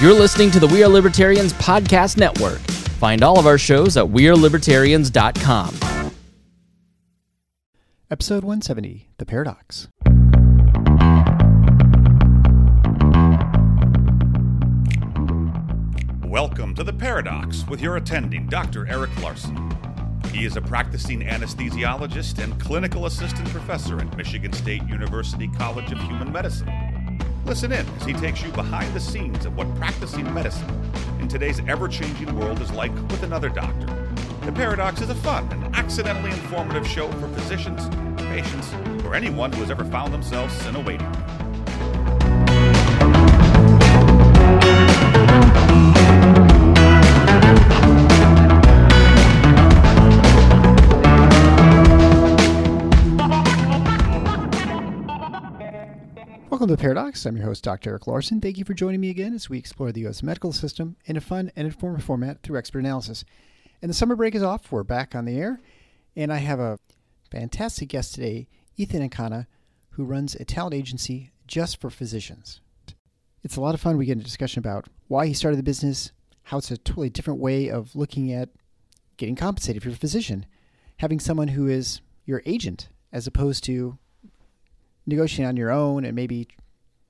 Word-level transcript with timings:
You're 0.00 0.14
listening 0.14 0.50
to 0.52 0.58
the 0.58 0.66
We 0.66 0.82
Are 0.82 0.88
Libertarians 0.88 1.52
Podcast 1.52 2.16
Network. 2.16 2.58
Find 2.96 3.22
all 3.22 3.38
of 3.38 3.46
our 3.46 3.58
shows 3.58 3.98
at 3.98 4.04
WeareLibertarians.com. 4.06 5.74
Episode 8.10 8.42
170 8.42 9.10
The 9.18 9.26
Paradox. 9.26 9.88
Welcome 16.24 16.74
to 16.76 16.82
The 16.82 16.94
Paradox 16.98 17.66
with 17.68 17.82
your 17.82 17.98
attending, 17.98 18.46
Dr. 18.46 18.86
Eric 18.86 19.14
Larson. 19.22 19.70
He 20.32 20.46
is 20.46 20.56
a 20.56 20.62
practicing 20.62 21.20
anesthesiologist 21.20 22.42
and 22.42 22.58
clinical 22.58 23.04
assistant 23.04 23.50
professor 23.50 24.00
at 24.00 24.16
Michigan 24.16 24.54
State 24.54 24.82
University 24.88 25.48
College 25.58 25.92
of 25.92 25.98
Human 25.98 26.32
Medicine. 26.32 26.89
Listen 27.44 27.72
in 27.72 27.86
as 27.96 28.04
he 28.04 28.12
takes 28.12 28.42
you 28.42 28.50
behind 28.52 28.92
the 28.94 29.00
scenes 29.00 29.44
of 29.44 29.56
what 29.56 29.74
practicing 29.76 30.32
medicine 30.32 30.68
in 31.20 31.26
today's 31.26 31.60
ever 31.66 31.88
changing 31.88 32.38
world 32.38 32.60
is 32.60 32.70
like 32.72 32.94
with 33.10 33.22
another 33.22 33.48
doctor. 33.48 33.86
The 34.44 34.52
Paradox 34.52 35.00
is 35.00 35.10
a 35.10 35.14
fun 35.16 35.50
and 35.52 35.74
accidentally 35.74 36.30
informative 36.30 36.86
show 36.86 37.10
for 37.12 37.28
physicians, 37.28 37.88
patients, 38.16 38.72
or 39.04 39.14
anyone 39.14 39.52
who 39.52 39.60
has 39.60 39.70
ever 39.70 39.84
found 39.84 40.12
themselves 40.12 40.64
in 40.66 40.76
a 40.76 40.80
waiting 40.80 41.10
room. 41.12 41.49
Welcome 56.60 56.76
to 56.76 56.82
Paradox. 56.82 57.24
I'm 57.24 57.38
your 57.38 57.46
host, 57.46 57.64
Dr. 57.64 57.88
Eric 57.88 58.06
Larson. 58.06 58.38
Thank 58.38 58.58
you 58.58 58.66
for 58.66 58.74
joining 58.74 59.00
me 59.00 59.08
again 59.08 59.32
as 59.32 59.48
we 59.48 59.56
explore 59.56 59.92
the 59.92 60.02
U.S. 60.02 60.22
medical 60.22 60.52
system 60.52 60.94
in 61.06 61.16
a 61.16 61.20
fun 61.22 61.50
and 61.56 61.64
informative 61.64 62.04
format 62.04 62.42
through 62.42 62.58
expert 62.58 62.80
analysis. 62.80 63.24
And 63.80 63.88
the 63.88 63.94
summer 63.94 64.14
break 64.14 64.34
is 64.34 64.42
off. 64.42 64.70
We're 64.70 64.82
back 64.82 65.14
on 65.14 65.24
the 65.24 65.38
air. 65.38 65.62
And 66.16 66.30
I 66.30 66.36
have 66.36 66.60
a 66.60 66.78
fantastic 67.30 67.88
guest 67.88 68.14
today, 68.14 68.46
Ethan 68.76 69.08
Nkana, 69.08 69.46
who 69.92 70.04
runs 70.04 70.34
a 70.34 70.44
talent 70.44 70.74
agency 70.74 71.30
just 71.46 71.80
for 71.80 71.88
physicians. 71.88 72.60
It's 73.42 73.56
a 73.56 73.62
lot 73.62 73.74
of 73.74 73.80
fun. 73.80 73.96
We 73.96 74.04
get 74.04 74.12
into 74.12 74.24
discussion 74.24 74.58
about 74.58 74.86
why 75.08 75.28
he 75.28 75.32
started 75.32 75.56
the 75.56 75.62
business, 75.62 76.12
how 76.42 76.58
it's 76.58 76.70
a 76.70 76.76
totally 76.76 77.08
different 77.08 77.40
way 77.40 77.70
of 77.70 77.96
looking 77.96 78.34
at 78.34 78.50
getting 79.16 79.34
compensated 79.34 79.78
if 79.78 79.86
you're 79.86 79.94
a 79.94 79.96
physician, 79.96 80.44
having 80.98 81.20
someone 81.20 81.48
who 81.48 81.68
is 81.68 82.02
your 82.26 82.42
agent 82.44 82.90
as 83.14 83.26
opposed 83.26 83.64
to 83.64 83.96
negotiating 85.06 85.46
on 85.46 85.56
your 85.56 85.70
own 85.70 86.04
and 86.04 86.14
maybe 86.14 86.48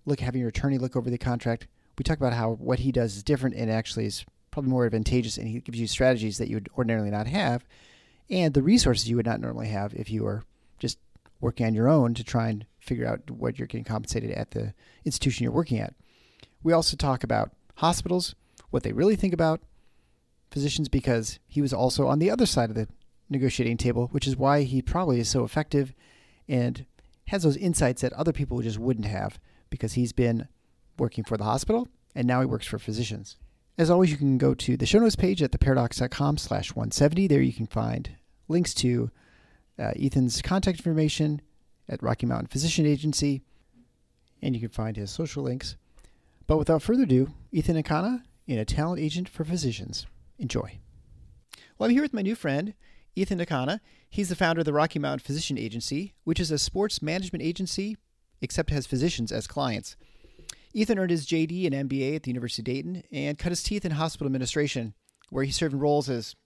look 0.06 0.20
having 0.20 0.40
your 0.40 0.50
attorney 0.50 0.78
look 0.78 0.96
over 0.96 1.10
the 1.10 1.18
contract. 1.18 1.66
We 1.98 2.04
talk 2.04 2.18
about 2.18 2.32
how 2.32 2.52
what 2.52 2.80
he 2.80 2.92
does 2.92 3.16
is 3.16 3.22
different 3.22 3.56
and 3.56 3.70
actually 3.70 4.06
is 4.06 4.24
probably 4.50 4.70
more 4.70 4.86
advantageous 4.86 5.36
and 5.36 5.46
he 5.46 5.60
gives 5.60 5.78
you 5.78 5.86
strategies 5.86 6.38
that 6.38 6.48
you 6.48 6.56
would 6.56 6.68
ordinarily 6.76 7.10
not 7.10 7.26
have 7.26 7.64
and 8.30 8.54
the 8.54 8.62
resources 8.62 9.08
you 9.08 9.16
would 9.16 9.26
not 9.26 9.40
normally 9.40 9.68
have 9.68 9.92
if 9.94 10.10
you 10.10 10.22
were 10.22 10.44
just 10.78 10.98
working 11.40 11.66
on 11.66 11.74
your 11.74 11.88
own 11.88 12.14
to 12.14 12.24
try 12.24 12.48
and 12.48 12.64
figure 12.78 13.06
out 13.06 13.30
what 13.30 13.58
you're 13.58 13.66
getting 13.66 13.84
compensated 13.84 14.30
at 14.30 14.52
the 14.52 14.72
institution 15.04 15.42
you're 15.42 15.52
working 15.52 15.78
at. 15.78 15.94
We 16.62 16.72
also 16.72 16.96
talk 16.96 17.24
about 17.24 17.50
hospitals, 17.76 18.34
what 18.70 18.82
they 18.82 18.92
really 18.92 19.16
think 19.16 19.34
about 19.34 19.60
physicians 20.50 20.88
because 20.88 21.38
he 21.46 21.60
was 21.60 21.72
also 21.72 22.06
on 22.06 22.18
the 22.18 22.30
other 22.30 22.46
side 22.46 22.70
of 22.70 22.76
the 22.76 22.88
negotiating 23.28 23.76
table, 23.76 24.08
which 24.12 24.26
is 24.26 24.36
why 24.36 24.62
he 24.62 24.80
probably 24.80 25.20
is 25.20 25.28
so 25.28 25.44
effective 25.44 25.92
and 26.48 26.86
has 27.30 27.44
those 27.44 27.56
insights 27.56 28.02
that 28.02 28.12
other 28.14 28.32
people 28.32 28.60
just 28.60 28.78
wouldn't 28.78 29.06
have 29.06 29.38
because 29.70 29.92
he's 29.92 30.12
been 30.12 30.48
working 30.98 31.22
for 31.22 31.36
the 31.36 31.44
hospital 31.44 31.86
and 32.12 32.26
now 32.26 32.40
he 32.40 32.46
works 32.46 32.66
for 32.66 32.76
physicians. 32.76 33.36
As 33.78 33.88
always, 33.88 34.10
you 34.10 34.16
can 34.16 34.36
go 34.36 34.52
to 34.52 34.76
the 34.76 34.84
show 34.84 34.98
notes 34.98 35.14
page 35.14 35.40
at 35.40 35.52
theparadox.com 35.52 36.38
slash 36.38 36.74
170. 36.74 37.28
There 37.28 37.40
you 37.40 37.52
can 37.52 37.68
find 37.68 38.10
links 38.48 38.74
to 38.74 39.12
uh, 39.78 39.92
Ethan's 39.96 40.42
contact 40.42 40.80
information 40.80 41.40
at 41.88 42.02
Rocky 42.02 42.26
Mountain 42.26 42.48
Physician 42.48 42.84
Agency, 42.84 43.42
and 44.42 44.56
you 44.56 44.60
can 44.60 44.68
find 44.68 44.96
his 44.96 45.12
social 45.12 45.44
links. 45.44 45.76
But 46.48 46.58
without 46.58 46.82
further 46.82 47.04
ado, 47.04 47.30
Ethan 47.52 47.80
Nkana 47.80 48.22
in 48.48 48.58
a 48.58 48.64
talent 48.64 49.00
agent 49.00 49.28
for 49.28 49.44
physicians. 49.44 50.04
Enjoy. 50.40 50.80
Well, 51.78 51.88
I'm 51.88 51.94
here 51.94 52.02
with 52.02 52.12
my 52.12 52.22
new 52.22 52.34
friend, 52.34 52.74
Ethan 53.14 53.38
Nkana. 53.38 53.80
He's 54.08 54.28
the 54.28 54.36
founder 54.36 54.60
of 54.60 54.64
the 54.64 54.72
Rocky 54.72 54.98
Mountain 54.98 55.24
Physician 55.24 55.58
Agency, 55.58 56.14
which 56.24 56.40
is 56.40 56.50
a 56.50 56.58
sports 56.58 57.02
management 57.02 57.42
agency, 57.42 57.96
except 58.40 58.70
has 58.70 58.86
physicians 58.86 59.32
as 59.32 59.46
clients. 59.46 59.96
Ethan 60.72 60.98
earned 60.98 61.10
his 61.10 61.26
JD 61.26 61.66
and 61.66 61.90
MBA 61.90 62.16
at 62.16 62.22
the 62.22 62.30
University 62.30 62.62
of 62.62 62.66
Dayton 62.66 63.02
and 63.10 63.38
cut 63.38 63.50
his 63.50 63.62
teeth 63.62 63.84
in 63.84 63.92
hospital 63.92 64.26
administration, 64.26 64.94
where 65.30 65.44
he 65.44 65.50
served 65.50 65.74
in 65.74 65.80
roles 65.80 66.08
as 66.08 66.36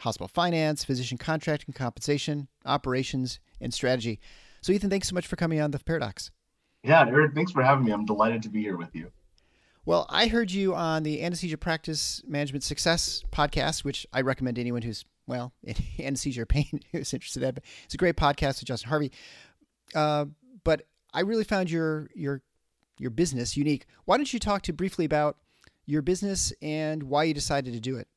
hospital 0.00 0.28
finance, 0.28 0.84
physician 0.84 1.18
contracting, 1.18 1.72
compensation, 1.72 2.48
operations, 2.64 3.40
and 3.60 3.74
strategy. 3.74 4.20
So, 4.60 4.72
Ethan, 4.72 4.90
thanks 4.90 5.08
so 5.08 5.14
much 5.14 5.26
for 5.26 5.36
coming 5.36 5.60
on 5.60 5.72
the 5.72 5.78
Paradox. 5.78 6.30
Yeah, 6.82 7.06
Eric, 7.06 7.34
thanks 7.34 7.52
for 7.52 7.62
having 7.62 7.84
me. 7.84 7.92
I'm 7.92 8.04
delighted 8.04 8.42
to 8.42 8.48
be 8.48 8.60
here 8.60 8.76
with 8.76 8.94
you. 8.94 9.10
Well, 9.86 10.06
I 10.08 10.28
heard 10.28 10.50
you 10.50 10.74
on 10.74 11.02
the 11.02 11.22
Anesthesia 11.22 11.58
Practice 11.58 12.22
Management 12.26 12.62
Success 12.62 13.22
podcast, 13.32 13.84
which 13.84 14.06
I 14.12 14.22
recommend 14.22 14.56
to 14.56 14.60
anyone 14.60 14.82
who's, 14.82 15.04
well, 15.26 15.52
in 15.62 15.76
anesthesia 15.98 16.46
pain 16.46 16.80
who's 16.92 17.12
interested 17.12 17.42
in 17.42 17.46
that. 17.46 17.54
But 17.56 17.64
it's 17.84 17.94
a 17.94 17.98
great 17.98 18.16
podcast 18.16 18.60
with 18.60 18.66
Justin 18.66 18.88
Harvey. 18.88 19.12
Uh, 19.94 20.26
but 20.64 20.82
I 21.12 21.20
really 21.20 21.44
found 21.44 21.70
your 21.70 22.08
your 22.14 22.42
your 22.98 23.10
business 23.10 23.56
unique. 23.56 23.86
Why 24.04 24.16
don't 24.16 24.32
you 24.32 24.38
talk 24.38 24.62
to 24.62 24.72
briefly 24.72 25.04
about 25.04 25.36
your 25.86 26.02
business 26.02 26.52
and 26.62 27.02
why 27.04 27.24
you 27.24 27.34
decided 27.34 27.74
to 27.74 27.80
do 27.80 27.96
it? 27.96 28.08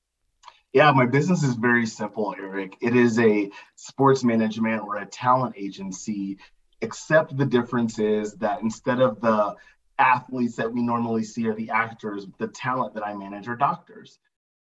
Yeah, 0.73 0.91
my 0.91 1.05
business 1.05 1.43
is 1.43 1.55
very 1.55 1.85
simple, 1.85 2.35
Eric. 2.37 2.77
It 2.81 2.95
is 2.95 3.17
a 3.19 3.49
sports 3.75 4.23
management 4.23 4.83
or 4.83 4.97
a 4.97 5.05
talent 5.05 5.55
agency, 5.57 6.37
except 6.81 7.35
the 7.35 7.45
difference 7.45 7.99
is 7.99 8.33
that 8.35 8.61
instead 8.61 8.99
of 8.99 9.19
the 9.21 9.55
athletes 9.97 10.57
that 10.57 10.71
we 10.71 10.81
normally 10.81 11.23
see 11.23 11.47
are 11.47 11.55
the 11.55 11.71
actors, 11.71 12.27
the 12.37 12.47
talent 12.47 12.93
that 12.93 13.05
I 13.05 13.15
manage 13.15 13.47
are 13.47 13.55
doctors. 13.55 14.19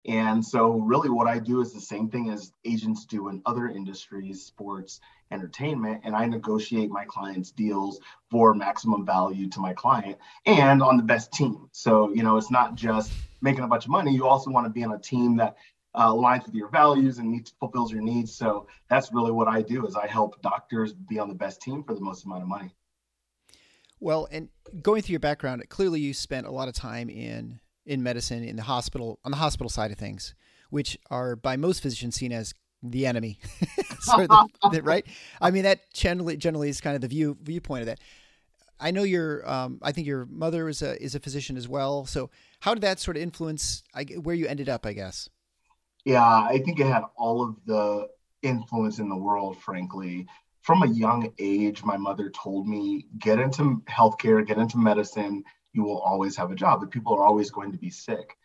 And 0.06 0.46
so, 0.46 0.80
really, 0.80 1.10
what 1.10 1.28
I 1.28 1.40
do 1.40 1.60
is 1.62 1.74
the 1.74 1.82
same 1.82 2.10
thing 2.10 2.30
as 2.30 2.54
agents 2.64 3.06
do 3.06 3.28
in 3.28 3.42
other 3.46 3.68
industries, 3.68 4.46
sports, 4.46 5.02
entertainment, 5.30 6.02
and 6.06 6.16
I 6.16 6.26
negotiate 6.26 6.90
my 6.90 7.04
clients' 7.04 7.52
deals 7.52 8.00
for 8.32 8.54
maximum 8.54 9.06
value 9.06 9.50
to 9.50 9.60
my 9.60 9.74
client 9.74 10.18
and 10.46 10.82
on 10.82 10.96
the 10.96 11.04
best 11.04 11.34
team. 11.34 11.70
So, 11.74 12.14
you 12.14 12.24
know, 12.24 12.38
it's 12.38 12.50
not 12.50 12.76
just 12.76 13.12
making 13.42 13.64
a 13.64 13.68
bunch 13.68 13.86
of 13.86 13.92
money, 13.92 14.14
you 14.14 14.26
also 14.26 14.52
want 14.52 14.66
to 14.66 14.70
be 14.70 14.84
on 14.84 14.94
a 14.94 15.00
team 15.00 15.36
that 15.38 15.58
uh, 15.94 16.12
aligns 16.12 16.46
with 16.46 16.56
your 16.56 16.70
values 16.70 17.18
and 17.18 17.30
meets, 17.30 17.52
fulfills 17.60 17.92
your 17.92 18.02
needs. 18.02 18.34
So, 18.34 18.68
that's 18.90 19.12
really 19.12 19.32
what 19.32 19.50
I 19.50 19.62
do 19.62 19.86
is 19.86 19.98
I 19.98 20.08
help 20.08 20.42
doctors 20.42 20.94
be 20.94 21.20
on 21.20 21.28
the 21.28 21.36
best 21.36 21.62
team 21.62 21.84
for 21.84 21.94
the 21.94 22.02
most 22.02 22.24
amount 22.24 22.44
of 22.44 22.48
money. 22.48 22.74
Well, 24.00 24.30
and 24.32 24.48
going 24.82 25.02
through 25.02 25.14
your 25.14 25.20
background, 25.20 25.62
clearly 25.68 26.00
you 26.00 26.14
spent 26.14 26.48
a 26.48 26.52
lot 26.52 26.70
of 26.70 26.74
time 26.74 27.10
in 27.10 27.60
in 27.90 28.04
medicine 28.04 28.44
in 28.44 28.56
the 28.56 28.62
hospital 28.62 29.20
on 29.26 29.32
the 29.32 29.38
hospital 29.38 29.70
side 29.70 29.92
of 29.92 29.98
things, 29.98 30.36
which 30.70 30.98
are 31.10 31.36
by 31.36 31.58
most 31.58 31.82
physicians 31.82 32.16
seen 32.16 32.32
as 32.32 32.54
the 32.84 33.06
enemy, 33.06 33.40
the, 34.06 34.48
the, 34.72 34.82
right? 34.84 35.06
I 35.42 35.52
mean, 35.52 35.64
that 35.64 35.92
generally 35.94 36.38
generally 36.38 36.70
is 36.70 36.80
kind 36.80 36.96
of 36.96 37.02
the 37.02 37.08
view 37.08 37.36
viewpoint 37.42 37.82
of 37.82 37.88
that. 37.88 38.00
I 38.80 38.92
know 38.92 39.04
your, 39.04 39.50
um, 39.50 39.80
I 39.82 39.92
think 39.92 40.08
your 40.08 40.26
mother 40.28 40.70
is 40.70 40.82
a 40.82 41.02
is 41.04 41.16
a 41.16 41.20
physician 41.20 41.58
as 41.58 41.68
well. 41.68 42.06
So 42.06 42.30
how 42.62 42.74
did 42.76 42.82
that 42.82 43.00
sort 43.00 43.18
of 43.18 43.24
influence 43.24 43.84
I, 43.94 44.04
where 44.04 44.36
you 44.36 44.48
ended 44.48 44.70
up? 44.70 44.86
I 44.86 44.94
guess. 44.94 45.28
Yeah, 46.06 46.24
I 46.24 46.62
think 46.64 46.80
it 46.80 46.86
had 46.86 47.04
all 47.18 47.44
of 47.44 47.56
the 47.66 48.08
influence 48.42 49.00
in 49.00 49.10
the 49.10 49.18
world, 49.18 49.58
frankly 49.58 50.28
from 50.62 50.84
a 50.84 50.88
young 50.88 51.32
age, 51.40 51.84
my 51.84 51.98
mother 51.98 52.30
told 52.30 52.68
me, 52.68 53.06
get 53.18 53.40
into 53.40 53.82
healthcare, 53.90 54.46
get 54.46 54.58
into 54.58 54.78
medicine, 54.78 55.44
you 55.74 55.84
will 55.84 56.00
always 56.00 56.36
have 56.38 56.52
a 56.52 56.56
job. 56.56 56.82
The 56.82 56.88
people 56.88 57.14
are 57.14 57.24
always 57.24 57.52
going 57.52 57.72
to 57.72 57.78
be 57.78 57.90
sick. 57.90 58.38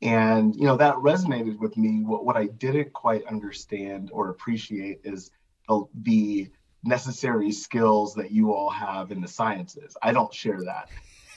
And, 0.00 0.54
you 0.54 0.64
know, 0.64 0.76
that 0.76 0.94
resonated 0.96 1.58
with 1.58 1.76
me. 1.76 2.02
What, 2.04 2.24
what 2.24 2.36
I 2.36 2.46
didn't 2.46 2.92
quite 2.92 3.26
understand 3.26 4.10
or 4.12 4.30
appreciate 4.30 5.00
is 5.04 5.30
the, 5.68 5.84
the 6.02 6.50
necessary 6.84 7.50
skills 7.50 8.14
that 8.14 8.30
you 8.30 8.52
all 8.52 8.70
have 8.70 9.10
in 9.10 9.20
the 9.20 9.28
sciences. 9.28 9.96
I 10.02 10.12
don't 10.12 10.32
share 10.32 10.62
that. 10.64 10.88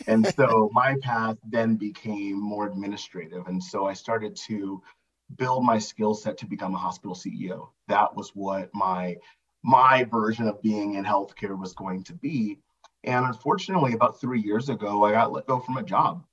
And 0.07 0.25
so 0.35 0.69
my 0.73 0.95
path 1.01 1.37
then 1.47 1.75
became 1.75 2.39
more 2.39 2.67
administrative. 2.67 3.47
And 3.47 3.63
so 3.63 3.85
I 3.85 3.93
started 3.93 4.35
to 4.47 4.81
build 5.37 5.63
my 5.63 5.79
skill 5.79 6.13
set 6.13 6.37
to 6.39 6.45
become 6.45 6.75
a 6.75 6.77
hospital 6.77 7.15
CEO. 7.15 7.69
That 7.87 8.15
was 8.15 8.31
what 8.35 8.69
my 8.73 9.17
my 9.63 10.05
version 10.05 10.47
of 10.47 10.61
being 10.61 10.95
in 10.95 11.05
healthcare 11.05 11.57
was 11.57 11.73
going 11.73 12.03
to 12.05 12.13
be. 12.13 12.57
And 13.03 13.25
unfortunately, 13.25 13.93
about 13.93 14.19
three 14.19 14.41
years 14.41 14.69
ago, 14.69 15.03
I 15.05 15.11
got 15.11 15.31
let 15.31 15.47
go 15.47 15.59
from 15.59 15.77
a 15.77 15.83
job. 15.83 16.23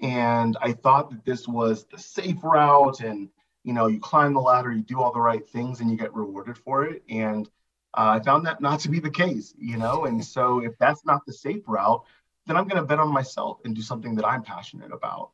And 0.00 0.56
I 0.60 0.72
thought 0.72 1.10
that 1.10 1.24
this 1.24 1.46
was 1.46 1.84
the 1.84 1.98
safe 1.98 2.42
route. 2.42 3.00
And, 3.00 3.28
you 3.64 3.74
know, 3.74 3.86
you 3.86 4.00
climb 4.00 4.32
the 4.32 4.40
ladder, 4.40 4.72
you 4.72 4.82
do 4.82 5.00
all 5.00 5.12
the 5.12 5.20
right 5.20 5.46
things, 5.46 5.80
and 5.80 5.90
you 5.90 5.96
get 5.96 6.14
rewarded 6.14 6.56
for 6.56 6.86
it. 6.86 7.02
And 7.08 7.46
uh, 7.94 8.18
I 8.18 8.20
found 8.20 8.46
that 8.46 8.60
not 8.60 8.80
to 8.80 8.88
be 8.88 9.00
the 9.00 9.10
case, 9.10 9.54
you 9.58 9.76
know. 9.76 10.06
And 10.06 10.24
so, 10.24 10.60
if 10.60 10.78
that's 10.78 11.04
not 11.04 11.26
the 11.26 11.32
safe 11.32 11.62
route, 11.66 12.04
then 12.46 12.56
I'm 12.56 12.66
going 12.66 12.80
to 12.80 12.86
bet 12.86 12.98
on 12.98 13.12
myself 13.12 13.58
and 13.64 13.76
do 13.76 13.82
something 13.82 14.14
that 14.14 14.26
I'm 14.26 14.42
passionate 14.42 14.92
about. 14.92 15.32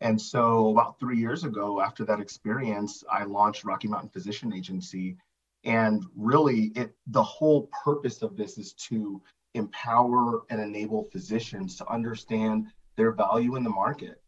And 0.00 0.20
so, 0.20 0.70
about 0.70 0.98
three 0.98 1.18
years 1.18 1.44
ago, 1.44 1.80
after 1.80 2.04
that 2.04 2.20
experience, 2.20 3.04
I 3.10 3.24
launched 3.24 3.64
Rocky 3.64 3.88
Mountain 3.88 4.10
Physician 4.10 4.52
Agency. 4.52 5.16
And 5.64 6.04
really, 6.14 6.72
it 6.76 6.94
the 7.08 7.22
whole 7.22 7.68
purpose 7.84 8.22
of 8.22 8.36
this 8.36 8.56
is 8.56 8.72
to 8.74 9.20
empower 9.56 10.42
and 10.50 10.60
enable 10.60 11.08
physicians 11.10 11.76
to 11.76 11.88
understand 11.88 12.66
their 12.96 13.12
value 13.12 13.56
in 13.56 13.64
the 13.64 13.70
market. 13.70 14.20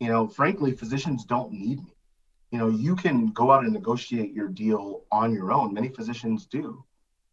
You 0.00 0.08
know, 0.08 0.26
frankly, 0.26 0.72
physicians 0.72 1.24
don't 1.24 1.52
need 1.52 1.78
me. 1.82 1.94
You 2.50 2.58
know, 2.58 2.68
you 2.68 2.96
can 2.96 3.28
go 3.28 3.50
out 3.50 3.64
and 3.64 3.72
negotiate 3.72 4.32
your 4.32 4.48
deal 4.48 5.04
on 5.10 5.32
your 5.32 5.52
own. 5.52 5.72
Many 5.72 5.88
physicians 5.88 6.46
do. 6.46 6.84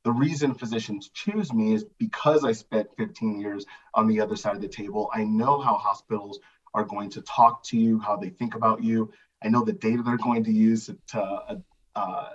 The 0.05 0.11
reason 0.11 0.53
physicians 0.53 1.09
choose 1.09 1.51
me 1.51 1.73
is 1.73 1.85
because 1.97 2.45
I 2.45 2.53
spent 2.53 2.87
15 2.97 3.39
years 3.39 3.65
on 3.93 4.07
the 4.07 4.21
other 4.21 4.37
side 4.37 4.55
of 4.55 4.61
the 4.61 4.67
table. 4.69 5.09
I 5.13 5.25
know 5.25 5.59
how 5.59 5.75
hospitals 5.75 6.39
are 6.73 6.85
going 6.85 7.09
to 7.11 7.21
talk 7.21 7.63
to 7.65 7.77
you, 7.77 7.99
how 7.99 8.15
they 8.15 8.29
think 8.29 8.55
about 8.55 8.81
you. 8.81 9.11
I 9.43 9.49
know 9.49 9.65
the 9.65 9.73
data 9.73 10.01
they're 10.03 10.17
going 10.17 10.45
to 10.45 10.51
use 10.51 10.89
to 11.07 11.21
uh, 11.21 11.55
uh, 11.95 12.29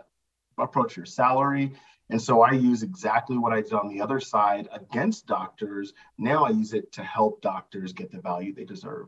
approach 0.59 0.97
your 0.97 1.07
salary. 1.07 1.73
And 2.11 2.21
so 2.21 2.43
I 2.43 2.53
use 2.53 2.83
exactly 2.83 3.39
what 3.39 3.53
I 3.53 3.63
did 3.63 3.73
on 3.73 3.89
the 3.89 4.01
other 4.01 4.21
side 4.21 4.69
against 4.73 5.27
doctors. 5.27 5.95
Now 6.19 6.45
I 6.45 6.51
use 6.51 6.75
it 6.75 6.93
to 6.93 7.03
help 7.03 7.41
doctors 7.41 7.93
get 7.93 8.11
the 8.11 8.21
value 8.21 8.55
they 8.55 8.65
deserve. 8.65 9.07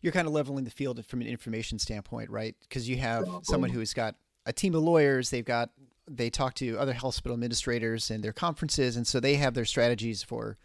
You're 0.00 0.12
kind 0.12 0.26
of 0.26 0.34
leveling 0.34 0.64
the 0.64 0.70
field 0.70 1.04
from 1.06 1.20
an 1.20 1.26
information 1.26 1.78
standpoint, 1.78 2.30
right? 2.30 2.54
Because 2.60 2.88
you 2.88 2.96
have 2.98 3.26
someone 3.42 3.70
who's 3.70 3.94
got 3.94 4.16
a 4.44 4.52
team 4.52 4.74
of 4.74 4.82
lawyers, 4.82 5.30
they've 5.30 5.44
got 5.44 5.70
they 6.06 6.28
talk 6.28 6.52
to 6.54 6.76
other 6.78 6.92
hospital 6.92 7.32
administrators 7.32 8.10
and 8.10 8.22
their 8.22 8.32
conferences, 8.32 8.96
and 8.96 9.06
so 9.06 9.20
they 9.20 9.36
have 9.36 9.54
their 9.54 9.64
strategies 9.64 10.22
for 10.22 10.58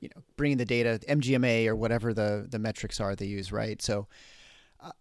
you 0.00 0.08
know 0.14 0.22
bringing 0.36 0.58
the 0.58 0.64
data 0.64 1.00
mgma 1.08 1.66
or 1.66 1.76
whatever 1.76 2.14
the 2.14 2.46
the 2.48 2.58
metrics 2.58 3.00
are 3.00 3.14
they 3.14 3.26
use 3.26 3.50
right 3.50 3.82
so 3.82 4.06
uh, 4.80 4.92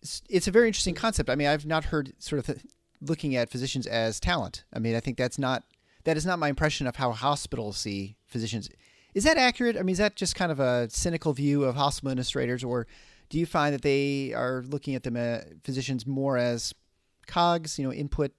it's, 0.00 0.22
it's, 0.28 0.48
a 0.48 0.50
very 0.50 0.66
interesting 0.66 0.94
concept 0.94 1.30
i 1.30 1.34
mean 1.34 1.46
i've 1.46 1.66
not 1.66 1.84
heard 1.84 2.12
sort 2.18 2.38
of 2.38 2.46
th- 2.46 2.66
looking 3.06 3.36
at 3.36 3.50
physicians 3.50 3.86
as 3.86 4.20
talent 4.20 4.64
i 4.72 4.78
mean 4.78 4.94
i 4.94 5.00
think 5.00 5.16
that's 5.16 5.38
not 5.38 5.64
that 6.04 6.16
is 6.16 6.26
not 6.26 6.38
my 6.38 6.48
impression 6.48 6.86
of 6.86 6.96
how 6.96 7.12
hospitals 7.12 7.76
see 7.76 8.16
physicians 8.26 8.68
is 9.14 9.24
that 9.24 9.36
accurate 9.36 9.76
i 9.76 9.82
mean 9.82 9.92
is 9.92 9.98
that 9.98 10.16
just 10.16 10.34
kind 10.34 10.52
of 10.52 10.60
a 10.60 10.88
cynical 10.90 11.32
view 11.32 11.64
of 11.64 11.74
hospital 11.74 12.10
administrators 12.10 12.62
or 12.64 12.86
do 13.28 13.38
you 13.38 13.46
find 13.46 13.74
that 13.74 13.82
they 13.82 14.32
are 14.34 14.62
looking 14.68 14.94
at 14.94 15.02
them 15.02 15.16
uh, 15.16 15.38
physicians 15.64 16.06
more 16.06 16.36
as 16.36 16.74
cogs 17.26 17.78
you 17.78 17.84
know 17.84 17.92
input 17.92 18.32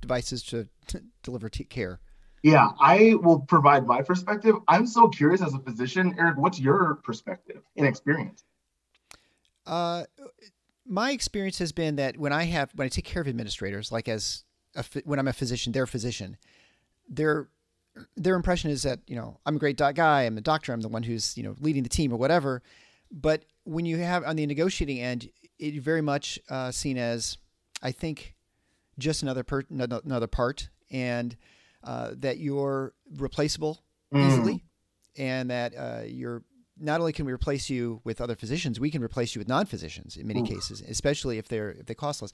devices 0.00 0.42
to, 0.42 0.68
to 0.86 1.02
deliver 1.22 1.48
t- 1.48 1.64
care 1.64 2.00
yeah, 2.42 2.70
I 2.80 3.14
will 3.20 3.40
provide 3.40 3.86
my 3.86 4.02
perspective. 4.02 4.56
I'm 4.66 4.86
so 4.86 5.08
curious 5.08 5.42
as 5.42 5.52
a 5.54 5.58
physician, 5.58 6.14
Eric. 6.18 6.38
What's 6.38 6.58
your 6.58 6.96
perspective 7.04 7.62
and 7.76 7.86
experience? 7.86 8.44
Uh, 9.66 10.04
my 10.90 11.12
experience 11.12 11.58
has 11.60 11.70
been 11.70 11.96
that 11.96 12.18
when 12.18 12.32
I 12.32 12.44
have 12.44 12.72
when 12.74 12.84
I 12.84 12.88
take 12.88 13.04
care 13.04 13.22
of 13.22 13.28
administrators, 13.28 13.92
like 13.92 14.08
as 14.08 14.42
a, 14.74 14.84
when 15.04 15.20
I'm 15.20 15.28
a 15.28 15.32
physician, 15.32 15.72
their 15.72 15.86
physician, 15.86 16.36
their 17.08 17.48
their 18.16 18.34
impression 18.34 18.70
is 18.70 18.82
that 18.82 18.98
you 19.06 19.14
know 19.14 19.38
I'm 19.46 19.56
a 19.56 19.58
great 19.60 19.78
guy, 19.78 20.22
I'm 20.22 20.36
a 20.36 20.40
doctor, 20.40 20.72
I'm 20.72 20.80
the 20.80 20.88
one 20.88 21.04
who's 21.04 21.38
you 21.38 21.44
know 21.44 21.54
leading 21.60 21.84
the 21.84 21.88
team 21.88 22.12
or 22.12 22.16
whatever. 22.16 22.62
But 23.12 23.44
when 23.62 23.86
you 23.86 23.98
have 23.98 24.24
on 24.24 24.34
the 24.34 24.44
negotiating 24.46 24.98
end, 24.98 25.30
it 25.60 25.80
very 25.80 26.02
much 26.02 26.40
uh, 26.50 26.72
seen 26.72 26.98
as 26.98 27.38
I 27.80 27.92
think 27.92 28.34
just 28.98 29.22
another 29.22 29.44
per- 29.44 29.64
another 29.70 30.26
part 30.26 30.70
and 30.90 31.36
uh, 31.84 32.14
that 32.16 32.38
you're 32.38 32.94
replaceable 33.16 33.84
mm. 34.12 34.26
easily, 34.26 34.64
and 35.16 35.50
that 35.50 35.72
uh, 35.76 36.02
you're 36.04 36.42
not 36.80 37.00
only 37.00 37.12
can 37.12 37.26
we 37.26 37.32
replace 37.32 37.70
you 37.70 38.00
with 38.04 38.20
other 38.20 38.34
physicians, 38.34 38.80
we 38.80 38.90
can 38.90 39.02
replace 39.02 39.34
you 39.34 39.40
with 39.40 39.48
non-physicians 39.48 40.16
in 40.16 40.26
many 40.26 40.42
cases, 40.42 40.80
especially 40.80 41.38
if 41.38 41.48
they're 41.48 41.70
if 41.72 41.86
they 41.86 41.94
cost 41.94 42.22
less. 42.22 42.32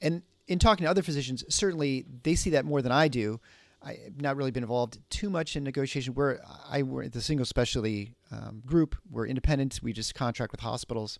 And 0.00 0.22
in 0.46 0.58
talking 0.58 0.84
to 0.84 0.90
other 0.90 1.02
physicians, 1.02 1.44
certainly 1.48 2.04
they 2.22 2.34
see 2.34 2.50
that 2.50 2.64
more 2.64 2.82
than 2.82 2.92
I 2.92 3.08
do. 3.08 3.40
I've 3.82 4.20
not 4.20 4.36
really 4.36 4.50
been 4.50 4.62
involved 4.62 4.98
too 5.10 5.28
much 5.28 5.56
in 5.56 5.64
negotiation. 5.64 6.14
Where 6.14 6.42
I 6.68 6.82
were 6.82 7.08
the 7.08 7.20
single 7.20 7.44
specialty 7.44 8.14
um, 8.30 8.62
group. 8.64 8.96
We're 9.10 9.26
independent. 9.26 9.80
We 9.82 9.92
just 9.92 10.14
contract 10.14 10.52
with 10.52 10.60
hospitals. 10.60 11.18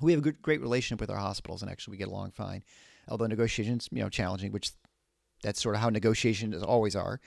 We 0.00 0.12
have 0.12 0.18
a 0.18 0.22
good, 0.22 0.42
great 0.42 0.60
relationship 0.60 1.00
with 1.00 1.10
our 1.10 1.16
hospitals, 1.16 1.62
and 1.62 1.70
actually 1.70 1.92
we 1.92 1.98
get 1.98 2.08
along 2.08 2.32
fine. 2.32 2.64
Although 3.08 3.28
negotiations, 3.28 3.88
you 3.92 4.02
know, 4.02 4.08
challenging, 4.08 4.50
which 4.50 4.72
that's 5.42 5.62
sort 5.62 5.76
of 5.76 5.80
how 5.80 5.90
negotiations 5.90 6.60
always 6.62 6.96
are. 6.96 7.20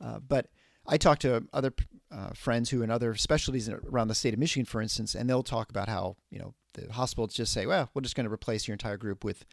Uh, 0.00 0.18
but 0.18 0.48
I 0.86 0.96
talk 0.96 1.18
to 1.20 1.46
other 1.52 1.72
uh, 2.10 2.30
friends 2.34 2.70
who 2.70 2.82
in 2.82 2.90
other 2.90 3.14
specialties 3.14 3.68
around 3.68 4.08
the 4.08 4.14
state 4.14 4.34
of 4.34 4.40
Michigan, 4.40 4.66
for 4.66 4.82
instance, 4.82 5.14
and 5.14 5.28
they'll 5.28 5.42
talk 5.42 5.70
about 5.70 5.88
how 5.88 6.16
you 6.30 6.38
know 6.38 6.54
the 6.74 6.92
hospitals 6.92 7.34
just 7.34 7.52
say, 7.52 7.66
"Well, 7.66 7.90
we're 7.94 8.02
just 8.02 8.16
going 8.16 8.26
to 8.26 8.32
replace 8.32 8.66
your 8.66 8.74
entire 8.74 8.96
group 8.96 9.24
with 9.24 9.44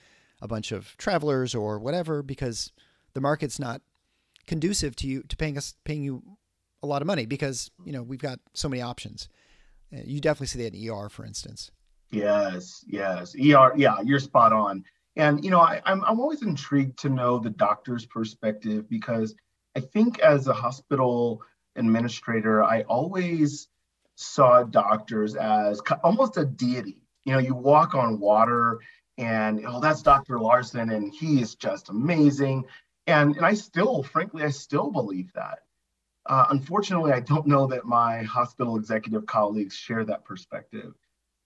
a 0.42 0.48
bunch 0.48 0.72
of 0.72 0.96
travelers 0.98 1.54
or 1.54 1.80
whatever," 1.80 2.24
because 2.24 2.72
the 3.14 3.22
market's 3.22 3.60
not 3.60 3.82
conducive 4.48 4.96
to 4.98 5.08
you 5.08 5.24
to 5.24 5.38
paying 5.38 5.58
us 5.58 5.76
paying 5.84 6.04
you 6.04 6.24
a 6.82 6.88
lot 6.88 7.02
of 7.02 7.08
money 7.08 7.26
because 7.26 7.70
you 7.86 7.92
know 7.92 8.04
we've 8.04 8.20
got 8.20 8.40
so 8.54 8.68
many 8.68 8.82
options. 8.82 9.30
Uh, 9.94 10.02
you 10.06 10.20
definitely 10.20 10.48
see 10.48 10.64
that 10.64 10.74
in 10.74 10.90
ER, 10.90 11.10
for 11.10 11.26
instance. 11.26 11.72
Yes, 12.12 12.84
yes, 12.88 13.36
ER. 13.36 13.74
Yeah, 13.76 13.96
you're 14.04 14.20
spot 14.20 14.54
on. 14.54 14.84
And 15.16 15.44
you 15.44 15.52
know, 15.52 15.60
I, 15.60 15.82
I'm 15.86 16.04
I'm 16.04 16.20
always 16.20 16.42
intrigued 16.42 16.98
to 17.00 17.10
know 17.10 17.40
the 17.40 17.50
doctor's 17.50 18.06
perspective 18.06 18.90
because 18.90 19.36
I 19.76 19.82
think 19.82 20.20
as 20.20 20.48
a 20.48 20.54
hospital 20.54 21.42
administrator, 21.76 22.64
I 22.64 22.82
always 22.84 23.68
saw 24.16 24.64
doctors 24.64 25.36
as 25.36 25.82
almost 26.04 26.38
a 26.38 26.46
deity. 26.46 27.02
You 27.24 27.34
know, 27.34 27.40
you 27.40 27.56
walk 27.56 27.96
on 27.96 28.20
water 28.20 28.80
and 29.18 29.64
oh, 29.66 29.80
that's 29.80 30.02
Dr. 30.02 30.40
Larson 30.40 30.90
and 30.90 31.14
he 31.14 31.42
is 31.42 31.56
just 31.56 31.90
amazing. 31.90 32.66
And 33.08 33.36
and 33.36 33.46
I 33.46 33.54
still, 33.54 34.04
frankly, 34.04 34.44
I 34.44 34.50
still 34.50 34.92
believe 34.92 35.32
that. 35.34 35.60
Uh, 36.26 36.46
unfortunately, 36.50 37.12
I 37.12 37.22
don't 37.22 37.48
know 37.48 37.66
that 37.68 37.86
my 37.86 38.22
hospital 38.24 38.76
executive 38.76 39.26
colleagues 39.26 39.76
share 39.76 40.06
that 40.06 40.26
perspective. 40.26 40.94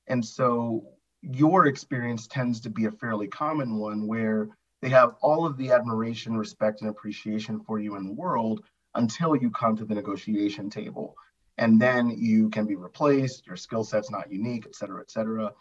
And 0.08 0.24
so 0.24 0.84
your 1.22 1.68
experience 1.68 2.28
tends 2.28 2.60
to 2.62 2.70
be 2.70 2.86
a 2.86 2.92
fairly 2.92 3.28
common 3.28 3.78
one 3.78 4.08
where 4.08 4.50
they 4.84 4.90
have 4.90 5.16
all 5.22 5.46
of 5.46 5.56
the 5.56 5.72
admiration, 5.72 6.36
respect, 6.36 6.82
and 6.82 6.90
appreciation 6.90 7.62
for 7.62 7.80
you 7.80 7.96
in 7.96 8.06
the 8.06 8.12
world 8.12 8.66
until 8.96 9.34
you 9.34 9.50
come 9.50 9.78
to 9.78 9.86
the 9.86 9.96
negotiation 9.96 10.70
table. 10.70 11.16
And 11.58 11.82
then 11.82 12.10
you 12.10 12.50
can 12.50 12.66
be 12.66 12.76
replaced, 12.76 13.48
your 13.48 13.56
skill 13.56 13.86
set's 13.86 14.12
not 14.12 14.30
unique, 14.30 14.66
et 14.68 14.76
cetera, 14.76 15.00
et 15.00 15.10
cetera. 15.10 15.54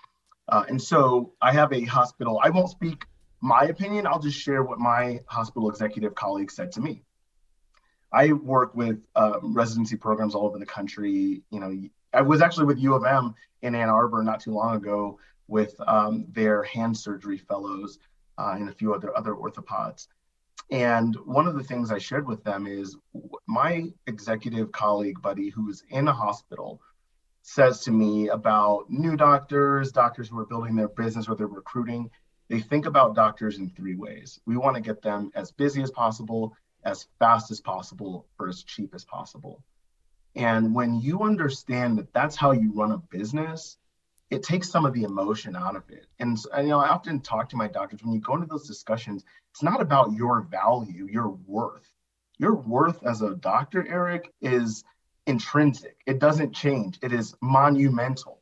Uh, 0.49 0.65
and 0.69 0.83
so 0.83 1.35
I 1.41 1.53
have 1.53 1.73
a 1.73 1.85
hospital, 1.85 2.41
I 2.43 2.51
won't 2.51 2.71
speak 2.71 3.07
my 3.41 3.63
opinion, 3.67 4.09
I'll 4.09 4.19
just 4.19 4.41
share 4.41 4.65
what 4.65 4.81
my 4.81 5.21
hospital 5.27 5.71
executive 5.71 6.17
colleagues 6.17 6.57
said 6.57 6.73
to 6.73 6.81
me. 6.81 7.05
I 8.13 8.33
work 8.33 8.75
with 8.75 8.99
uh, 9.15 9.39
residency 9.41 9.97
programs 9.97 10.35
all 10.35 10.47
over 10.47 10.59
the 10.59 10.67
country. 10.67 11.43
You 11.51 11.61
know, 11.61 11.73
I 12.13 12.23
was 12.23 12.43
actually 12.43 12.67
with 12.67 12.81
U 12.81 12.95
of 12.95 13.05
M 13.05 13.35
in 13.63 13.77
Ann 13.77 13.89
Arbor 13.89 14.25
not 14.25 14.41
too 14.41 14.53
long 14.53 14.75
ago 14.75 15.21
with 15.47 15.77
um, 15.87 16.27
their 16.33 16.65
hand 16.65 16.97
surgery 16.97 17.39
fellows 17.39 18.01
uh, 18.43 18.55
and 18.57 18.69
a 18.69 18.75
few 18.75 18.93
other 18.95 19.17
other 19.17 19.35
orthopods. 19.35 20.09
And 20.71 21.15
one 21.25 21.47
of 21.47 21.55
the 21.55 21.63
things 21.63 21.91
I 21.91 21.99
shared 21.99 22.27
with 22.27 22.43
them 22.45 22.67
is 22.67 22.97
my 23.47 23.93
executive 24.07 24.73
colleague 24.73 25.21
buddy 25.21 25.49
who's 25.51 25.83
in 25.91 26.09
a 26.09 26.13
hospital 26.13 26.81
says 27.43 27.81
to 27.81 27.91
me 27.91 28.29
about 28.29 28.89
new 28.89 29.17
doctors, 29.17 29.93
doctors 29.93 30.29
who 30.29 30.39
are 30.39 30.47
building 30.47 30.77
their 30.77 30.89
business 30.89 31.29
or 31.29 31.35
they're 31.35 31.47
recruiting. 31.47 32.09
They 32.49 32.61
think 32.61 32.87
about 32.87 33.15
doctors 33.15 33.59
in 33.59 33.71
three 33.71 33.97
ways. 33.97 34.41
We 34.47 34.57
want 34.57 34.77
to 34.77 34.83
get 34.83 35.03
them 35.03 35.31
as 35.35 35.51
busy 35.51 35.83
as 35.83 35.91
possible, 35.91 36.55
as 36.85 37.09
fast 37.19 37.51
as 37.51 37.61
possible, 37.61 38.27
or 38.39 38.49
as 38.49 38.63
cheap 38.63 38.95
as 38.95 39.05
possible. 39.05 39.63
And 40.37 40.75
when 40.75 41.01
you 41.01 41.23
understand 41.23 41.99
that 41.99 42.13
that's 42.13 42.37
how 42.37 42.53
you 42.53 42.73
run 42.73 42.93
a 42.93 42.99
business, 42.99 43.77
it 44.33 44.43
takes 44.43 44.71
some 44.71 44.87
of 44.87 44.95
the 44.95 45.03
emotion 45.03 45.55
out 45.55 45.77
of 45.77 45.83
it. 45.91 46.07
And, 46.19 46.39
you 46.57 46.69
know, 46.69 46.81
I 46.81 46.89
often 46.89 47.21
talk 47.21 47.51
to 47.51 47.57
my 47.57 47.69
doctors 47.69 48.03
when 48.03 48.15
you 48.15 48.21
go 48.21 48.35
into 48.35 48.47
those 48.47 48.67
discussions, 48.67 49.25
it's 49.51 49.63
not 49.63 49.83
about 49.83 50.15
your 50.15 50.41
value, 50.41 51.07
your 51.07 51.29
worth. 51.29 51.87
Your 52.39 52.55
worth 52.55 53.05
as 53.05 53.21
a 53.21 53.35
doctor, 53.35 53.87
Eric, 53.87 54.33
is 54.41 54.85
intrinsic. 55.27 55.99
It 56.07 56.19
doesn't 56.19 56.55
change. 56.55 56.99
It 57.03 57.13
is 57.13 57.35
monumental. 57.43 58.41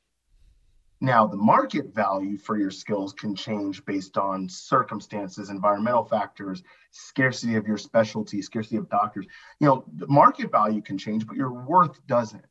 Now, 1.01 1.27
the 1.27 1.37
market 1.37 1.93
value 1.93 2.39
for 2.39 2.57
your 2.57 2.71
skills 2.71 3.13
can 3.13 3.35
change 3.35 3.85
based 3.85 4.17
on 4.17 4.49
circumstances, 4.49 5.51
environmental 5.51 6.05
factors, 6.05 6.63
scarcity 6.93 7.57
of 7.57 7.67
your 7.67 7.79
specialty, 7.79 8.43
scarcity 8.43 8.77
of 8.77 8.89
doctors. 8.91 9.27
You 9.59 9.67
know, 9.67 9.85
the 9.97 10.07
market 10.07 10.53
value 10.53 10.83
can 10.83 10.99
change, 10.99 11.27
but 11.27 11.37
your 11.37 11.51
worth 11.51 12.07
doesn't. 12.07 12.45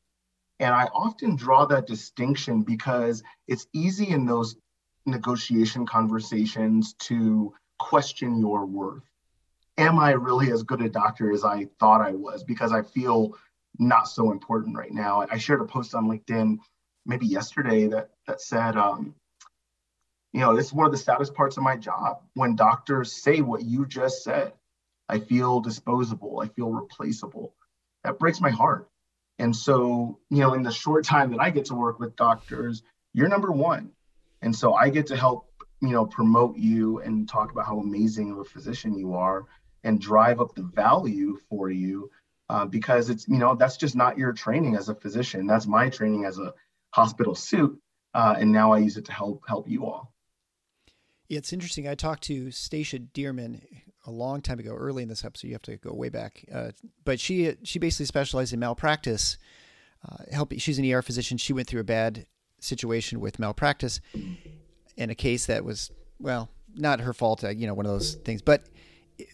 And 0.59 0.73
I 0.75 0.85
often 0.85 1.35
draw 1.35 1.65
that 1.65 1.87
distinction 1.87 2.61
because 2.61 3.23
it's 3.47 3.67
easy 3.73 4.09
in 4.09 4.25
those 4.25 4.57
negotiation 5.05 5.85
conversations 5.85 6.93
to 6.99 7.53
question 7.79 8.39
your 8.39 8.65
worth. 8.65 9.03
Am 9.77 9.99
I 9.99 10.11
really 10.11 10.51
as 10.51 10.63
good 10.63 10.81
a 10.81 10.89
doctor 10.89 11.31
as 11.31 11.45
I 11.45 11.67
thought 11.79 12.01
I 12.01 12.11
was? 12.11 12.43
Because 12.43 12.73
I 12.73 12.81
feel 12.81 13.37
not 13.79 14.07
so 14.09 14.31
important 14.31 14.77
right 14.77 14.91
now. 14.91 15.25
I 15.31 15.37
shared 15.37 15.61
a 15.61 15.65
post 15.65 15.95
on 15.95 16.07
LinkedIn 16.07 16.59
maybe 17.05 17.25
yesterday 17.27 17.87
that 17.87 18.11
that 18.27 18.41
said, 18.41 18.75
um, 18.75 19.15
You 20.33 20.41
know, 20.41 20.55
this 20.55 20.67
is 20.67 20.73
one 20.73 20.85
of 20.85 20.91
the 20.91 20.97
saddest 20.97 21.33
parts 21.33 21.57
of 21.57 21.63
my 21.63 21.77
job 21.77 22.21
when 22.35 22.55
doctors 22.55 23.13
say 23.23 23.41
what 23.41 23.63
you 23.63 23.85
just 23.85 24.23
said. 24.23 24.53
I 25.09 25.19
feel 25.19 25.61
disposable. 25.61 26.39
I 26.41 26.49
feel 26.49 26.69
replaceable. 26.71 27.55
That 28.03 28.19
breaks 28.19 28.41
my 28.41 28.51
heart. 28.51 28.89
And 29.39 29.55
so, 29.55 30.19
you 30.29 30.39
know, 30.39 30.53
in 30.53 30.63
the 30.63 30.72
short 30.72 31.05
time 31.05 31.31
that 31.31 31.39
I 31.39 31.50
get 31.50 31.65
to 31.65 31.75
work 31.75 32.00
with 32.00 32.15
doctors, 32.15 32.84
you're 33.13 33.29
number 33.29 33.51
one. 33.51 33.91
And 34.41 34.55
so 34.55 34.74
I 34.74 34.89
get 34.89 35.08
to 35.08 35.17
help, 35.17 35.50
you 35.81 35.89
know, 35.89 36.05
promote 36.05 36.58
you 36.58 37.00
and 37.00 37.27
talk 37.27 37.51
about 37.51 37.65
how 37.65 37.79
amazing 37.79 38.31
of 38.31 38.39
a 38.39 38.43
physician 38.43 38.98
you 38.98 39.15
are 39.15 39.46
and 39.84 40.00
drive 40.00 40.41
up 40.41 40.53
the 40.55 40.63
value 40.63 41.38
for 41.50 41.69
you 41.69 42.12
uh, 42.50 42.65
because 42.65 43.10
it's, 43.10 43.27
you 43.27 43.38
know, 43.38 43.55
that's 43.55 43.77
just 43.77 43.96
not 43.96 44.17
your 44.17 44.34
training 44.34 44.75
as 44.75 44.89
a 44.89 44.96
physician. 44.96 45.48
That's 45.48 45.67
my 45.67 45.89
training 45.89 46.25
as 46.25 46.38
a 46.38 46.53
hospital 46.91 47.34
suit. 47.34 47.79
Uh, 48.13 48.36
and 48.38 48.51
now 48.51 48.74
I 48.74 48.79
use 48.79 48.98
it 48.98 49.05
to 49.05 49.13
help 49.13 49.43
help 49.48 49.69
you 49.69 49.86
all. 49.86 50.13
It's 51.29 51.53
interesting. 51.53 51.88
I 51.88 51.93
talked 51.93 52.24
to 52.24 52.50
Stacia 52.50 53.00
Dearman 53.00 53.62
a 54.09 54.11
long 54.11 54.41
time 54.41 54.59
ago, 54.59 54.75
early 54.75 55.03
in 55.03 55.09
this 55.09 55.23
episode. 55.23 55.47
You 55.47 55.53
have 55.53 55.61
to 55.63 55.77
go 55.77 55.93
way 55.93 56.09
back, 56.09 56.43
uh, 56.53 56.71
but 57.05 57.19
she 57.19 57.55
she 57.63 57.79
basically 57.79 58.05
specialized 58.05 58.53
in 58.53 58.59
malpractice. 58.59 59.37
Uh, 60.07 60.23
help. 60.31 60.53
She's 60.57 60.79
an 60.79 60.91
ER 60.91 61.01
physician. 61.01 61.37
She 61.37 61.53
went 61.53 61.67
through 61.67 61.81
a 61.81 61.85
bad 61.85 62.25
situation 62.59 63.19
with 63.19 63.39
malpractice 63.39 64.01
in 64.97 65.09
a 65.09 65.15
case 65.15 65.45
that 65.45 65.63
was 65.63 65.91
well 66.19 66.49
not 66.75 66.99
her 67.01 67.13
fault. 67.13 67.43
Uh, 67.43 67.49
you 67.49 67.67
know, 67.67 67.73
one 67.73 67.85
of 67.85 67.91
those 67.91 68.15
things, 68.15 68.41
but 68.41 68.63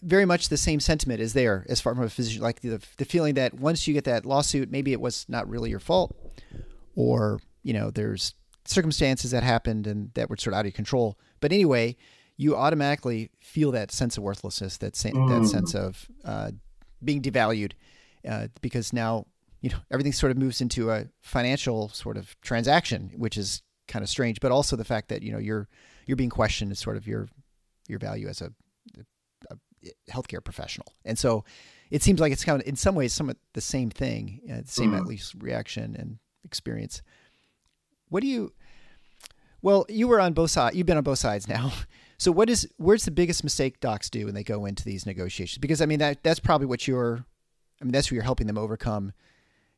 very 0.02 0.24
much 0.24 0.48
the 0.48 0.56
same 0.56 0.80
sentiment 0.80 1.20
is 1.20 1.32
there 1.32 1.64
as 1.68 1.80
far 1.80 1.94
from 1.94 2.04
a 2.04 2.10
physician, 2.10 2.42
like 2.42 2.60
the 2.60 2.80
the 2.98 3.04
feeling 3.04 3.34
that 3.34 3.54
once 3.54 3.86
you 3.86 3.94
get 3.94 4.04
that 4.04 4.26
lawsuit, 4.26 4.70
maybe 4.70 4.92
it 4.92 5.00
was 5.00 5.26
not 5.28 5.48
really 5.48 5.70
your 5.70 5.80
fault, 5.80 6.16
or 6.94 7.40
you 7.62 7.72
know, 7.72 7.90
there's 7.90 8.34
circumstances 8.64 9.30
that 9.30 9.42
happened 9.42 9.86
and 9.86 10.12
that 10.14 10.28
were 10.28 10.36
sort 10.36 10.54
of 10.54 10.58
out 10.58 10.66
of 10.66 10.74
control. 10.74 11.18
But 11.40 11.52
anyway, 11.52 11.96
you 12.36 12.54
automatically 12.54 13.30
feel 13.40 13.72
that 13.72 13.90
sense 13.90 14.16
of 14.16 14.22
worthlessness, 14.22 14.76
that 14.78 14.94
mm. 14.94 15.28
that 15.28 15.48
sense 15.48 15.74
of 15.74 16.06
uh, 16.24 16.50
being 17.02 17.22
devalued, 17.22 17.72
uh, 18.28 18.48
because 18.60 18.92
now 18.92 19.26
you 19.60 19.70
know 19.70 19.78
everything 19.90 20.12
sort 20.12 20.30
of 20.30 20.38
moves 20.38 20.60
into 20.60 20.90
a 20.90 21.06
financial 21.20 21.88
sort 21.88 22.16
of 22.16 22.38
transaction, 22.42 23.12
which 23.16 23.36
is 23.36 23.62
kind 23.88 24.02
of 24.02 24.08
strange. 24.08 24.40
But 24.40 24.52
also 24.52 24.76
the 24.76 24.84
fact 24.84 25.08
that 25.08 25.22
you 25.22 25.32
know 25.32 25.38
you're 25.38 25.68
you're 26.06 26.16
being 26.16 26.30
questioned 26.30 26.72
as 26.72 26.78
sort 26.78 26.96
of 26.96 27.06
your 27.06 27.28
your 27.88 27.98
value 27.98 28.28
as 28.28 28.42
a, 28.42 28.52
a 29.50 29.56
healthcare 30.10 30.44
professional, 30.44 30.92
and 31.04 31.18
so 31.18 31.44
it 31.90 32.02
seems 32.02 32.20
like 32.20 32.32
it's 32.32 32.44
kind 32.44 32.60
of 32.60 32.68
in 32.68 32.76
some 32.76 32.94
ways 32.94 33.12
somewhat 33.12 33.38
the 33.54 33.60
same 33.60 33.90
thing, 33.90 34.40
uh, 34.52 34.60
the 34.60 34.70
same 34.70 34.92
mm. 34.92 34.98
at 34.98 35.06
least 35.06 35.34
reaction 35.38 35.96
and 35.98 36.18
experience. 36.44 37.00
What 38.08 38.20
do 38.20 38.26
you? 38.26 38.52
Well, 39.62 39.86
you 39.88 40.06
were 40.06 40.20
on 40.20 40.34
both 40.34 40.50
sides. 40.50 40.76
You've 40.76 40.86
been 40.86 40.98
on 40.98 41.02
both 41.02 41.18
sides 41.18 41.48
now. 41.48 41.72
So, 42.18 42.32
what 42.32 42.48
is 42.48 42.68
where's 42.76 43.04
the 43.04 43.10
biggest 43.10 43.44
mistake 43.44 43.80
docs 43.80 44.08
do 44.08 44.26
when 44.26 44.34
they 44.34 44.44
go 44.44 44.64
into 44.64 44.84
these 44.84 45.06
negotiations? 45.06 45.58
Because 45.58 45.80
I 45.80 45.86
mean 45.86 45.98
that 45.98 46.22
that's 46.22 46.40
probably 46.40 46.66
what 46.66 46.88
you're. 46.88 47.24
I 47.80 47.84
mean 47.84 47.92
that's 47.92 48.08
what 48.08 48.14
you're 48.14 48.24
helping 48.24 48.46
them 48.46 48.58
overcome. 48.58 49.12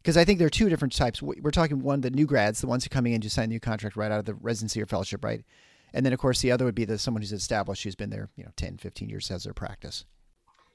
Because 0.03 0.17
I 0.17 0.25
think 0.25 0.39
there 0.39 0.47
are 0.47 0.51
two 0.51 0.69
different 0.69 0.95
types. 0.97 1.21
We're 1.21 1.51
talking 1.51 1.83
one 1.83 2.01
the 2.01 2.11
new 2.11 2.27
grads, 2.27 2.61
the 2.61 2.69
ones 2.69 2.85
who 2.85 2.89
are 2.89 2.95
coming 2.95 3.13
in 3.13 3.21
to 3.23 3.31
sign 3.31 3.45
a 3.45 3.49
new 3.49 3.61
contract 3.61 3.97
right 3.97 4.13
out 4.13 4.21
of 4.21 4.25
the 4.25 4.35
residency 4.35 4.81
or 4.81 4.87
fellowship, 4.87 5.25
right? 5.25 5.45
And 5.93 6.07
then 6.07 6.13
of 6.13 6.21
course 6.21 6.41
the 6.41 6.53
other 6.53 6.65
would 6.65 6.77
be 6.77 6.85
the 6.85 6.99
someone 6.99 7.23
who's 7.23 7.33
established, 7.33 7.83
who's 7.83 7.97
been 7.97 8.11
there, 8.11 8.29
you 8.37 8.45
know, 8.45 8.51
10, 8.57 8.79
15 8.79 9.09
years 9.09 9.29
has 9.29 9.45
their 9.45 9.55
practice. 9.55 10.05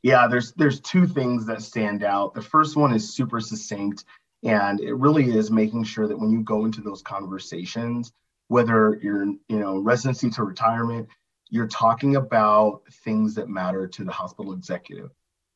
Yeah, 0.02 0.28
there's 0.28 0.52
there's 0.54 0.82
two 0.82 1.08
things 1.08 1.46
that 1.46 1.62
stand 1.62 2.04
out. 2.04 2.34
The 2.34 2.42
first 2.42 2.76
one 2.76 2.94
is 2.94 3.16
super 3.16 3.40
succinct 3.40 4.04
and 4.44 4.82
it 4.82 4.94
really 4.96 5.32
is 5.36 5.50
making 5.50 5.86
sure 5.86 6.08
that 6.08 6.20
when 6.20 6.30
you 6.30 6.44
go 6.44 6.66
into 6.66 6.82
those 6.82 7.02
conversations, 7.02 8.12
whether 8.50 9.00
you're, 9.02 9.26
you 9.26 9.60
know, 9.60 9.80
residency 9.80 10.30
to 10.32 10.44
retirement, 10.44 11.08
you're 11.54 11.68
talking 11.68 12.16
about 12.16 12.82
things 13.06 13.36
that 13.36 13.48
matter 13.48 13.86
to 13.86 14.04
the 14.04 14.12
hospital 14.12 14.54
executive. 14.54 15.12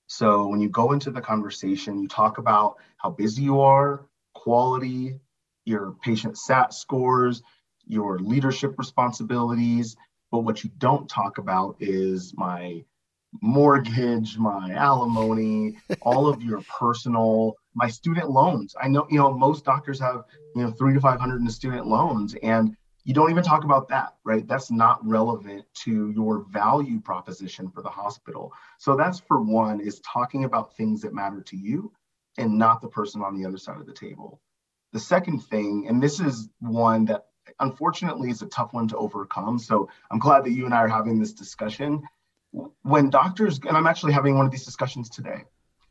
So 0.05 0.45
when 0.45 0.61
you 0.61 0.69
go 0.69 0.91
into 0.91 1.09
the 1.09 1.21
conversation, 1.21 1.99
you 1.99 2.07
talk 2.07 2.37
about 2.37 2.75
how 2.97 3.09
busy 3.09 3.41
you 3.41 3.61
are, 3.61 4.05
quality, 4.35 5.19
your 5.65 5.95
patient 6.03 6.37
SAT 6.37 6.75
scores, 6.75 7.41
your 7.87 8.19
leadership 8.19 8.75
responsibilities. 8.77 9.95
But 10.31 10.41
what 10.41 10.63
you 10.63 10.69
don't 10.77 11.09
talk 11.09 11.39
about 11.39 11.77
is 11.79 12.31
my 12.37 12.85
mortgage, 13.41 14.37
my 14.37 14.73
alimony, 14.73 15.79
all 16.03 16.27
of 16.27 16.43
your 16.43 16.61
personal, 16.79 17.55
my 17.73 17.87
student 17.87 18.29
loans. 18.29 18.75
I 18.79 18.87
know, 18.87 19.07
you 19.09 19.17
know, 19.17 19.35
most 19.35 19.65
doctors 19.65 19.99
have, 19.99 20.25
you 20.55 20.61
know, 20.61 20.69
three 20.69 20.93
to 20.93 21.01
500 21.01 21.41
in 21.41 21.49
student 21.49 21.87
loans 21.87 22.35
and 22.43 22.77
you 23.07 23.13
don't 23.13 23.31
even 23.31 23.41
talk 23.41 23.63
about 23.63 23.87
that, 23.87 24.15
right? 24.25 24.45
That's 24.45 24.69
not 24.69 24.99
relevant 25.07 25.63
to 25.85 26.11
your 26.11 26.39
value 26.49 26.99
proposition 26.99 27.69
for 27.69 27.81
the 27.81 27.89
hospital. 27.89 28.51
So 28.79 28.97
that's 28.97 29.17
for 29.17 29.41
one 29.41 29.79
is 29.79 30.01
talking 30.01 30.43
about 30.43 30.75
things 30.75 31.03
that 31.03 31.13
matter 31.13 31.39
to 31.39 31.55
you 31.55 31.93
and 32.37 32.57
not 32.57 32.81
the 32.81 32.89
person 32.89 33.21
on 33.21 33.33
the 33.33 33.47
other 33.47 33.57
side 33.57 33.77
of 33.77 33.85
the 33.85 33.93
table. 33.93 34.41
The 34.91 34.99
second 34.99 35.39
thing, 35.39 35.85
and 35.87 36.03
this 36.03 36.19
is 36.19 36.49
one 36.59 37.05
that 37.05 37.27
unfortunately 37.61 38.29
is 38.29 38.41
a 38.41 38.47
tough 38.47 38.73
one 38.73 38.89
to 38.89 38.97
overcome. 38.97 39.57
So 39.57 39.87
I'm 40.11 40.19
glad 40.19 40.43
that 40.43 40.51
you 40.51 40.65
and 40.65 40.73
I 40.73 40.79
are 40.79 40.89
having 40.89 41.17
this 41.17 41.31
discussion 41.31 42.03
when 42.81 43.09
doctors, 43.09 43.57
and 43.59 43.77
I'm 43.77 43.87
actually 43.87 44.11
having 44.11 44.35
one 44.35 44.45
of 44.45 44.51
these 44.51 44.65
discussions 44.65 45.09
today, 45.09 45.45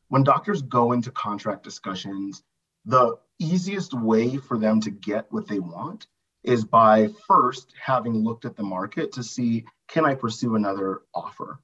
when 0.09 0.23
doctors 0.23 0.61
go 0.61 0.93
into 0.93 1.11
contract 1.13 1.63
discussions, 1.63 2.43
the 2.85 3.17
easiest 3.39 3.95
way 3.95 4.37
for 4.37 4.59
them 4.59 4.83
to 4.83 4.91
get 4.91 5.33
what 5.33 5.49
they 5.49 5.61
want 5.61 6.09
is 6.47 6.65
by 6.65 7.09
first 7.27 7.75
having 7.81 8.15
looked 8.15 8.45
at 8.45 8.57
the 8.57 8.63
market 8.63 9.13
to 9.13 9.23
see 9.23 9.65
can 9.89 10.05
I 10.05 10.15
pursue 10.15 10.57
another 10.57 11.03
offer? 11.15 11.61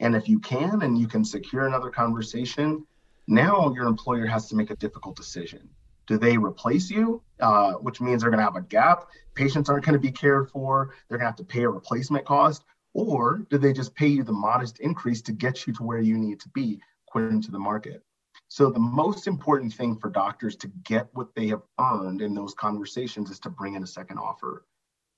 And 0.00 0.14
if 0.14 0.28
you 0.28 0.38
can 0.38 0.82
and 0.82 0.98
you 0.98 1.08
can 1.08 1.24
secure 1.24 1.66
another 1.66 1.90
conversation, 1.90 2.86
now 3.26 3.72
your 3.74 3.86
employer 3.86 4.26
has 4.26 4.48
to 4.48 4.56
make 4.56 4.70
a 4.70 4.76
difficult 4.76 5.16
decision. 5.16 5.68
Do 6.06 6.16
they 6.16 6.38
replace 6.38 6.90
you, 6.90 7.22
uh, 7.40 7.72
which 7.72 8.00
means 8.00 8.22
they're 8.22 8.30
going 8.30 8.38
to 8.38 8.44
have 8.44 8.56
a 8.56 8.62
gap? 8.62 9.08
Patients 9.34 9.68
aren't 9.68 9.84
going 9.84 9.94
to 9.94 9.98
be 9.98 10.12
cared 10.12 10.50
for. 10.50 10.94
They're 11.08 11.18
going 11.18 11.26
to 11.26 11.30
have 11.30 11.36
to 11.36 11.44
pay 11.44 11.64
a 11.64 11.68
replacement 11.68 12.24
cost. 12.24 12.64
Or 12.94 13.46
do 13.50 13.58
they 13.58 13.72
just 13.72 13.94
pay 13.94 14.06
you 14.06 14.24
the 14.24 14.32
modest 14.32 14.80
increase 14.80 15.20
to 15.22 15.32
get 15.32 15.66
you 15.66 15.72
to 15.74 15.82
where 15.82 16.00
you 16.00 16.16
need 16.16 16.40
to 16.40 16.48
be 16.50 16.80
according 17.06 17.42
to 17.42 17.50
the 17.50 17.58
market? 17.58 18.02
So, 18.48 18.70
the 18.70 18.78
most 18.78 19.26
important 19.26 19.74
thing 19.74 19.96
for 19.96 20.10
doctors 20.10 20.56
to 20.56 20.68
get 20.84 21.08
what 21.12 21.34
they 21.34 21.48
have 21.48 21.62
earned 21.78 22.22
in 22.22 22.34
those 22.34 22.54
conversations 22.54 23.30
is 23.30 23.38
to 23.40 23.50
bring 23.50 23.74
in 23.74 23.82
a 23.82 23.86
second 23.86 24.18
offer. 24.18 24.64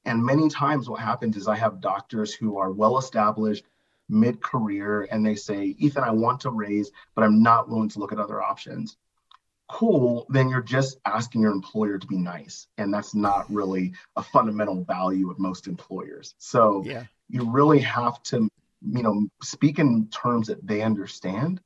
And 0.04 0.24
many 0.24 0.48
times, 0.48 0.88
what 0.88 1.00
happens 1.00 1.36
is 1.36 1.46
I 1.46 1.56
have 1.56 1.80
doctors 1.80 2.34
who 2.34 2.58
are 2.58 2.72
well 2.72 2.98
established 2.98 3.64
mid 4.08 4.42
career 4.42 5.06
and 5.10 5.24
they 5.24 5.36
say, 5.36 5.76
Ethan, 5.78 6.02
I 6.02 6.10
want 6.10 6.40
to 6.40 6.50
raise, 6.50 6.90
but 7.14 7.22
I'm 7.22 7.42
not 7.42 7.68
willing 7.68 7.88
to 7.90 8.00
look 8.00 8.12
at 8.12 8.18
other 8.18 8.42
options. 8.42 8.96
Cool, 9.68 10.26
then 10.28 10.48
you're 10.48 10.62
just 10.62 10.98
asking 11.04 11.42
your 11.42 11.52
employer 11.52 11.96
to 11.96 12.06
be 12.06 12.16
nice. 12.16 12.66
And 12.76 12.92
that's 12.92 13.14
not 13.14 13.48
really 13.48 13.92
a 14.16 14.22
fundamental 14.22 14.82
value 14.82 15.30
of 15.30 15.38
most 15.38 15.68
employers. 15.68 16.34
So, 16.38 16.82
yeah 16.84 17.04
you 17.30 17.48
really 17.48 17.78
have 17.78 18.22
to 18.24 18.50
you 18.82 19.02
know 19.02 19.26
speak 19.42 19.78
in 19.78 20.08
terms 20.08 20.48
that 20.48 20.66
they 20.66 20.82
understand 20.82 21.60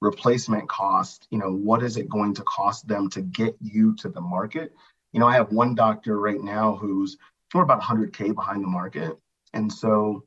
replacement 0.00 0.68
cost 0.68 1.26
you 1.30 1.38
know 1.38 1.50
what 1.50 1.82
is 1.82 1.96
it 1.96 2.08
going 2.08 2.34
to 2.34 2.42
cost 2.42 2.86
them 2.86 3.08
to 3.10 3.22
get 3.22 3.56
you 3.60 3.94
to 3.96 4.08
the 4.08 4.20
market? 4.20 4.74
You 5.12 5.20
know 5.20 5.26
i 5.26 5.34
have 5.34 5.52
one 5.52 5.74
doctor 5.74 6.18
right 6.18 6.40
now 6.40 6.76
who's 6.76 7.16
we're 7.54 7.62
about 7.62 7.80
100k 7.80 8.34
behind 8.34 8.62
the 8.62 8.68
market. 8.68 9.16
And 9.54 9.72
so 9.72 10.24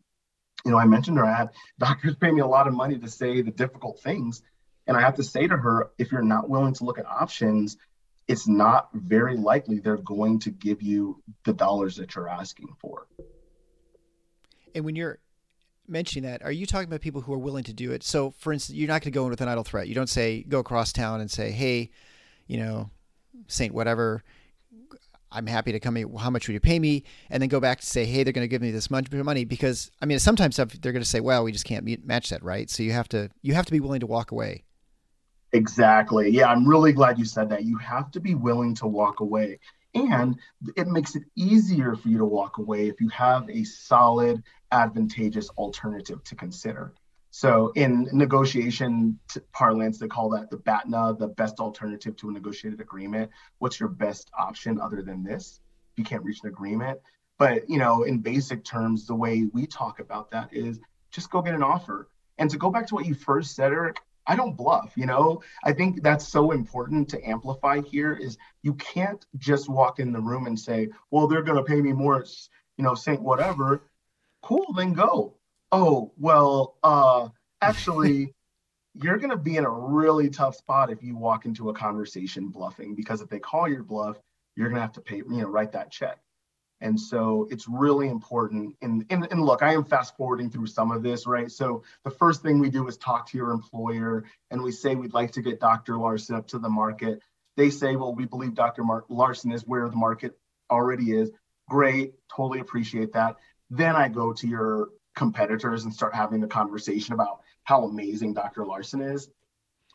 you 0.65 0.71
know 0.71 0.77
i 0.77 0.85
mentioned 0.85 1.17
her 1.17 1.25
i 1.25 1.35
had 1.35 1.49
doctors 1.79 2.15
pay 2.15 2.31
me 2.31 2.41
a 2.41 2.47
lot 2.47 2.67
of 2.67 2.73
money 2.73 2.97
to 2.97 3.09
say 3.09 3.41
the 3.41 3.51
difficult 3.51 3.99
things. 4.01 4.41
And 4.87 4.97
i 4.97 5.01
have 5.01 5.15
to 5.15 5.23
say 5.23 5.47
to 5.47 5.57
her 5.57 5.91
if 5.97 6.11
you're 6.11 6.21
not 6.21 6.49
willing 6.49 6.73
to 6.75 6.83
look 6.83 6.99
at 6.99 7.05
options 7.05 7.77
it's 8.29 8.47
not 8.47 8.89
very 8.93 9.35
likely 9.35 9.79
they're 9.79 9.97
going 9.97 10.37
to 10.37 10.51
give 10.51 10.83
you 10.83 11.21
the 11.45 11.51
dollars 11.51 11.95
that 11.95 12.13
you're 12.13 12.29
asking 12.29 12.67
for. 12.79 13.07
And 14.75 14.85
when 14.85 14.95
you're 14.95 15.17
mentioning 15.89 16.29
that, 16.29 16.43
are 16.43 16.51
you 16.51 16.65
talking 16.65 16.87
about 16.87 17.01
people 17.01 17.21
who 17.21 17.33
are 17.33 17.39
willing 17.39 17.63
to 17.65 17.73
do 17.73 17.91
it? 17.91 18.03
So, 18.03 18.31
for 18.31 18.53
instance, 18.53 18.77
you're 18.77 18.87
not 18.87 19.01
going 19.01 19.11
to 19.11 19.17
go 19.17 19.23
in 19.23 19.29
with 19.29 19.41
an 19.41 19.47
idle 19.47 19.63
threat. 19.63 19.87
You 19.87 19.95
don't 19.95 20.09
say 20.09 20.43
go 20.43 20.59
across 20.59 20.93
town 20.93 21.21
and 21.21 21.29
say, 21.29 21.51
"Hey, 21.51 21.91
you 22.47 22.57
know, 22.57 22.89
Saint 23.47 23.73
whatever, 23.73 24.23
I'm 25.31 25.47
happy 25.47 25.71
to 25.71 25.79
come 25.79 25.97
in. 25.97 26.15
How 26.15 26.29
much 26.29 26.47
would 26.47 26.53
you 26.53 26.59
pay 26.59 26.79
me?" 26.79 27.03
And 27.29 27.41
then 27.41 27.49
go 27.49 27.59
back 27.59 27.79
to 27.79 27.85
say, 27.85 28.05
"Hey, 28.05 28.23
they're 28.23 28.33
going 28.33 28.43
to 28.43 28.49
give 28.49 28.61
me 28.61 28.71
this 28.71 28.89
much 28.89 29.11
money," 29.11 29.45
because 29.45 29.91
I 30.01 30.05
mean, 30.05 30.19
sometimes 30.19 30.55
they're 30.55 30.65
going 30.65 30.95
to 31.01 31.05
say, 31.05 31.19
"Well, 31.19 31.43
we 31.43 31.51
just 31.51 31.65
can't 31.65 32.05
match 32.05 32.29
that, 32.29 32.43
right?" 32.43 32.69
So 32.69 32.83
you 32.83 32.91
have 32.91 33.09
to 33.09 33.29
you 33.41 33.53
have 33.53 33.65
to 33.65 33.71
be 33.71 33.79
willing 33.79 34.01
to 34.01 34.07
walk 34.07 34.31
away. 34.31 34.63
Exactly. 35.51 36.29
Yeah, 36.29 36.47
I'm 36.47 36.67
really 36.67 36.93
glad 36.93 37.17
you 37.17 37.25
said 37.25 37.49
that. 37.49 37.63
You 37.63 37.77
have 37.77 38.11
to 38.11 38.19
be 38.19 38.35
willing 38.35 38.75
to 38.75 38.87
walk 38.87 39.19
away. 39.19 39.59
And 39.95 40.37
it 40.75 40.87
makes 40.87 41.15
it 41.15 41.23
easier 41.35 41.95
for 41.95 42.09
you 42.09 42.19
to 42.19 42.25
walk 42.25 42.57
away 42.57 42.87
if 42.87 43.01
you 43.01 43.09
have 43.09 43.49
a 43.49 43.63
solid 43.63 44.43
advantageous 44.71 45.49
alternative 45.51 46.23
to 46.25 46.35
consider. 46.35 46.93
So 47.31 47.71
in 47.75 48.07
negotiation 48.11 49.19
parlance, 49.53 49.99
they 49.99 50.07
call 50.07 50.29
that 50.31 50.49
the 50.49 50.57
BATNA, 50.57 51.17
the 51.19 51.27
best 51.27 51.59
alternative 51.59 52.15
to 52.17 52.29
a 52.29 52.31
negotiated 52.31 52.81
agreement. 52.81 53.29
What's 53.59 53.79
your 53.79 53.89
best 53.89 54.31
option 54.37 54.79
other 54.79 55.01
than 55.01 55.23
this? 55.23 55.59
If 55.93 55.99
you 55.99 56.03
can't 56.03 56.23
reach 56.23 56.39
an 56.43 56.49
agreement. 56.49 56.99
But, 57.37 57.69
you 57.69 57.77
know, 57.77 58.03
in 58.03 58.19
basic 58.19 58.63
terms, 58.63 59.07
the 59.07 59.15
way 59.15 59.47
we 59.53 59.65
talk 59.65 59.99
about 59.99 60.31
that 60.31 60.53
is 60.53 60.79
just 61.11 61.29
go 61.29 61.41
get 61.41 61.55
an 61.55 61.63
offer. 61.63 62.09
And 62.37 62.49
to 62.49 62.57
go 62.57 62.69
back 62.69 62.87
to 62.87 62.95
what 62.95 63.05
you 63.05 63.13
first 63.13 63.55
said, 63.55 63.71
Eric, 63.71 63.99
I 64.27 64.35
don't 64.35 64.55
bluff, 64.55 64.93
you 64.95 65.05
know? 65.05 65.41
I 65.63 65.73
think 65.73 66.03
that's 66.03 66.27
so 66.27 66.51
important 66.51 67.09
to 67.09 67.27
amplify 67.27 67.81
here 67.81 68.13
is 68.13 68.37
you 68.61 68.73
can't 68.75 69.25
just 69.37 69.69
walk 69.69 69.99
in 69.99 70.11
the 70.11 70.19
room 70.19 70.47
and 70.47 70.59
say, 70.59 70.89
well, 71.11 71.27
they're 71.27 71.41
going 71.41 71.57
to 71.57 71.63
pay 71.63 71.81
me 71.81 71.93
more, 71.93 72.23
you 72.77 72.83
know, 72.83 72.93
Saint 72.93 73.21
whatever. 73.21 73.81
Cool, 74.43 74.73
then 74.75 74.93
go. 74.93 75.35
Oh, 75.71 76.11
well, 76.17 76.75
uh, 76.83 77.29
actually, 77.61 78.33
you're 78.93 79.17
going 79.17 79.29
to 79.29 79.37
be 79.37 79.57
in 79.57 79.65
a 79.65 79.69
really 79.69 80.29
tough 80.29 80.55
spot 80.55 80.91
if 80.91 81.01
you 81.03 81.15
walk 81.15 81.45
into 81.45 81.69
a 81.69 81.73
conversation 81.73 82.49
bluffing 82.49 82.95
because 82.95 83.21
if 83.21 83.29
they 83.29 83.39
call 83.39 83.67
your 83.67 83.83
bluff, 83.83 84.17
you're 84.55 84.69
going 84.69 84.75
to 84.75 84.81
have 84.81 84.93
to 84.93 85.01
pay, 85.01 85.17
you 85.17 85.25
know, 85.27 85.47
write 85.47 85.71
that 85.71 85.91
check. 85.91 86.19
And 86.81 86.99
so 86.99 87.47
it's 87.51 87.67
really 87.67 88.07
important. 88.07 88.75
And, 88.81 89.05
and, 89.09 89.27
and 89.31 89.41
look, 89.41 89.61
I 89.61 89.73
am 89.73 89.83
fast 89.83 90.15
forwarding 90.15 90.49
through 90.49 90.67
some 90.67 90.91
of 90.91 91.03
this, 91.03 91.27
right? 91.27 91.51
So 91.51 91.83
the 92.03 92.11
first 92.11 92.41
thing 92.41 92.59
we 92.59 92.69
do 92.69 92.87
is 92.87 92.97
talk 92.97 93.29
to 93.29 93.37
your 93.37 93.51
employer 93.51 94.23
and 94.49 94.61
we 94.61 94.71
say 94.71 94.95
we'd 94.95 95.13
like 95.13 95.31
to 95.33 95.41
get 95.41 95.59
Dr. 95.59 95.97
Larson 95.97 96.35
up 96.35 96.47
to 96.47 96.59
the 96.59 96.69
market. 96.69 97.21
They 97.57 97.69
say, 97.69 97.95
well, 97.95 98.15
we 98.15 98.25
believe 98.25 98.53
Dr. 98.55 98.83
Larson 99.09 99.51
is 99.51 99.67
where 99.67 99.89
the 99.89 99.95
market 99.95 100.37
already 100.71 101.11
is. 101.11 101.31
Great, 101.67 102.13
totally 102.33 102.59
appreciate 102.59 103.13
that. 103.13 103.35
Then 103.69 103.95
I 103.95 104.07
go 104.07 104.33
to 104.33 104.47
your 104.47 104.89
competitors 105.15 105.83
and 105.83 105.93
start 105.93 106.15
having 106.15 106.39
the 106.39 106.47
conversation 106.47 107.13
about 107.13 107.41
how 107.63 107.83
amazing 107.83 108.33
Dr. 108.33 108.65
Larson 108.65 109.01
is. 109.01 109.29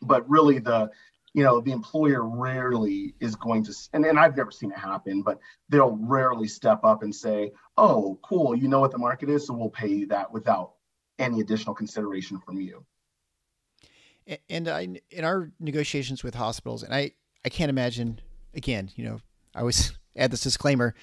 But 0.02 0.28
really, 0.28 0.58
the 0.58 0.90
you 1.34 1.42
know, 1.42 1.60
the 1.60 1.72
employer 1.72 2.24
rarely 2.24 3.14
is 3.18 3.34
going 3.34 3.64
to, 3.64 3.74
and, 3.92 4.06
and 4.06 4.18
I've 4.18 4.36
never 4.36 4.52
seen 4.52 4.70
it 4.70 4.78
happen, 4.78 5.20
but 5.20 5.40
they'll 5.68 5.98
rarely 6.00 6.46
step 6.46 6.84
up 6.84 7.02
and 7.02 7.14
say, 7.14 7.50
oh, 7.76 8.18
cool, 8.22 8.54
you 8.54 8.68
know 8.68 8.78
what 8.78 8.92
the 8.92 8.98
market 8.98 9.28
is, 9.28 9.46
so 9.46 9.52
we'll 9.52 9.68
pay 9.68 9.88
you 9.88 10.06
that 10.06 10.32
without 10.32 10.74
any 11.18 11.40
additional 11.40 11.74
consideration 11.74 12.38
from 12.38 12.60
you. 12.60 12.84
And 14.48 14.68
I, 14.68 14.88
in 15.10 15.24
our 15.24 15.50
negotiations 15.58 16.22
with 16.22 16.36
hospitals, 16.36 16.84
and 16.84 16.94
I, 16.94 17.10
I 17.44 17.48
can't 17.48 17.68
imagine, 17.68 18.20
again, 18.54 18.90
you 18.94 19.04
know, 19.04 19.20
I 19.56 19.60
always 19.60 19.92
add 20.16 20.30
this 20.30 20.40
disclaimer 20.40 20.94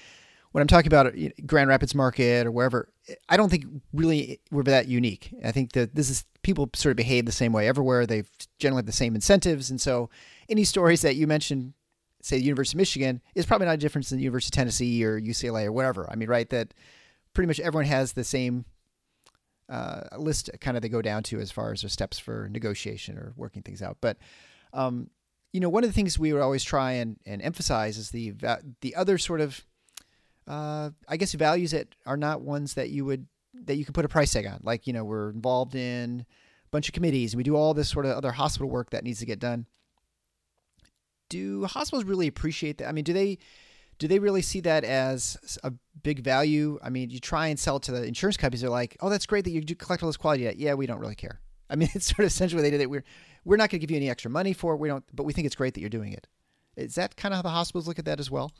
when 0.52 0.60
I'm 0.60 0.68
talking 0.68 0.86
about 0.86 1.14
Grand 1.46 1.68
Rapids 1.68 1.94
market 1.94 2.46
or 2.46 2.52
wherever, 2.52 2.88
I 3.28 3.36
don't 3.36 3.48
think 3.48 3.64
really 3.92 4.40
we're 4.50 4.62
that 4.64 4.86
unique. 4.86 5.34
I 5.44 5.50
think 5.50 5.72
that 5.72 5.94
this 5.94 6.10
is 6.10 6.24
people 6.42 6.70
sort 6.74 6.92
of 6.92 6.96
behave 6.96 7.26
the 7.26 7.32
same 7.32 7.52
way 7.52 7.66
everywhere. 7.66 8.06
They've 8.06 8.28
generally 8.58 8.80
have 8.80 8.86
the 8.86 8.92
same 8.92 9.14
incentives, 9.14 9.70
and 9.70 9.80
so 9.80 10.10
any 10.48 10.64
stories 10.64 11.02
that 11.02 11.16
you 11.16 11.26
mentioned, 11.26 11.72
say 12.20 12.36
the 12.36 12.44
University 12.44 12.76
of 12.76 12.80
Michigan, 12.80 13.22
is 13.34 13.46
probably 13.46 13.66
not 13.66 13.74
a 13.74 13.78
difference 13.78 14.10
than 14.10 14.18
the 14.18 14.24
University 14.24 14.54
of 14.54 14.56
Tennessee 14.56 15.04
or 15.04 15.20
UCLA 15.20 15.64
or 15.64 15.72
whatever. 15.72 16.08
I 16.10 16.16
mean, 16.16 16.28
right? 16.28 16.48
That 16.50 16.74
pretty 17.34 17.46
much 17.46 17.58
everyone 17.58 17.86
has 17.86 18.12
the 18.12 18.24
same 18.24 18.66
uh, 19.68 20.02
list, 20.18 20.50
kind 20.60 20.76
of 20.76 20.82
they 20.82 20.88
go 20.90 21.00
down 21.00 21.22
to 21.24 21.40
as 21.40 21.50
far 21.50 21.72
as 21.72 21.80
their 21.80 21.88
steps 21.88 22.18
for 22.18 22.48
negotiation 22.50 23.16
or 23.16 23.32
working 23.36 23.62
things 23.62 23.80
out. 23.80 23.96
But 24.02 24.18
um, 24.74 25.08
you 25.52 25.60
know, 25.60 25.68
one 25.68 25.84
of 25.84 25.88
the 25.88 25.94
things 25.94 26.18
we 26.18 26.32
would 26.32 26.42
always 26.42 26.64
try 26.64 26.92
and, 26.92 27.16
and 27.24 27.40
emphasize 27.40 27.96
is 27.96 28.10
the 28.10 28.34
the 28.80 28.94
other 28.94 29.16
sort 29.18 29.40
of 29.40 29.64
uh, 30.46 30.90
I 31.08 31.16
guess 31.16 31.32
values 31.32 31.70
that 31.70 31.94
are 32.06 32.16
not 32.16 32.42
ones 32.42 32.74
that 32.74 32.90
you 32.90 33.04
would 33.04 33.26
that 33.64 33.76
you 33.76 33.84
can 33.84 33.92
put 33.92 34.04
a 34.04 34.08
price 34.08 34.32
tag 34.32 34.46
on. 34.46 34.60
Like 34.62 34.86
you 34.86 34.92
know, 34.92 35.04
we're 35.04 35.30
involved 35.30 35.74
in 35.74 36.26
a 36.64 36.68
bunch 36.70 36.88
of 36.88 36.94
committees 36.94 37.32
and 37.32 37.38
we 37.38 37.44
do 37.44 37.56
all 37.56 37.74
this 37.74 37.88
sort 37.88 38.06
of 38.06 38.16
other 38.16 38.32
hospital 38.32 38.68
work 38.68 38.90
that 38.90 39.04
needs 39.04 39.20
to 39.20 39.26
get 39.26 39.38
done. 39.38 39.66
Do 41.28 41.64
hospitals 41.64 42.04
really 42.04 42.26
appreciate 42.26 42.78
that? 42.78 42.88
I 42.88 42.92
mean, 42.92 43.04
do 43.04 43.12
they 43.12 43.38
do 43.98 44.08
they 44.08 44.18
really 44.18 44.42
see 44.42 44.60
that 44.60 44.84
as 44.84 45.58
a 45.62 45.72
big 46.02 46.24
value? 46.24 46.78
I 46.82 46.90
mean, 46.90 47.10
you 47.10 47.20
try 47.20 47.48
and 47.48 47.58
sell 47.58 47.78
to 47.80 47.92
the 47.92 48.04
insurance 48.04 48.36
companies. 48.36 48.62
They're 48.62 48.70
like, 48.70 48.96
"Oh, 49.00 49.08
that's 49.08 49.26
great 49.26 49.44
that 49.44 49.50
you 49.50 49.62
collect 49.76 50.02
all 50.02 50.08
this 50.08 50.16
quality 50.16 50.44
data." 50.44 50.58
Yeah, 50.58 50.74
we 50.74 50.86
don't 50.86 50.98
really 50.98 51.14
care. 51.14 51.40
I 51.70 51.76
mean, 51.76 51.88
it's 51.94 52.06
sort 52.06 52.20
of 52.20 52.26
essentially 52.26 52.62
they 52.62 52.70
did 52.70 52.80
it. 52.80 52.90
We're 52.90 53.04
we're 53.44 53.56
not 53.56 53.70
going 53.70 53.80
to 53.80 53.86
give 53.86 53.90
you 53.90 53.96
any 53.96 54.10
extra 54.10 54.30
money 54.30 54.52
for 54.52 54.74
it. 54.74 54.78
We 54.78 54.88
don't, 54.88 55.04
but 55.14 55.24
we 55.24 55.32
think 55.32 55.46
it's 55.46 55.56
great 55.56 55.74
that 55.74 55.80
you're 55.80 55.90
doing 55.90 56.12
it. 56.12 56.26
Is 56.76 56.94
that 56.94 57.16
kind 57.16 57.34
of 57.34 57.38
how 57.38 57.42
the 57.42 57.50
hospitals 57.50 57.86
look 57.86 57.98
at 57.98 58.04
that 58.06 58.20
as 58.20 58.30
well? 58.30 58.52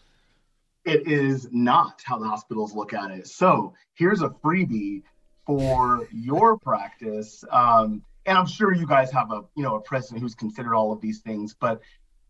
It 0.84 1.06
is 1.06 1.48
not 1.52 2.02
how 2.04 2.18
the 2.18 2.26
hospitals 2.26 2.74
look 2.74 2.92
at 2.92 3.10
it. 3.10 3.26
So 3.28 3.74
here's 3.94 4.22
a 4.22 4.28
freebie 4.28 5.02
for 5.46 6.08
your 6.12 6.58
practice. 6.58 7.44
Um, 7.50 8.02
and 8.26 8.38
I'm 8.38 8.46
sure 8.46 8.72
you 8.72 8.86
guys 8.86 9.10
have 9.12 9.32
a 9.32 9.42
you 9.56 9.62
know 9.62 9.76
a 9.76 9.80
president 9.80 10.22
who's 10.22 10.34
considered 10.34 10.74
all 10.74 10.92
of 10.92 11.00
these 11.00 11.20
things, 11.20 11.54
but 11.58 11.80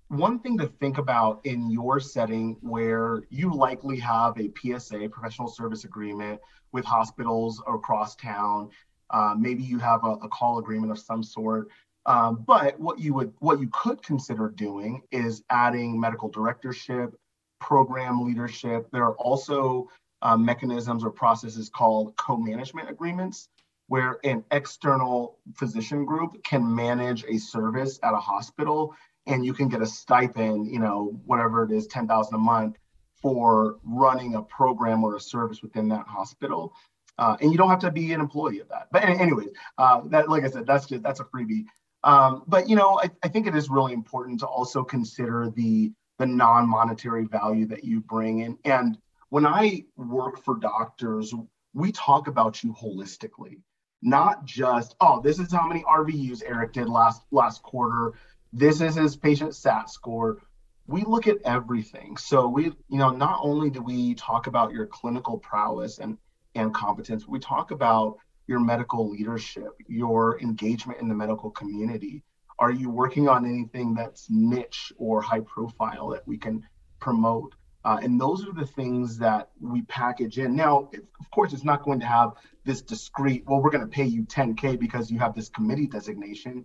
one 0.09 0.39
thing 0.41 0.59
to 0.59 0.67
think 0.67 0.99
about 0.99 1.41
in 1.45 1.71
your 1.71 1.99
setting 1.99 2.57
where 2.61 3.23
you 3.31 3.55
likely 3.55 3.99
have 3.99 4.39
a 4.39 4.51
PSA, 4.61 5.09
professional 5.09 5.49
service 5.49 5.85
agreement, 5.85 6.39
with 6.73 6.85
hospitals 6.85 7.63
across 7.67 8.17
town. 8.17 8.71
Uh, 9.11 9.35
maybe 9.39 9.63
you 9.63 9.79
have 9.79 10.05
a, 10.05 10.13
a, 10.23 10.29
call 10.29 10.59
agreement 10.59 10.91
of 10.91 10.99
some 10.99 11.23
sort. 11.23 11.69
Um, 12.07 12.45
but 12.47 12.81
what 12.81 12.99
you 12.99 13.15
would 13.15 13.33
what 13.39 13.61
you 13.61 13.69
could 13.73 14.03
consider 14.03 14.49
doing 14.49 15.03
is 15.13 15.45
adding 15.51 16.01
medical 16.01 16.29
directorship, 16.29 17.15
program 17.63 18.25
leadership. 18.27 18.89
There 18.93 19.05
are 19.05 19.17
also 19.17 19.89
uh, 20.21 20.37
mechanisms 20.37 21.05
or 21.05 21.11
processes 21.11 21.71
called 21.71 22.17
co-management 22.17 22.91
agreements 22.91 23.49
where 23.89 24.19
an 24.25 24.45
external 24.51 25.39
physician 25.55 26.05
group 26.05 26.43
can 26.45 26.75
manage 26.75 27.25
a 27.25 27.39
service 27.39 27.99
at 28.03 28.15
a 28.15 28.17
hospital 28.17 28.95
and 29.27 29.45
you 29.45 29.53
can 29.53 29.69
get 29.69 29.83
a 29.83 29.87
stipend, 29.87 30.67
you 30.67 30.79
know, 30.79 31.21
whatever 31.27 31.65
it 31.65 31.71
is, 31.71 31.87
10,000 31.87 32.35
a 32.35 32.39
month 32.39 32.77
for 33.21 33.77
running 33.85 34.35
a 34.35 34.43
program 34.43 35.05
or 35.05 35.17
a 35.17 35.21
service 35.21 35.63
within 35.63 35.89
that 35.89 36.07
hospital. 36.07 36.73
Uh, 37.19 37.37
and 37.41 37.53
you 37.53 37.59
don't 37.59 37.69
have 37.69 37.79
to 37.79 37.91
be 37.91 38.13
an 38.13 38.21
employee 38.21 38.61
of 38.61 38.69
that. 38.69 38.89
But 38.91 39.05
anyways, 39.05 39.51
uh, 39.79 40.01
that, 40.07 40.29
like 40.29 40.45
I 40.45 40.49
said, 40.49 40.67
that's 40.67 40.87
just, 40.87 41.03
that's 41.03 41.21
a 41.21 41.25
freebie. 41.25 41.67
Um, 42.03 42.43
but, 42.49 42.69
you 42.69 42.75
know, 42.75 42.99
I, 42.99 43.11
I 43.23 43.29
think 43.29 43.47
it 43.47 43.55
is 43.55 43.69
really 43.69 43.93
important 43.93 44.41
to 44.41 44.47
also 44.47 44.83
consider 44.83 45.53
the 45.55 45.93
the 46.23 46.27
non-monetary 46.27 47.25
value 47.25 47.67
that 47.67 47.83
you 47.83 48.01
bring 48.01 48.39
in. 48.39 48.57
And 48.65 48.97
when 49.31 49.45
I 49.45 49.85
work 49.97 50.39
for 50.45 50.57
doctors, 50.57 51.35
we 51.75 51.91
talk 51.91 52.29
about 52.29 52.63
you 52.63 52.73
holistically, 52.73 53.59
not 54.03 54.45
just, 54.45 54.95
oh, 55.01 55.21
this 55.21 55.41
is 55.41 55.51
how 55.51 55.67
many 55.67 55.83
RVUs 55.83 56.45
Eric 56.47 56.75
did 56.75 56.89
last 56.89 57.23
last 57.33 57.65
quarter. 57.65 58.13
This 58.53 58.81
is 58.81 58.95
his 58.95 59.17
patient 59.17 59.57
SAT 59.57 59.91
score. 59.91 60.39
We 60.87 61.03
look 61.03 61.27
at 61.27 61.39
everything. 61.45 62.17
So 62.17 62.47
we, 62.47 62.67
you 62.67 62.99
know, 62.99 63.11
not 63.11 63.41
only 63.43 63.69
do 63.69 63.83
we 63.83 64.15
talk 64.15 64.47
about 64.47 64.71
your 64.71 64.87
clinical 64.87 65.39
prowess 65.39 65.99
and 65.99 66.17
and 66.55 66.73
competence, 66.73 67.27
we 67.27 67.41
talk 67.41 67.73
about 67.73 68.19
your 68.47 68.61
medical 68.61 69.11
leadership, 69.11 69.73
your 69.89 70.41
engagement 70.41 71.01
in 71.01 71.09
the 71.09 71.17
medical 71.17 71.51
community, 71.51 72.23
are 72.63 72.71
you 72.71 72.89
working 72.89 73.29
on 73.29 73.45
anything 73.45 73.93
that's 73.93 74.31
niche 74.31 74.93
or 74.97 75.21
high 75.21 75.41
profile 75.41 76.11
that 76.11 76.27
we 76.29 76.39
can 76.39 76.65
promote? 77.01 77.57
Uh, 77.85 77.99
and 78.01 78.21
those 78.21 78.47
are 78.47 78.53
the 78.53 78.65
things 78.65 79.19
that 79.19 79.51
we 79.61 79.83
package 79.83 80.39
in. 80.39 80.55
Now, 80.55 80.89
of 80.95 81.31
course, 81.33 81.53
it's 81.53 81.65
not 81.65 81.83
going 81.83 81.99
to 81.99 82.07
have 82.07 82.35
this 82.65 82.81
discrete, 82.81 83.43
well, 83.49 83.61
we're 83.61 83.71
going 83.71 83.83
to 83.83 83.91
pay 83.91 84.05
you 84.05 84.23
10K 84.23 84.79
because 84.79 85.11
you 85.11 85.19
have 85.19 85.35
this 85.35 85.49
committee 85.49 85.89
designation. 85.89 86.65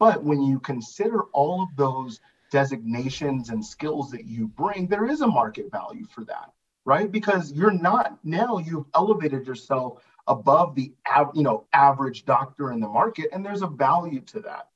But 0.00 0.24
when 0.24 0.42
you 0.42 0.58
consider 0.58 1.22
all 1.32 1.62
of 1.62 1.68
those 1.76 2.20
designations 2.50 3.50
and 3.50 3.64
skills 3.64 4.10
that 4.10 4.24
you 4.24 4.48
bring, 4.48 4.88
there 4.88 5.06
is 5.06 5.20
a 5.20 5.28
market 5.28 5.70
value 5.70 6.06
for 6.06 6.24
that, 6.24 6.50
right? 6.84 7.10
Because 7.10 7.52
you're 7.52 7.70
not, 7.70 8.18
now 8.24 8.58
you've 8.58 8.86
elevated 8.96 9.46
yourself 9.46 10.02
above 10.26 10.74
the 10.74 10.92
you 11.34 11.44
know 11.44 11.68
average 11.72 12.24
doctor 12.24 12.72
in 12.72 12.80
the 12.80 12.88
market 12.88 13.28
and 13.32 13.46
there's 13.46 13.62
a 13.62 13.66
value 13.68 14.20
to 14.20 14.40
that 14.40 14.70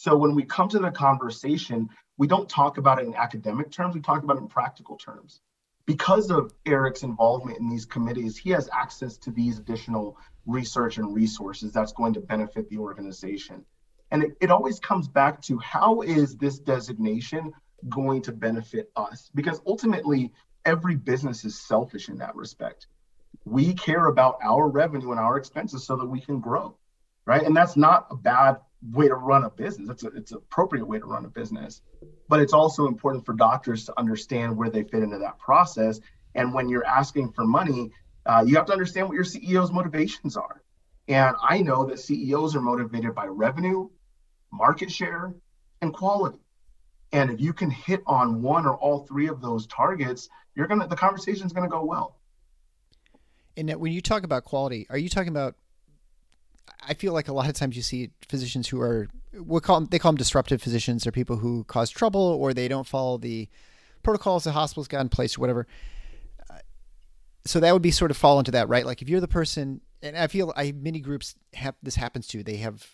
so 0.00 0.16
when 0.16 0.34
we 0.34 0.44
come 0.44 0.66
to 0.70 0.78
the 0.78 0.90
conversation, 0.90 1.90
we 2.16 2.26
don't 2.26 2.48
talk 2.48 2.78
about 2.78 3.00
it 3.00 3.06
in 3.06 3.14
academic 3.14 3.70
terms, 3.70 3.94
we 3.94 4.00
talk 4.00 4.22
about 4.22 4.38
it 4.38 4.40
in 4.40 4.48
practical 4.48 4.96
terms. 4.96 5.42
Because 5.84 6.30
of 6.30 6.54
Eric's 6.64 7.02
involvement 7.02 7.58
in 7.58 7.68
these 7.68 7.84
committees, 7.84 8.38
he 8.38 8.48
has 8.48 8.70
access 8.72 9.18
to 9.18 9.30
these 9.30 9.58
additional 9.58 10.16
research 10.46 10.96
and 10.96 11.14
resources 11.14 11.74
that's 11.74 11.92
going 11.92 12.14
to 12.14 12.20
benefit 12.20 12.70
the 12.70 12.78
organization. 12.78 13.62
And 14.10 14.22
it, 14.22 14.30
it 14.40 14.50
always 14.50 14.80
comes 14.80 15.06
back 15.06 15.42
to 15.42 15.58
how 15.58 16.00
is 16.00 16.34
this 16.34 16.58
designation 16.58 17.52
going 17.90 18.22
to 18.22 18.32
benefit 18.32 18.90
us? 18.96 19.30
Because 19.34 19.60
ultimately, 19.66 20.32
every 20.64 20.96
business 20.96 21.44
is 21.44 21.60
selfish 21.60 22.08
in 22.08 22.16
that 22.20 22.34
respect. 22.34 22.86
We 23.44 23.74
care 23.74 24.06
about 24.06 24.38
our 24.42 24.66
revenue 24.66 25.10
and 25.10 25.20
our 25.20 25.36
expenses 25.36 25.84
so 25.84 25.96
that 25.96 26.06
we 26.06 26.22
can 26.22 26.40
grow, 26.40 26.78
right? 27.26 27.42
And 27.42 27.54
that's 27.54 27.76
not 27.76 28.06
a 28.10 28.16
bad 28.16 28.60
way 28.82 29.08
to 29.08 29.14
run 29.14 29.44
a 29.44 29.50
business. 29.50 29.88
It's 29.90 30.04
a, 30.04 30.08
it's 30.08 30.32
an 30.32 30.38
appropriate 30.38 30.86
way 30.86 30.98
to 30.98 31.04
run 31.04 31.24
a 31.24 31.28
business. 31.28 31.82
But 32.28 32.40
it's 32.40 32.52
also 32.52 32.86
important 32.86 33.26
for 33.26 33.34
doctors 33.34 33.84
to 33.86 33.98
understand 33.98 34.56
where 34.56 34.70
they 34.70 34.82
fit 34.82 35.02
into 35.02 35.18
that 35.18 35.38
process. 35.38 36.00
And 36.34 36.54
when 36.54 36.68
you're 36.68 36.86
asking 36.86 37.32
for 37.32 37.44
money, 37.44 37.92
uh, 38.26 38.44
you 38.46 38.56
have 38.56 38.66
to 38.66 38.72
understand 38.72 39.08
what 39.08 39.14
your 39.14 39.24
CEO's 39.24 39.72
motivations 39.72 40.36
are. 40.36 40.62
And 41.08 41.34
I 41.42 41.62
know 41.62 41.86
that 41.86 41.98
CEOs 41.98 42.54
are 42.54 42.60
motivated 42.60 43.14
by 43.14 43.26
revenue, 43.26 43.88
market 44.52 44.90
share, 44.90 45.34
and 45.82 45.92
quality. 45.92 46.38
And 47.12 47.30
if 47.30 47.40
you 47.40 47.52
can 47.52 47.70
hit 47.70 48.02
on 48.06 48.42
one 48.42 48.66
or 48.66 48.76
all 48.76 49.06
three 49.06 49.28
of 49.28 49.40
those 49.40 49.66
targets, 49.66 50.28
you're 50.54 50.68
gonna 50.68 50.86
the 50.86 50.96
conversation 50.96 51.46
is 51.46 51.52
gonna 51.52 51.68
go 51.68 51.84
well. 51.84 52.16
And 53.56 53.70
when 53.80 53.92
you 53.92 54.00
talk 54.00 54.22
about 54.22 54.44
quality, 54.44 54.86
are 54.90 54.98
you 54.98 55.08
talking 55.08 55.30
about? 55.30 55.56
I 56.82 56.94
feel 56.94 57.12
like 57.12 57.28
a 57.28 57.32
lot 57.32 57.48
of 57.48 57.54
times 57.54 57.76
you 57.76 57.82
see 57.82 58.10
physicians 58.28 58.68
who 58.68 58.80
are 58.80 59.08
we 59.32 59.60
call 59.60 59.80
them, 59.80 59.88
they 59.90 59.98
call 59.98 60.12
them 60.12 60.16
disruptive 60.16 60.62
physicians. 60.62 61.04
They're 61.04 61.12
people 61.12 61.36
who 61.36 61.64
cause 61.64 61.90
trouble 61.90 62.20
or 62.20 62.52
they 62.52 62.68
don't 62.68 62.86
follow 62.86 63.18
the 63.18 63.48
protocols 64.02 64.44
the 64.44 64.52
hospital's 64.52 64.88
got 64.88 65.02
in 65.02 65.08
place 65.08 65.36
or 65.36 65.40
whatever. 65.40 65.66
Uh, 66.48 66.58
so 67.44 67.60
that 67.60 67.72
would 67.72 67.82
be 67.82 67.90
sort 67.90 68.10
of 68.10 68.16
fall 68.16 68.38
into 68.38 68.50
that, 68.52 68.68
right? 68.68 68.86
Like 68.86 69.02
if 69.02 69.08
you're 69.08 69.20
the 69.20 69.28
person, 69.28 69.80
and 70.02 70.16
I 70.16 70.26
feel 70.26 70.52
I 70.56 70.72
many 70.72 71.00
groups 71.00 71.34
have 71.54 71.74
this 71.82 71.96
happens 71.96 72.26
to. 72.28 72.42
They 72.42 72.56
have 72.56 72.86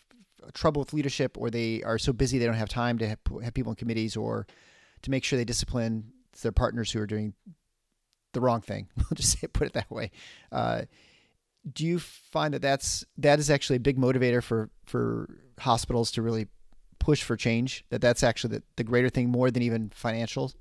trouble 0.54 0.80
with 0.80 0.92
leadership, 0.92 1.36
or 1.38 1.50
they 1.50 1.82
are 1.82 1.98
so 1.98 2.12
busy 2.12 2.38
they 2.38 2.46
don't 2.46 2.54
have 2.54 2.68
time 2.68 2.98
to 2.98 3.08
have, 3.08 3.18
have 3.42 3.54
people 3.54 3.72
in 3.72 3.76
committees 3.76 4.16
or 4.16 4.46
to 5.02 5.10
make 5.10 5.24
sure 5.24 5.36
they 5.36 5.44
discipline 5.44 6.12
their 6.42 6.52
partners 6.52 6.90
who 6.90 7.00
are 7.00 7.06
doing 7.06 7.34
the 8.32 8.40
wrong 8.40 8.60
thing. 8.60 8.88
We'll 8.96 9.14
just 9.14 9.38
say, 9.38 9.46
put 9.46 9.68
it 9.68 9.72
that 9.74 9.90
way. 9.90 10.10
Uh, 10.52 10.82
do 11.72 11.84
you 11.84 11.98
find 11.98 12.54
that 12.54 12.62
that's 12.62 13.04
that 13.18 13.38
is 13.38 13.50
actually 13.50 13.76
a 13.76 13.80
big 13.80 13.98
motivator 13.98 14.42
for 14.42 14.70
for 14.86 15.28
hospitals 15.58 16.10
to 16.12 16.22
really 16.22 16.46
push 16.98 17.22
for 17.22 17.36
change? 17.36 17.84
That 17.90 18.00
that's 18.00 18.22
actually 18.22 18.58
the, 18.58 18.62
the 18.76 18.84
greater 18.84 19.08
thing 19.08 19.30
more 19.30 19.50
than 19.50 19.62
even 19.62 19.90
financials. 19.90 20.54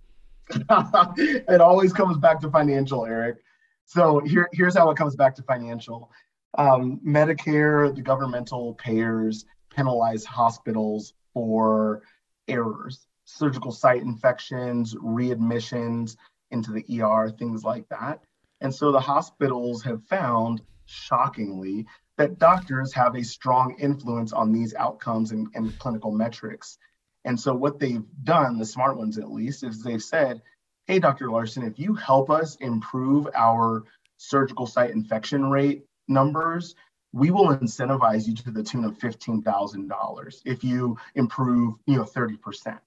it 0.49 1.61
always 1.61 1.93
comes 1.93 2.17
back 2.17 2.39
to 2.41 2.49
financial, 2.49 3.05
Eric. 3.05 3.37
So 3.85 4.19
here 4.19 4.49
here's 4.51 4.75
how 4.75 4.89
it 4.89 4.97
comes 4.97 5.15
back 5.15 5.35
to 5.35 5.43
financial. 5.43 6.11
Um, 6.57 6.99
Medicare, 7.05 7.93
the 7.93 8.01
governmental 8.01 8.73
payers 8.75 9.45
penalize 9.69 10.23
hospitals 10.23 11.13
for 11.33 12.01
errors, 12.47 13.07
surgical 13.25 13.71
site 13.71 14.01
infections, 14.01 14.95
readmissions 14.95 16.15
into 16.51 16.71
the 16.71 17.01
ER, 17.01 17.29
things 17.29 17.63
like 17.63 17.87
that. 17.89 18.21
And 18.61 18.73
so 18.73 18.91
the 18.91 18.99
hospitals 18.99 19.83
have 19.83 20.01
found 20.05 20.61
shockingly, 20.85 21.85
that 22.17 22.39
doctors 22.39 22.93
have 22.93 23.15
a 23.15 23.23
strong 23.23 23.75
influence 23.79 24.31
on 24.31 24.51
these 24.51 24.73
outcomes 24.73 25.31
and, 25.31 25.47
and 25.53 25.77
clinical 25.79 26.11
metrics. 26.11 26.77
And 27.25 27.39
so, 27.39 27.53
what 27.53 27.79
they've 27.79 28.05
done, 28.23 28.57
the 28.57 28.65
smart 28.65 28.97
ones 28.97 29.17
at 29.17 29.31
least, 29.31 29.63
is 29.63 29.81
they've 29.81 30.01
said, 30.01 30.41
Hey, 30.85 30.99
Dr. 30.99 31.31
Larson, 31.31 31.63
if 31.63 31.79
you 31.79 31.95
help 31.95 32.29
us 32.29 32.55
improve 32.57 33.27
our 33.33 33.83
surgical 34.17 34.67
site 34.67 34.91
infection 34.91 35.49
rate 35.49 35.83
numbers, 36.07 36.75
we 37.11 37.31
will 37.31 37.47
incentivize 37.47 38.27
you 38.27 38.35
to 38.35 38.51
the 38.51 38.61
tune 38.61 38.83
of 38.83 38.97
$15,000 38.99 40.41
if 40.45 40.63
you 40.63 40.97
improve, 41.15 41.75
you 41.87 41.95
know, 41.95 42.03
30%. 42.03 42.79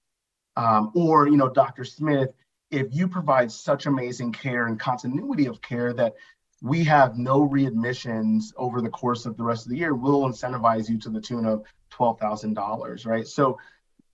Um, 0.55 0.91
or, 0.95 1.27
you 1.27 1.35
know, 1.35 1.49
Dr. 1.49 1.83
Smith, 1.83 2.29
if 2.71 2.87
you 2.91 3.07
provide 3.07 3.51
such 3.51 3.85
amazing 3.85 4.31
care 4.31 4.67
and 4.67 4.79
continuity 4.79 5.47
of 5.47 5.61
care 5.61 5.93
that 5.93 6.15
we 6.61 6.83
have 6.83 7.17
no 7.17 7.47
readmissions 7.47 8.53
over 8.57 8.81
the 8.81 8.89
course 8.89 9.25
of 9.25 9.37
the 9.37 9.43
rest 9.43 9.65
of 9.65 9.71
the 9.71 9.77
year, 9.77 9.93
we'll 9.93 10.23
incentivize 10.23 10.89
you 10.89 10.97
to 10.99 11.09
the 11.09 11.21
tune 11.21 11.45
of 11.45 11.63
$12,000, 11.91 13.05
right? 13.05 13.27
So 13.27 13.57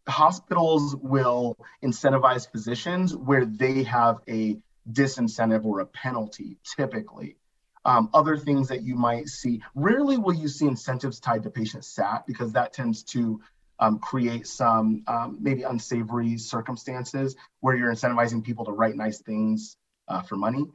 hospitals 0.07 0.95
will 0.95 1.57
incentivize 1.83 2.49
physicians 2.49 3.15
where 3.15 3.45
they 3.45 3.83
have 3.83 4.19
a 4.27 4.57
disincentive 4.91 5.65
or 5.65 5.79
a 5.79 5.85
penalty 5.85 6.57
typically. 6.75 7.37
Um, 7.85 8.09
other 8.13 8.35
things 8.35 8.67
that 8.69 8.81
you 8.81 8.95
might 8.95 9.27
see, 9.27 9.61
rarely 9.75 10.17
will 10.17 10.33
you 10.33 10.47
see 10.47 10.65
incentives 10.65 11.19
tied 11.19 11.43
to 11.43 11.51
patient 11.51 11.85
SAT 11.85 12.25
because 12.25 12.51
that 12.53 12.73
tends 12.73 13.03
to 13.03 13.41
um, 13.79 13.99
create 13.99 14.47
some 14.47 15.03
um, 15.07 15.37
maybe 15.39 15.63
unsavory 15.63 16.37
circumstances 16.37 17.35
where 17.59 17.75
you're 17.75 17.91
incentivizing 17.91 18.43
people 18.43 18.65
to 18.65 18.71
write 18.71 18.95
nice 18.95 19.19
things 19.19 19.77
uh, 20.07 20.21
for 20.21 20.35
money. 20.35 20.65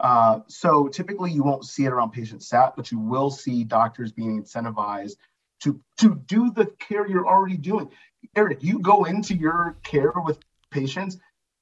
Uh, 0.00 0.40
so 0.48 0.88
typically 0.88 1.30
you 1.30 1.42
won't 1.42 1.64
see 1.64 1.84
it 1.84 1.92
around 1.92 2.10
patient 2.10 2.42
SAT, 2.42 2.74
but 2.74 2.90
you 2.90 2.98
will 2.98 3.30
see 3.30 3.64
doctors 3.64 4.12
being 4.12 4.42
incentivized 4.42 5.16
to, 5.62 5.78
to 5.98 6.14
do 6.26 6.50
the 6.50 6.66
care 6.78 7.06
you're 7.06 7.28
already 7.28 7.58
doing. 7.58 7.90
Eric, 8.34 8.62
you 8.62 8.78
go 8.78 9.04
into 9.04 9.34
your 9.34 9.76
care 9.82 10.12
with 10.16 10.38
patients 10.70 11.18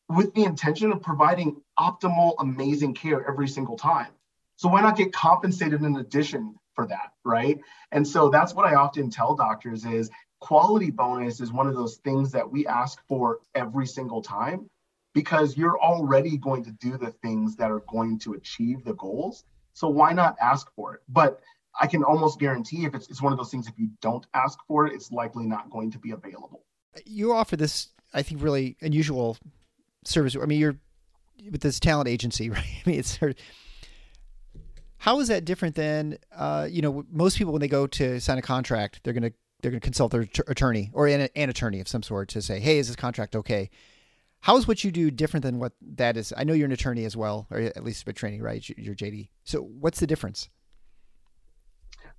with 0.08 0.32
the 0.34 0.44
intention 0.44 0.92
of 0.92 1.02
providing 1.02 1.60
optimal, 1.78 2.34
amazing 2.38 2.94
care 2.94 3.28
every 3.28 3.48
single 3.48 3.76
time. 3.76 4.12
So 4.56 4.68
why 4.68 4.80
not 4.80 4.96
get 4.96 5.12
compensated 5.12 5.82
in 5.82 5.96
addition 5.96 6.54
for 6.74 6.86
that, 6.86 7.12
right? 7.24 7.58
And 7.92 8.06
so 8.06 8.28
that's 8.28 8.54
what 8.54 8.66
I 8.66 8.76
often 8.76 9.10
tell 9.10 9.34
doctors 9.34 9.84
is 9.84 10.10
quality 10.40 10.90
bonus 10.90 11.40
is 11.40 11.52
one 11.52 11.66
of 11.66 11.74
those 11.74 11.96
things 11.96 12.32
that 12.32 12.50
we 12.50 12.66
ask 12.66 13.00
for 13.08 13.40
every 13.54 13.86
single 13.86 14.22
time 14.22 14.70
because 15.14 15.56
you're 15.56 15.78
already 15.78 16.36
going 16.36 16.64
to 16.64 16.70
do 16.72 16.96
the 16.96 17.10
things 17.22 17.56
that 17.56 17.70
are 17.70 17.82
going 17.88 18.18
to 18.20 18.34
achieve 18.34 18.84
the 18.84 18.94
goals. 18.94 19.44
So 19.72 19.88
why 19.88 20.12
not 20.12 20.36
ask 20.40 20.72
for 20.74 20.94
it? 20.94 21.00
But 21.08 21.40
I 21.80 21.86
can 21.86 22.02
almost 22.02 22.38
guarantee 22.38 22.84
if 22.84 22.94
it's, 22.94 23.08
it's 23.08 23.22
one 23.22 23.32
of 23.32 23.38
those 23.38 23.50
things, 23.50 23.68
if 23.68 23.78
you 23.78 23.88
don't 24.00 24.26
ask 24.34 24.58
for 24.66 24.86
it, 24.86 24.92
it's 24.92 25.12
likely 25.12 25.46
not 25.46 25.70
going 25.70 25.90
to 25.92 25.98
be 25.98 26.10
available. 26.10 26.64
You 27.04 27.32
offer 27.32 27.56
this, 27.56 27.88
I 28.12 28.22
think, 28.22 28.42
really 28.42 28.76
unusual 28.80 29.36
service. 30.04 30.36
I 30.36 30.46
mean, 30.46 30.58
you're 30.58 30.76
with 31.50 31.60
this 31.60 31.78
talent 31.78 32.08
agency, 32.08 32.50
right? 32.50 32.64
I 32.64 32.88
mean, 32.88 32.98
it's 32.98 33.18
how 34.98 35.20
is 35.20 35.28
that 35.28 35.44
different 35.44 35.76
than 35.76 36.18
uh, 36.34 36.66
you 36.68 36.82
know 36.82 37.04
most 37.10 37.38
people 37.38 37.52
when 37.52 37.60
they 37.60 37.68
go 37.68 37.86
to 37.86 38.20
sign 38.20 38.38
a 38.38 38.42
contract, 38.42 39.00
they're 39.02 39.12
gonna 39.12 39.32
they're 39.62 39.70
gonna 39.70 39.80
consult 39.80 40.12
their 40.12 40.26
attorney 40.48 40.90
or 40.92 41.06
an, 41.06 41.28
an 41.34 41.48
attorney 41.48 41.80
of 41.80 41.88
some 41.88 42.02
sort 42.02 42.28
to 42.30 42.42
say, 42.42 42.60
hey, 42.60 42.78
is 42.78 42.88
this 42.88 42.96
contract 42.96 43.36
okay? 43.36 43.70
How 44.40 44.56
is 44.56 44.68
what 44.68 44.84
you 44.84 44.90
do 44.90 45.10
different 45.10 45.42
than 45.42 45.58
what 45.58 45.72
that 45.96 46.16
is? 46.16 46.32
I 46.36 46.44
know 46.44 46.52
you're 46.52 46.66
an 46.66 46.72
attorney 46.72 47.04
as 47.04 47.16
well, 47.16 47.46
or 47.50 47.58
at 47.58 47.84
least 47.84 48.06
a 48.08 48.12
training, 48.12 48.42
right? 48.42 48.66
You're 48.76 48.94
JD. 48.94 49.28
So 49.44 49.60
what's 49.60 50.00
the 50.00 50.06
difference? 50.06 50.48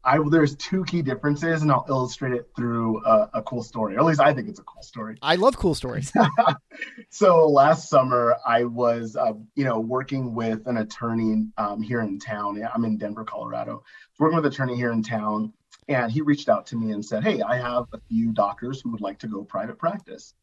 I 0.04 0.18
there's 0.30 0.56
two 0.56 0.86
key 0.86 1.02
differences, 1.02 1.62
and 1.62 1.72
I'll 1.72 1.86
illustrate 1.90 2.34
it 2.34 2.50
through 2.56 3.04
a, 3.06 3.30
a, 3.36 3.42
cool 3.42 3.64
story. 3.64 3.96
Or 3.96 4.00
at 4.00 4.06
least 4.06 4.22
I 4.22 4.34
think 4.34 4.48
it's 4.48 4.60
a 4.60 4.64
cool 4.64 4.82
story. 4.82 5.18
I 5.22 5.36
love 5.36 5.58
cool 5.58 5.76
stories. 5.76 6.14
so 7.10 7.48
last 7.48 7.90
summer, 7.90 8.38
I 8.46 8.64
was, 8.64 9.18
uh, 9.18 9.34
you 9.56 9.66
know, 9.66 9.80
working 9.80 10.34
with 10.34 10.66
an 10.68 10.78
attorney 10.78 11.48
um, 11.58 11.82
here 11.82 12.00
in 12.00 12.18
town. 12.18 12.62
I'm 12.74 12.86
in 12.86 12.98
Denver, 12.98 13.26
Colorado. 13.26 13.84
Working 14.20 14.38
with 14.38 14.46
an 14.46 14.52
attorney 14.54 14.76
here 14.78 14.94
in 14.94 15.04
town, 15.04 15.52
and 15.90 16.10
he 16.10 16.22
reached 16.22 16.48
out 16.48 16.66
to 16.68 16.78
me 16.78 16.92
and 16.92 17.04
said, 17.04 17.24
"Hey, 17.24 17.42
I 17.42 17.58
have 17.58 17.86
a 17.92 18.00
few 18.08 18.32
doctors 18.32 18.82
who 18.82 18.92
would 18.92 19.02
like 19.02 19.20
to 19.20 19.28
go 19.28 19.44
private 19.44 19.78
practice." 19.78 20.34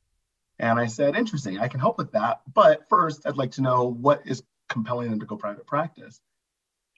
And 0.59 0.79
I 0.79 0.87
said, 0.87 1.17
interesting, 1.17 1.59
I 1.59 1.69
can 1.69 1.81
help 1.81 1.99
with 1.99 2.13
that. 2.13 2.41
But 2.53 2.89
first, 2.89 3.27
I'd 3.27 3.37
like 3.37 3.53
to 3.53 3.63
know 3.63 3.85
what 3.85 4.23
is 4.25 4.43
compelling 4.69 5.11
them 5.11 5.21
to 5.21 5.27
go 5.27 5.37
private 5.37 5.67
practice. 5.67 6.21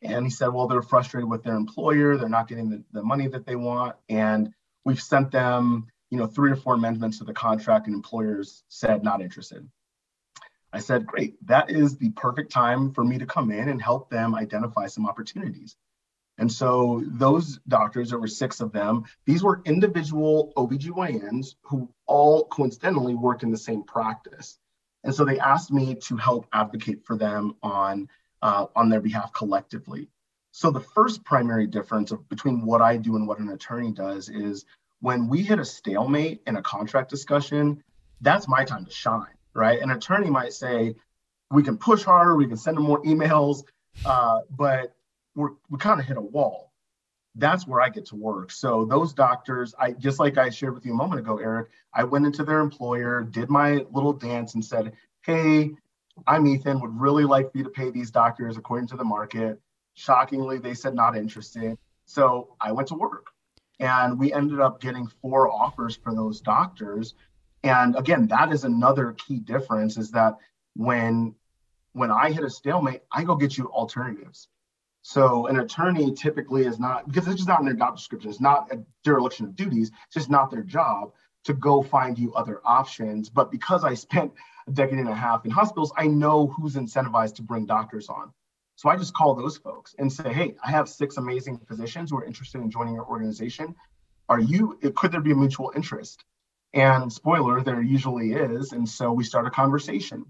And 0.03 0.25
he 0.25 0.31
said, 0.31 0.49
well, 0.49 0.68
they're 0.68 0.83
frustrated 0.83 1.29
with 1.29 1.42
their 1.42 1.57
employer. 1.57 2.16
They're 2.16 2.29
not 2.29 2.49
getting 2.49 2.71
the, 2.71 2.85
the 2.92 3.03
money 3.03 3.27
that 3.29 3.47
they 3.47 3.57
want. 3.57 3.97
And 4.09 4.53
we've 4.85 5.03
sent 5.03 5.33
them, 5.33 5.88
you 6.11 6.18
know, 6.18 6.27
three 6.27 6.53
or 6.53 6.57
four 6.57 6.75
amendments 6.75 7.18
to 7.18 7.25
the 7.25 7.33
contract, 7.33 7.87
and 7.87 7.97
employers 7.97 8.62
said 8.68 9.03
not 9.03 9.21
interested. 9.21 9.68
I 10.73 10.79
said, 10.79 11.07
great, 11.07 11.35
that 11.47 11.71
is 11.71 11.97
the 11.97 12.11
perfect 12.11 12.53
time 12.53 12.92
for 12.92 13.03
me 13.03 13.18
to 13.18 13.27
come 13.27 13.51
in 13.51 13.68
and 13.68 13.83
help 13.83 14.11
them 14.11 14.35
identify 14.35 14.87
some 14.87 15.07
opportunities. 15.07 15.77
And 16.37 16.53
so 16.53 17.03
those 17.07 17.59
doctors, 17.66 18.11
there 18.11 18.18
were 18.18 18.29
six 18.29 18.61
of 18.61 18.71
them, 18.71 19.05
these 19.27 19.42
were 19.42 19.62
individual 19.64 20.53
OBGYNs 20.57 21.57
who 21.62 21.92
all 22.09 22.47
coincidentally 22.47 23.14
worked 23.14 23.44
in 23.44 23.51
the 23.51 23.57
same 23.57 23.85
practice. 23.85 24.59
And 25.05 25.14
so 25.14 25.25
they 25.25 25.38
asked 25.38 25.71
me 25.71 25.94
to 25.94 26.16
help 26.16 26.47
advocate 26.53 27.05
for 27.07 27.16
them 27.16 27.55
on, 27.62 28.09
uh, 28.42 28.66
on 28.75 28.88
their 28.88 29.01
behalf 29.01 29.33
collectively. 29.33 30.09
So 30.51 30.71
the 30.71 30.81
first 30.81 31.25
primary 31.25 31.66
difference 31.66 32.11
of, 32.11 32.29
between 32.29 32.66
what 32.66 32.83
I 32.83 32.97
do 32.97 33.14
and 33.14 33.29
what 33.29 33.38
an 33.38 33.51
attorney 33.51 33.92
does 33.92 34.29
is 34.29 34.64
when 35.01 35.29
we 35.29 35.42
hit 35.42 35.61
a 35.61 35.64
stalemate 35.64 36.42
in 36.47 36.57
a 36.57 36.62
contract 36.62 37.11
discussion, 37.11 37.85
that's 38.21 38.49
my 38.49 38.64
time 38.64 38.85
to 38.85 38.90
shine, 38.90 39.37
right? 39.55 39.81
An 39.81 39.92
attorney 39.92 40.31
might 40.31 40.53
say, 40.53 40.97
we 41.51 41.62
can 41.62 41.79
push 41.79 42.03
harder, 42.03 42.35
we 42.35 42.47
can 42.47 42.57
send 42.57 42.77
them 42.77 42.85
more 42.85 43.03
emails, 43.03 43.62
uh, 44.05 44.40
but 44.51 44.97
we're, 45.37 45.51
we 45.71 45.79
kind 45.79 46.01
of 46.01 46.07
hit 46.07 46.16
a 46.16 46.21
wall. 46.21 46.67
That's 47.38 47.66
where 47.66 47.81
I 47.81 47.88
get 47.88 48.07
to 48.07 48.16
work. 48.16 48.51
So 48.51 48.85
those 48.85 49.14
doctors, 49.14 49.74
I 49.79 49.92
just 49.92 50.18
like 50.18 50.38
I 50.38 50.51
shared 50.51 50.74
with 50.74 50.85
you 50.85 50.92
a 50.92 50.96
moment 50.96 51.20
ago, 51.20 51.38
Eric, 51.38 51.68
I 51.94 52.05
went 52.05 52.27
into 52.27 52.42
their 52.42 52.61
employer, 52.61 53.22
did 53.22 53.48
my 53.48 53.87
little 53.92 54.12
dance 54.12 54.55
and 54.55 54.64
said, 54.64 54.92
Hey, 55.22 55.70
I'm 56.27 56.46
Ethan, 56.48 56.81
would 56.81 57.01
really 57.01 57.24
like 57.24 57.53
for 57.53 57.59
you 57.59 57.64
to 57.64 57.70
pay 57.70 57.90
these 57.90 58.11
doctors 58.11 58.57
according 58.57 58.88
to 58.88 58.96
the 58.96 59.05
market. 59.05 59.61
Shockingly, 59.94 60.59
they 60.59 60.74
said 60.74 60.94
not 60.94 61.16
interested. 61.16 61.79
So 62.07 62.57
I 62.61 62.72
went 62.72 62.88
to 62.88 62.94
work 62.94 63.29
and 63.79 64.18
we 64.18 64.33
ended 64.33 64.59
up 64.59 64.81
getting 64.81 65.07
four 65.07 65.48
offers 65.48 65.96
for 65.96 66.14
those 66.14 66.40
doctors. 66.40 67.14
And 67.62 67.94
again, 67.96 68.27
that 68.29 68.53
is 68.53 68.64
another 68.64 69.12
key 69.12 69.38
difference 69.38 69.96
is 69.96 70.11
that 70.11 70.37
when 70.74 71.35
when 71.92 72.11
I 72.11 72.31
hit 72.31 72.44
a 72.44 72.51
stalemate, 72.51 73.03
I 73.12 73.24
go 73.24 73.35
get 73.35 73.57
you 73.57 73.66
alternatives. 73.68 74.48
So 75.09 75.47
an 75.47 75.59
attorney 75.59 76.12
typically 76.12 76.66
is 76.66 76.79
not 76.79 77.09
because 77.09 77.27
it's 77.27 77.37
just 77.37 77.49
not 77.49 77.61
in 77.61 77.64
their 77.64 77.75
job 77.75 77.97
description. 77.97 78.29
It's 78.29 78.42
not 78.42 78.71
a 78.71 78.85
dereliction 79.05 79.47
of 79.47 79.57
duties. 79.57 79.90
It's 80.05 80.14
just 80.16 80.29
not 80.29 80.51
their 80.51 80.62
job 80.62 81.14
to 81.44 81.55
go 81.55 81.83
find 81.83 82.18
you 82.18 82.35
other 82.35 82.61
options. 82.62 83.31
But 83.31 83.51
because 83.51 83.85
I 83.85 83.94
spent 83.94 84.35
a 84.66 84.71
decade 84.71 84.99
and 84.99 85.09
a 85.09 85.14
half 85.14 85.47
in 85.47 85.51
hospitals, 85.51 85.94
I 85.97 86.09
know 86.09 86.49
who's 86.49 86.75
incentivized 86.75 87.37
to 87.37 87.42
bring 87.42 87.64
doctors 87.64 88.11
on. 88.11 88.35
So 88.77 88.90
I 88.90 88.97
just 88.97 89.14
call 89.14 89.35
those 89.35 89.57
folks 89.57 89.94
and 89.99 90.12
say, 90.12 90.31
hey, 90.31 90.57
I 90.62 90.71
have 90.73 90.90
six 90.90 91.16
amazing 91.16 91.57
physicians 91.66 92.11
who 92.11 92.18
are 92.18 92.25
interested 92.27 92.61
in 92.61 92.71
joining 92.71 92.92
your 92.92 93.07
organization. 93.07 93.75
Are 94.29 94.40
you, 94.40 94.79
could 94.94 95.11
there 95.11 95.23
be 95.23 95.33
a 95.33 95.37
mutual 95.37 95.73
interest? 95.75 96.23
And 96.75 97.11
spoiler, 97.11 97.62
there 97.62 97.81
usually 97.81 98.35
is. 98.35 98.73
And 98.73 98.87
so 98.87 99.11
we 99.11 99.25
start 99.25 99.47
a 99.47 99.51
conversation. 99.51 100.27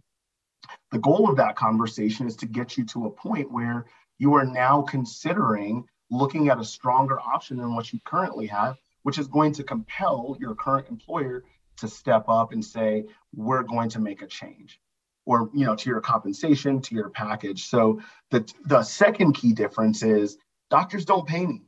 The 0.93 1.01
goal 1.01 1.29
of 1.29 1.39
that 1.39 1.57
conversation 1.57 2.29
is 2.29 2.37
to 2.37 2.47
get 2.47 2.79
you 2.79 2.85
to 2.87 3.07
a 3.07 3.11
point 3.11 3.51
where 3.51 3.87
you 4.19 4.35
are 4.35 4.45
now 4.45 4.83
considering 4.83 5.85
looking 6.11 6.49
at 6.49 6.59
a 6.59 6.65
stronger 6.65 7.21
option 7.21 7.57
than 7.57 7.75
what 7.75 7.93
you 7.93 8.01
currently 8.05 8.47
have, 8.47 8.77
which 9.03 9.19
is 9.19 9.29
going 9.29 9.53
to 9.53 9.63
compel 9.63 10.37
your 10.41 10.55
current 10.55 10.89
employer 10.89 11.45
to 11.77 11.89
step 11.89 12.25
up 12.29 12.53
and 12.53 12.65
say, 12.65 13.05
we're 13.35 13.63
going 13.63 13.89
to 13.91 14.01
make 14.01 14.23
a 14.23 14.27
change 14.27 14.81
or 15.29 15.51
you 15.53 15.67
know 15.67 15.77
to 15.77 15.91
your 15.91 16.01
compensation 16.01 16.81
to 16.81 16.95
your 16.95 17.11
package. 17.11 17.67
So 17.67 18.01
the 18.31 18.51
the 18.65 18.83
second 18.83 19.35
key 19.35 19.53
difference 19.53 20.03
is 20.03 20.39
doctors 20.71 21.05
don't 21.05 21.29
pay 21.29 21.47
me. 21.47 21.63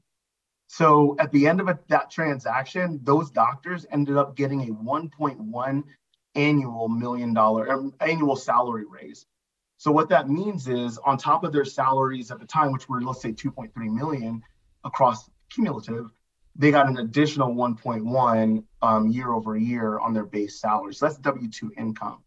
So 0.66 1.16
at 1.18 1.30
the 1.30 1.46
end 1.46 1.60
of 1.60 1.68
that 1.88 2.10
transaction 2.10 3.00
those 3.02 3.30
doctors 3.30 3.86
ended 3.92 4.16
up 4.16 4.34
getting 4.34 4.62
a 4.62 4.72
1.1 4.72 5.84
annual 6.34 6.88
million 6.88 7.34
dollar 7.34 7.70
um, 7.70 7.92
annual 8.00 8.36
salary 8.36 8.84
raise 8.88 9.26
so 9.80 9.90
what 9.90 10.10
that 10.10 10.28
means 10.28 10.68
is 10.68 10.98
on 10.98 11.16
top 11.16 11.42
of 11.42 11.52
their 11.52 11.64
salaries 11.64 12.30
at 12.30 12.38
the 12.38 12.46
time 12.46 12.70
which 12.72 12.88
were 12.88 13.00
let's 13.00 13.22
say 13.22 13.32
2.3 13.32 13.70
million 13.92 14.42
across 14.84 15.30
cumulative 15.48 16.10
they 16.56 16.70
got 16.70 16.88
an 16.88 16.98
additional 16.98 17.54
1.1 17.54 18.64
um, 18.82 19.08
year 19.08 19.32
over 19.32 19.56
year 19.56 19.98
on 20.00 20.12
their 20.12 20.26
base 20.26 20.60
salary 20.60 20.92
so 20.92 21.06
that's 21.06 21.18
w2 21.18 21.70
income 21.78 22.22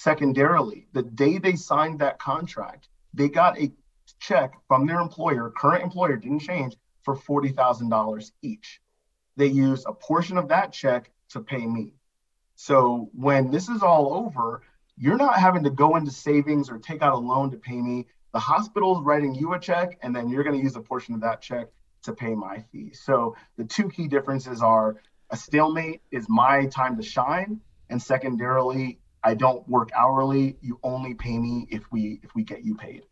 Secondarily, 0.00 0.86
the 0.94 1.02
day 1.02 1.36
they 1.36 1.56
signed 1.56 1.98
that 1.98 2.18
contract, 2.18 2.88
they 3.12 3.28
got 3.28 3.58
a 3.58 3.70
check 4.18 4.54
from 4.66 4.86
their 4.86 4.98
employer, 4.98 5.52
current 5.54 5.82
employer 5.82 6.16
didn't 6.16 6.38
change, 6.40 6.74
for 7.02 7.14
$40,000 7.14 8.32
each. 8.40 8.80
They 9.36 9.48
use 9.48 9.84
a 9.86 9.92
portion 9.92 10.38
of 10.38 10.48
that 10.48 10.72
check 10.72 11.10
to 11.30 11.40
pay 11.40 11.66
me. 11.66 11.92
So 12.54 13.10
when 13.12 13.50
this 13.50 13.68
is 13.68 13.82
all 13.82 14.14
over, 14.14 14.62
you're 15.00 15.16
not 15.16 15.38
having 15.38 15.64
to 15.64 15.70
go 15.70 15.96
into 15.96 16.10
savings 16.10 16.68
or 16.68 16.78
take 16.78 17.00
out 17.00 17.14
a 17.14 17.16
loan 17.16 17.50
to 17.50 17.56
pay 17.56 17.80
me. 17.80 18.06
The 18.34 18.38
hospital's 18.38 19.02
writing 19.02 19.34
you 19.34 19.54
a 19.54 19.58
check, 19.58 19.98
and 20.02 20.14
then 20.14 20.28
you're 20.28 20.44
going 20.44 20.56
to 20.56 20.62
use 20.62 20.76
a 20.76 20.80
portion 20.80 21.14
of 21.14 21.22
that 21.22 21.40
check 21.40 21.68
to 22.02 22.12
pay 22.12 22.34
my 22.34 22.62
fee. 22.70 22.92
So 22.92 23.34
the 23.56 23.64
two 23.64 23.88
key 23.88 24.08
differences 24.08 24.62
are 24.62 24.96
a 25.30 25.36
stalemate 25.36 26.02
is 26.10 26.26
my 26.28 26.66
time 26.66 26.98
to 26.98 27.02
shine, 27.02 27.62
and 27.88 28.00
secondarily, 28.00 29.00
I 29.24 29.34
don't 29.34 29.66
work 29.66 29.88
hourly. 29.96 30.58
You 30.60 30.78
only 30.82 31.14
pay 31.14 31.38
me 31.38 31.66
if 31.70 31.82
we 31.90 32.20
if 32.22 32.34
we 32.34 32.44
get 32.44 32.62
you 32.62 32.74
paid. 32.74 33.04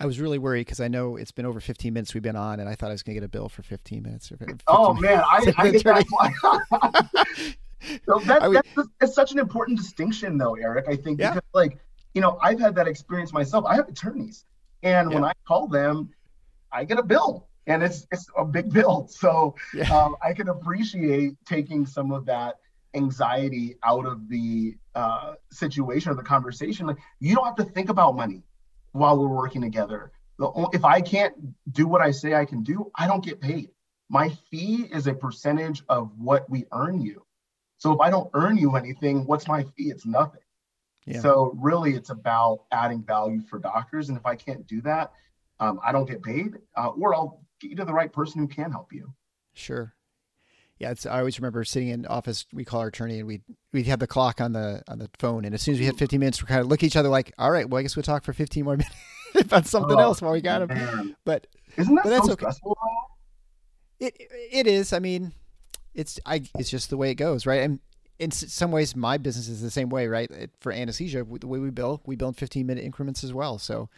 I 0.00 0.06
was 0.06 0.18
really 0.18 0.38
worried 0.38 0.66
because 0.66 0.80
I 0.80 0.88
know 0.88 1.16
it's 1.16 1.32
been 1.32 1.46
over 1.46 1.60
15 1.60 1.92
minutes 1.92 2.14
we've 2.14 2.22
been 2.22 2.36
on, 2.36 2.58
and 2.58 2.68
I 2.70 2.74
thought 2.74 2.88
I 2.88 2.92
was 2.92 3.02
going 3.02 3.16
to 3.16 3.20
get 3.20 3.26
a 3.26 3.28
bill 3.28 3.50
for 3.50 3.62
15 3.62 4.02
minutes. 4.02 4.32
Or 4.32 4.38
15 4.38 4.60
oh 4.66 4.94
man, 4.94 5.18
I, 5.18 5.52
I 5.58 5.70
get 5.70 5.84
that. 5.84 7.56
so 8.06 8.18
that, 8.20 8.50
that's, 8.52 8.88
that's 9.00 9.14
such 9.14 9.32
an 9.32 9.38
important 9.38 9.78
distinction, 9.78 10.38
though, 10.38 10.54
Eric. 10.54 10.86
I 10.88 10.96
think 10.96 11.20
yeah. 11.20 11.34
because, 11.34 11.48
like, 11.52 11.78
you 12.14 12.20
know, 12.20 12.38
I've 12.40 12.58
had 12.58 12.74
that 12.76 12.88
experience 12.88 13.32
myself. 13.32 13.64
I 13.66 13.74
have 13.76 13.88
attorneys, 13.88 14.44
and 14.82 15.10
yeah. 15.10 15.14
when 15.14 15.24
I 15.24 15.32
call 15.46 15.68
them, 15.68 16.10
I 16.72 16.84
get 16.84 16.98
a 16.98 17.02
bill, 17.02 17.48
and 17.66 17.82
it's 17.82 18.06
it's 18.10 18.26
a 18.36 18.44
big 18.44 18.72
bill. 18.72 19.06
So 19.08 19.54
yeah. 19.74 19.94
um, 19.94 20.16
I 20.24 20.32
can 20.32 20.48
appreciate 20.48 21.34
taking 21.44 21.84
some 21.86 22.12
of 22.12 22.24
that 22.26 22.56
anxiety 22.94 23.76
out 23.84 24.06
of 24.06 24.28
the 24.28 24.76
uh, 24.94 25.34
situation 25.50 26.10
or 26.10 26.14
the 26.14 26.22
conversation. 26.22 26.86
Like 26.86 26.96
you 27.20 27.34
don't 27.34 27.44
have 27.44 27.56
to 27.56 27.64
think 27.64 27.90
about 27.90 28.16
money 28.16 28.42
while 28.92 29.18
we're 29.18 29.28
working 29.28 29.60
together. 29.60 30.12
The, 30.38 30.50
If 30.72 30.84
I 30.84 31.02
can't 31.02 31.34
do 31.72 31.86
what 31.86 32.00
I 32.00 32.10
say 32.10 32.34
I 32.34 32.46
can 32.46 32.62
do, 32.62 32.90
I 32.94 33.06
don't 33.06 33.22
get 33.22 33.40
paid. 33.40 33.68
My 34.08 34.30
fee 34.50 34.88
is 34.90 35.06
a 35.06 35.14
percentage 35.14 35.82
of 35.88 36.10
what 36.18 36.48
we 36.48 36.64
earn 36.72 37.02
you. 37.02 37.25
So 37.78 37.92
if 37.92 38.00
I 38.00 38.10
don't 38.10 38.30
earn 38.34 38.56
you 38.56 38.74
anything, 38.76 39.26
what's 39.26 39.46
my 39.46 39.62
fee? 39.62 39.90
It's 39.90 40.06
nothing. 40.06 40.40
Yeah. 41.06 41.20
So 41.20 41.56
really, 41.60 41.94
it's 41.94 42.10
about 42.10 42.64
adding 42.72 43.02
value 43.02 43.42
for 43.42 43.58
doctors. 43.58 44.08
And 44.08 44.18
if 44.18 44.26
I 44.26 44.34
can't 44.34 44.66
do 44.66 44.80
that, 44.82 45.12
um, 45.60 45.80
I 45.84 45.92
don't 45.92 46.06
get 46.06 46.22
paid, 46.22 46.58
uh, 46.76 46.88
or 46.88 47.14
I'll 47.14 47.44
get 47.60 47.70
you 47.70 47.76
to 47.76 47.84
the 47.84 47.94
right 47.94 48.12
person 48.12 48.40
who 48.40 48.48
can 48.48 48.70
help 48.70 48.92
you. 48.92 49.12
Sure 49.54 49.94
yeah, 50.78 50.90
it's, 50.90 51.06
I 51.06 51.18
always 51.18 51.38
remember 51.38 51.64
sitting 51.64 51.88
in 51.88 52.06
office. 52.06 52.44
We 52.52 52.64
call 52.64 52.80
our 52.80 52.88
attorney, 52.88 53.18
and 53.18 53.26
we 53.26 53.40
we'd 53.72 53.86
have 53.86 53.98
the 53.98 54.06
clock 54.06 54.40
on 54.40 54.52
the 54.52 54.82
on 54.88 54.98
the 54.98 55.08
phone. 55.18 55.44
And 55.46 55.54
as 55.54 55.62
soon 55.62 55.74
as 55.74 55.80
we 55.80 55.86
hit 55.86 55.96
15 55.96 56.20
minutes, 56.20 56.42
we 56.42 56.48
kind 56.48 56.60
of 56.60 56.66
look 56.66 56.80
at 56.80 56.86
each 56.86 56.96
other 56.96 57.08
like, 57.08 57.32
"All 57.38 57.50
right, 57.50 57.68
well, 57.68 57.78
I 57.78 57.82
guess 57.82 57.96
we'll 57.96 58.02
talk 58.02 58.24
for 58.24 58.34
15 58.34 58.64
more 58.64 58.76
minutes 58.76 58.94
about 59.34 59.66
something 59.66 59.96
oh, 59.96 60.02
else 60.02 60.20
while 60.20 60.32
we 60.32 60.42
got 60.42 60.62
him." 60.62 60.68
Man. 60.68 61.16
But 61.24 61.46
isn't 61.76 61.94
that 61.94 62.04
but 62.04 62.10
that's 62.10 62.28
okay. 62.28 62.34
stressful? 62.34 62.76
It 64.00 64.14
it 64.52 64.66
is. 64.66 64.92
I 64.92 64.98
mean, 64.98 65.32
it's 65.96 66.20
I 66.24 66.42
it's 66.58 66.70
just 66.70 66.90
the 66.90 66.96
way 66.96 67.10
it 67.10 67.16
goes, 67.16 67.46
right? 67.46 67.62
And 67.62 67.80
in 68.18 68.30
some 68.30 68.70
ways, 68.70 68.94
my 68.94 69.18
business 69.18 69.48
is 69.48 69.60
the 69.60 69.70
same 69.70 69.88
way, 69.88 70.06
right? 70.06 70.30
For 70.60 70.72
anesthesia, 70.72 71.24
the 71.24 71.46
way 71.46 71.58
we 71.58 71.70
bill, 71.70 72.00
we 72.06 72.16
bill 72.16 72.28
in 72.28 72.34
15 72.34 72.66
minute 72.66 72.84
increments 72.84 73.24
as 73.24 73.34
well. 73.34 73.58
So 73.58 73.88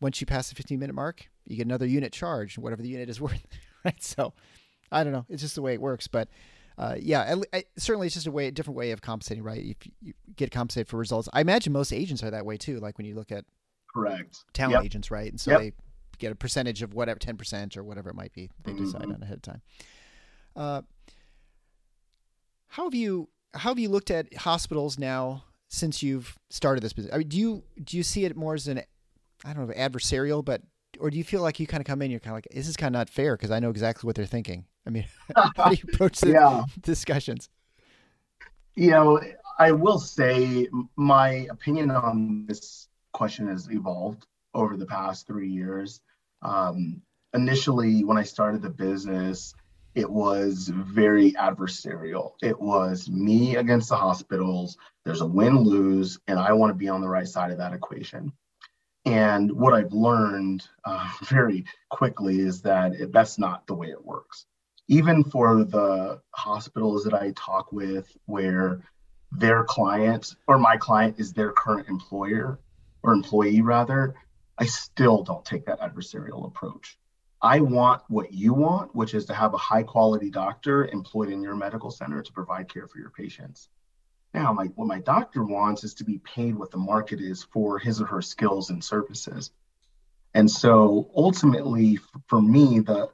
once 0.00 0.20
you 0.20 0.26
pass 0.26 0.48
the 0.48 0.54
15 0.54 0.78
minute 0.78 0.94
mark, 0.94 1.28
you 1.46 1.56
get 1.56 1.66
another 1.66 1.86
unit 1.86 2.12
charge, 2.12 2.58
whatever 2.58 2.82
the 2.82 2.88
unit 2.88 3.08
is 3.08 3.20
worth, 3.20 3.46
right? 3.84 4.02
So 4.02 4.32
I 4.90 5.04
don't 5.04 5.12
know. 5.12 5.26
It's 5.28 5.42
just 5.42 5.54
the 5.54 5.62
way 5.62 5.74
it 5.74 5.80
works. 5.80 6.06
But 6.06 6.28
uh, 6.78 6.96
yeah, 6.98 7.36
I, 7.52 7.58
I, 7.58 7.64
certainly 7.78 8.06
it's 8.06 8.14
just 8.14 8.26
a 8.26 8.32
way, 8.32 8.48
a 8.48 8.50
different 8.50 8.76
way 8.76 8.90
of 8.90 9.00
compensating, 9.00 9.42
right? 9.42 9.64
If 9.64 9.76
you 10.02 10.12
get 10.36 10.50
compensated 10.50 10.88
for 10.88 10.98
results, 10.98 11.28
I 11.32 11.40
imagine 11.40 11.72
most 11.72 11.92
agents 11.92 12.22
are 12.22 12.30
that 12.30 12.44
way 12.44 12.56
too. 12.56 12.80
Like 12.80 12.98
when 12.98 13.06
you 13.06 13.14
look 13.14 13.32
at 13.32 13.44
correct 13.92 14.44
talent 14.52 14.74
yep. 14.74 14.84
agents, 14.84 15.10
right? 15.10 15.30
And 15.30 15.40
so 15.40 15.52
yep. 15.52 15.60
they 15.60 15.72
get 16.18 16.32
a 16.32 16.34
percentage 16.34 16.82
of 16.82 16.92
whatever, 16.92 17.18
ten 17.18 17.36
percent 17.36 17.76
or 17.76 17.84
whatever 17.84 18.10
it 18.10 18.16
might 18.16 18.34
be. 18.34 18.50
They 18.64 18.72
mm-hmm. 18.72 18.84
decide 18.84 19.04
on 19.04 19.22
ahead 19.22 19.36
of 19.36 19.42
time. 19.42 19.62
Uh, 20.54 20.82
how 22.68 22.84
have 22.84 22.94
you 22.94 23.28
how 23.54 23.70
have 23.70 23.78
you 23.78 23.88
looked 23.88 24.10
at 24.10 24.34
hospitals 24.34 24.98
now 24.98 25.44
since 25.68 26.02
you've 26.02 26.38
started 26.50 26.82
this 26.82 26.92
business? 26.92 27.14
I 27.14 27.18
mean, 27.18 27.28
do 27.28 27.38
you 27.38 27.62
do 27.82 27.96
you 27.96 28.02
see 28.02 28.24
it 28.24 28.36
more 28.36 28.54
as 28.54 28.68
an 28.68 28.82
I 29.44 29.52
don't 29.52 29.68
know 29.68 29.74
adversarial, 29.74 30.44
but 30.44 30.62
or 30.98 31.10
do 31.10 31.18
you 31.18 31.24
feel 31.24 31.42
like 31.42 31.60
you 31.60 31.66
kind 31.66 31.80
of 31.80 31.86
come 31.86 32.02
in, 32.02 32.10
you're 32.10 32.20
kind 32.20 32.32
of 32.32 32.36
like, 32.36 32.48
this 32.52 32.68
is 32.68 32.76
kind 32.76 32.94
of 32.94 32.98
not 32.98 33.10
fair 33.10 33.36
because 33.36 33.50
I 33.50 33.60
know 33.60 33.70
exactly 33.70 34.06
what 34.06 34.16
they're 34.16 34.26
thinking. 34.26 34.64
I 34.86 34.90
mean, 34.90 35.04
how 35.56 35.68
do 35.68 35.74
you 35.74 35.84
approach 35.92 36.20
the 36.20 36.32
yeah. 36.32 36.64
discussions? 36.80 37.48
You 38.74 38.90
know, 38.90 39.20
I 39.58 39.72
will 39.72 39.98
say 39.98 40.68
my 40.96 41.46
opinion 41.50 41.90
on 41.90 42.46
this 42.46 42.88
question 43.12 43.48
has 43.48 43.68
evolved 43.70 44.26
over 44.54 44.76
the 44.76 44.86
past 44.86 45.26
three 45.26 45.48
years. 45.48 46.00
Um, 46.42 47.02
initially, 47.34 48.04
when 48.04 48.18
I 48.18 48.22
started 48.22 48.62
the 48.62 48.70
business, 48.70 49.54
it 49.96 50.08
was 50.08 50.68
very 50.68 51.32
adversarial. 51.32 52.32
It 52.42 52.60
was 52.60 53.08
me 53.08 53.56
against 53.56 53.88
the 53.88 53.96
hospitals. 53.96 54.76
There's 55.06 55.22
a 55.22 55.26
win 55.26 55.60
lose, 55.60 56.18
and 56.28 56.38
I 56.38 56.52
want 56.52 56.70
to 56.70 56.74
be 56.74 56.90
on 56.90 57.00
the 57.00 57.08
right 57.08 57.26
side 57.26 57.50
of 57.50 57.56
that 57.58 57.72
equation. 57.72 58.30
And 59.06 59.50
what 59.50 59.72
I've 59.72 59.94
learned 59.94 60.68
uh, 60.84 61.08
very 61.24 61.64
quickly 61.88 62.40
is 62.40 62.60
that 62.62 62.92
it, 62.92 63.10
that's 63.10 63.38
not 63.38 63.66
the 63.66 63.74
way 63.74 63.88
it 63.88 64.04
works. 64.04 64.44
Even 64.86 65.24
for 65.24 65.64
the 65.64 66.20
hospitals 66.32 67.02
that 67.04 67.14
I 67.14 67.32
talk 67.34 67.72
with, 67.72 68.14
where 68.26 68.82
their 69.32 69.64
client 69.64 70.36
or 70.46 70.58
my 70.58 70.76
client 70.76 71.16
is 71.18 71.32
their 71.32 71.52
current 71.52 71.88
employer 71.88 72.60
or 73.02 73.14
employee, 73.14 73.62
rather, 73.62 74.14
I 74.58 74.66
still 74.66 75.22
don't 75.22 75.44
take 75.44 75.64
that 75.66 75.80
adversarial 75.80 76.46
approach. 76.46 76.98
I 77.42 77.60
want 77.60 78.02
what 78.08 78.32
you 78.32 78.54
want, 78.54 78.94
which 78.94 79.14
is 79.14 79.26
to 79.26 79.34
have 79.34 79.54
a 79.54 79.58
high 79.58 79.82
quality 79.82 80.30
doctor 80.30 80.86
employed 80.86 81.28
in 81.28 81.42
your 81.42 81.54
medical 81.54 81.90
center 81.90 82.22
to 82.22 82.32
provide 82.32 82.72
care 82.72 82.86
for 82.86 82.98
your 82.98 83.10
patients. 83.10 83.68
Now, 84.32 84.52
my, 84.52 84.66
what 84.74 84.86
my 84.86 85.00
doctor 85.00 85.44
wants 85.44 85.84
is 85.84 85.94
to 85.94 86.04
be 86.04 86.18
paid 86.18 86.56
what 86.56 86.70
the 86.70 86.78
market 86.78 87.20
is 87.20 87.42
for 87.42 87.78
his 87.78 88.00
or 88.00 88.06
her 88.06 88.22
skills 88.22 88.70
and 88.70 88.82
services. 88.82 89.50
And 90.34 90.50
so 90.50 91.10
ultimately, 91.16 91.98
for 92.26 92.42
me, 92.42 92.80
the 92.80 93.10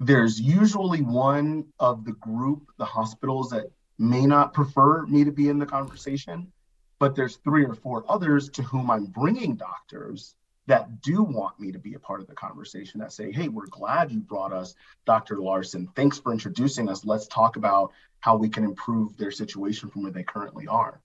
there's 0.00 0.40
usually 0.40 1.02
one 1.02 1.66
of 1.78 2.04
the 2.04 2.12
group, 2.12 2.68
the 2.78 2.84
hospitals 2.84 3.50
that 3.50 3.70
may 3.98 4.26
not 4.26 4.52
prefer 4.52 5.06
me 5.06 5.24
to 5.24 5.30
be 5.30 5.48
in 5.48 5.58
the 5.58 5.66
conversation, 5.66 6.52
but 6.98 7.14
there's 7.14 7.36
three 7.36 7.64
or 7.64 7.74
four 7.74 8.04
others 8.08 8.48
to 8.50 8.62
whom 8.62 8.90
I'm 8.90 9.06
bringing 9.06 9.56
doctors 9.56 10.34
that 10.66 11.02
do 11.02 11.22
want 11.22 11.58
me 11.60 11.72
to 11.72 11.78
be 11.78 11.94
a 11.94 11.98
part 11.98 12.20
of 12.20 12.26
the 12.26 12.34
conversation 12.34 13.00
that 13.00 13.12
say, 13.12 13.30
hey, 13.30 13.48
we're 13.48 13.66
glad 13.66 14.10
you 14.10 14.20
brought 14.20 14.52
us 14.52 14.74
Dr. 15.04 15.40
Larson. 15.40 15.88
Thanks 15.94 16.18
for 16.18 16.32
introducing 16.32 16.88
us. 16.88 17.04
Let's 17.04 17.26
talk 17.26 17.56
about 17.56 17.92
how 18.20 18.36
we 18.36 18.48
can 18.48 18.64
improve 18.64 19.16
their 19.16 19.30
situation 19.30 19.90
from 19.90 20.04
where 20.04 20.12
they 20.12 20.22
currently 20.22 20.66
are. 20.66 21.00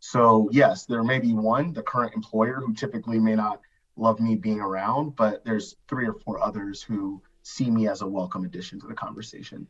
So, 0.00 0.48
yes, 0.52 0.86
there 0.86 1.02
may 1.02 1.18
be 1.18 1.32
one, 1.32 1.72
the 1.72 1.82
current 1.82 2.14
employer, 2.14 2.60
who 2.60 2.74
typically 2.74 3.18
may 3.18 3.34
not 3.34 3.60
love 3.96 4.20
me 4.20 4.34
being 4.34 4.60
around, 4.60 5.16
but 5.16 5.44
there's 5.44 5.76
three 5.88 6.06
or 6.06 6.14
four 6.14 6.42
others 6.42 6.82
who 6.82 7.22
see 7.42 7.70
me 7.70 7.88
as 7.88 8.02
a 8.02 8.06
welcome 8.06 8.44
addition 8.44 8.80
to 8.80 8.86
the 8.86 8.94
conversation. 8.94 9.66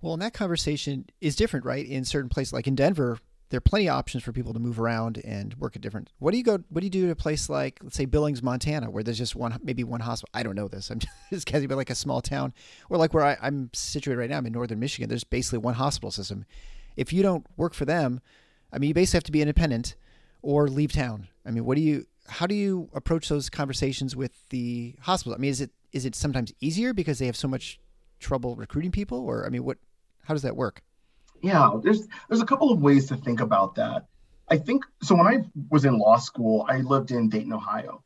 Well, 0.00 0.14
and 0.14 0.22
that 0.22 0.32
conversation 0.32 1.06
is 1.20 1.36
different, 1.36 1.64
right? 1.64 1.86
In 1.86 2.04
certain 2.04 2.28
places, 2.28 2.52
like 2.52 2.66
in 2.66 2.74
Denver, 2.74 3.18
there 3.52 3.58
are 3.58 3.60
plenty 3.60 3.86
of 3.86 3.94
options 3.94 4.24
for 4.24 4.32
people 4.32 4.54
to 4.54 4.58
move 4.58 4.80
around 4.80 5.18
and 5.18 5.52
work 5.58 5.76
at 5.76 5.82
different. 5.82 6.10
What 6.18 6.30
do 6.30 6.38
you 6.38 6.42
go? 6.42 6.60
What 6.70 6.80
do 6.80 6.86
you 6.86 6.90
do 6.90 7.04
at 7.04 7.10
a 7.10 7.14
place 7.14 7.50
like, 7.50 7.78
let's 7.82 7.94
say, 7.94 8.06
Billings, 8.06 8.42
Montana, 8.42 8.90
where 8.90 9.02
there's 9.02 9.18
just 9.18 9.36
one, 9.36 9.58
maybe 9.62 9.84
one 9.84 10.00
hospital? 10.00 10.30
I 10.32 10.42
don't 10.42 10.56
know 10.56 10.68
this. 10.68 10.90
I'm 10.90 11.00
just 11.30 11.46
guessing, 11.46 11.68
but 11.68 11.76
like 11.76 11.90
a 11.90 11.94
small 11.94 12.22
town, 12.22 12.54
or 12.88 12.96
like 12.96 13.12
where 13.12 13.26
I, 13.26 13.36
I'm 13.42 13.68
situated 13.74 14.18
right 14.18 14.30
now, 14.30 14.38
I'm 14.38 14.46
in 14.46 14.54
northern 14.54 14.80
Michigan. 14.80 15.10
There's 15.10 15.22
basically 15.22 15.58
one 15.58 15.74
hospital 15.74 16.10
system. 16.10 16.46
If 16.96 17.12
you 17.12 17.22
don't 17.22 17.44
work 17.58 17.74
for 17.74 17.84
them, 17.84 18.22
I 18.72 18.78
mean, 18.78 18.88
you 18.88 18.94
basically 18.94 19.18
have 19.18 19.24
to 19.24 19.32
be 19.32 19.42
independent 19.42 19.96
or 20.40 20.66
leave 20.68 20.92
town. 20.92 21.28
I 21.44 21.50
mean, 21.50 21.66
what 21.66 21.74
do 21.74 21.82
you? 21.82 22.06
How 22.28 22.46
do 22.46 22.54
you 22.54 22.88
approach 22.94 23.28
those 23.28 23.50
conversations 23.50 24.16
with 24.16 24.48
the 24.48 24.94
hospital? 25.00 25.34
I 25.34 25.38
mean, 25.38 25.50
is 25.50 25.60
it 25.60 25.72
is 25.92 26.06
it 26.06 26.14
sometimes 26.14 26.54
easier 26.60 26.94
because 26.94 27.18
they 27.18 27.26
have 27.26 27.36
so 27.36 27.48
much 27.48 27.78
trouble 28.18 28.56
recruiting 28.56 28.92
people, 28.92 29.18
or 29.18 29.44
I 29.44 29.50
mean, 29.50 29.62
what? 29.62 29.76
How 30.24 30.32
does 30.32 30.42
that 30.42 30.56
work? 30.56 30.82
Yeah, 31.42 31.72
there's 31.82 32.06
there's 32.28 32.40
a 32.40 32.46
couple 32.46 32.70
of 32.70 32.80
ways 32.80 33.08
to 33.08 33.16
think 33.16 33.40
about 33.40 33.74
that. 33.74 34.06
I 34.48 34.58
think 34.58 34.84
so. 35.02 35.16
When 35.16 35.26
I 35.26 35.44
was 35.70 35.84
in 35.84 35.98
law 35.98 36.16
school, 36.18 36.64
I 36.68 36.78
lived 36.78 37.10
in 37.10 37.28
Dayton, 37.28 37.52
Ohio, 37.52 38.04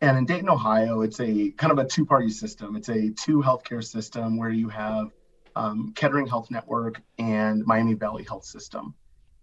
and 0.00 0.16
in 0.16 0.24
Dayton, 0.24 0.48
Ohio, 0.48 1.02
it's 1.02 1.20
a 1.20 1.50
kind 1.50 1.72
of 1.72 1.78
a 1.78 1.84
two-party 1.84 2.30
system. 2.30 2.76
It's 2.76 2.88
a 2.88 3.10
two 3.10 3.42
healthcare 3.42 3.82
system 3.82 4.36
where 4.36 4.50
you 4.50 4.68
have 4.68 5.10
um, 5.56 5.94
Kettering 5.96 6.28
Health 6.28 6.50
Network 6.50 7.02
and 7.18 7.64
Miami 7.66 7.94
Valley 7.94 8.22
Health 8.22 8.44
System, 8.44 8.94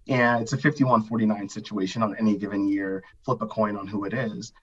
and 0.07 0.41
it's 0.41 0.53
a 0.53 0.57
51-49 0.57 1.51
situation 1.51 2.01
on 2.01 2.15
any 2.17 2.37
given 2.37 2.67
year. 2.67 3.03
Flip 3.25 3.41
a 3.41 3.47
coin 3.47 3.75
on 3.75 3.87
who 3.87 4.05
it 4.05 4.13
is, 4.13 4.53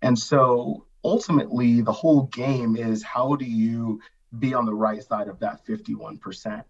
and 0.00 0.18
so 0.18 0.86
ultimately, 1.04 1.82
the 1.82 1.92
whole 1.92 2.22
game 2.22 2.76
is 2.76 3.02
how 3.02 3.36
do 3.36 3.44
you 3.44 4.00
be 4.38 4.54
on 4.54 4.64
the 4.64 4.74
right 4.74 5.02
side 5.02 5.28
of 5.28 5.40
that 5.40 5.66
51 5.66 6.16
percent 6.18 6.64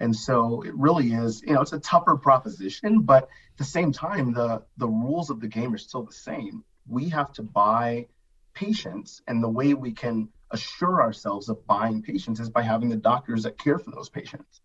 and 0.00 0.16
so 0.16 0.62
it 0.62 0.74
really 0.74 1.12
is, 1.12 1.42
you 1.42 1.52
know, 1.52 1.60
it's 1.60 1.74
a 1.74 1.78
tougher 1.78 2.16
proposition, 2.16 3.02
but 3.02 3.24
at 3.24 3.58
the 3.58 3.64
same 3.64 3.92
time, 3.92 4.32
the 4.32 4.62
the 4.78 4.88
rules 4.88 5.28
of 5.30 5.40
the 5.40 5.48
game 5.48 5.74
are 5.74 5.78
still 5.78 6.02
the 6.02 6.12
same. 6.12 6.64
We 6.88 7.10
have 7.10 7.32
to 7.34 7.42
buy 7.42 8.06
patients, 8.54 9.22
and 9.28 9.42
the 9.42 9.48
way 9.48 9.74
we 9.74 9.92
can 9.92 10.30
assure 10.50 11.02
ourselves 11.02 11.48
of 11.48 11.66
buying 11.66 12.02
patients 12.02 12.40
is 12.40 12.50
by 12.50 12.62
having 12.62 12.88
the 12.88 12.96
doctors 12.96 13.44
that 13.44 13.58
care 13.58 13.78
for 13.78 13.90
those 13.90 14.08
patients. 14.08 14.60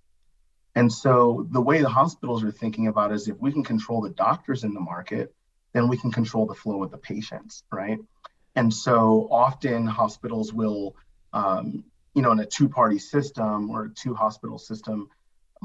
And 0.73 0.91
so 0.91 1.47
the 1.51 1.61
way 1.61 1.81
the 1.81 1.89
hospitals 1.89 2.43
are 2.43 2.51
thinking 2.51 2.87
about 2.87 3.11
is 3.11 3.27
if 3.27 3.37
we 3.39 3.51
can 3.51 3.63
control 3.63 4.01
the 4.01 4.09
doctors 4.09 4.63
in 4.63 4.73
the 4.73 4.79
market, 4.79 5.33
then 5.73 5.87
we 5.87 5.97
can 5.97 6.11
control 6.11 6.45
the 6.45 6.55
flow 6.55 6.83
of 6.83 6.91
the 6.91 6.97
patients, 6.97 7.63
right? 7.71 7.99
And 8.55 8.73
so 8.73 9.27
often 9.29 9.85
hospitals 9.85 10.53
will, 10.53 10.95
um, 11.33 11.83
you 12.13 12.21
know, 12.21 12.31
in 12.31 12.39
a 12.39 12.45
two-party 12.45 12.99
system 12.99 13.69
or 13.69 13.85
a 13.85 13.89
two-hospital 13.89 14.57
system, 14.57 15.09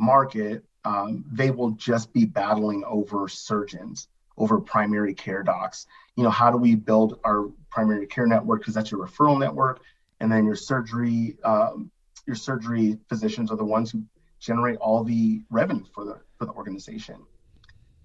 market, 0.00 0.64
um, 0.84 1.24
they 1.30 1.50
will 1.50 1.72
just 1.72 2.12
be 2.12 2.24
battling 2.24 2.82
over 2.86 3.28
surgeons, 3.28 4.08
over 4.38 4.60
primary 4.60 5.14
care 5.14 5.42
docs. 5.42 5.86
You 6.16 6.24
know, 6.24 6.30
how 6.30 6.50
do 6.50 6.56
we 6.56 6.74
build 6.74 7.20
our 7.24 7.50
primary 7.70 8.06
care 8.06 8.26
network? 8.26 8.60
Because 8.60 8.74
that's 8.74 8.90
your 8.90 9.06
referral 9.06 9.38
network, 9.38 9.80
and 10.18 10.32
then 10.32 10.46
your 10.46 10.56
surgery, 10.56 11.36
um, 11.44 11.90
your 12.26 12.36
surgery 12.36 12.98
physicians 13.08 13.50
are 13.50 13.56
the 13.56 13.64
ones 13.64 13.90
who 13.90 14.02
generate 14.40 14.78
all 14.78 15.04
the 15.04 15.42
revenue 15.50 15.84
for 15.94 16.04
the 16.04 16.18
for 16.38 16.46
the 16.46 16.52
organization. 16.52 17.16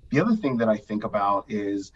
The 0.09 0.19
other 0.19 0.35
thing 0.35 0.57
that 0.57 0.69
I 0.69 0.77
think 0.77 1.03
about 1.03 1.45
is 1.49 1.91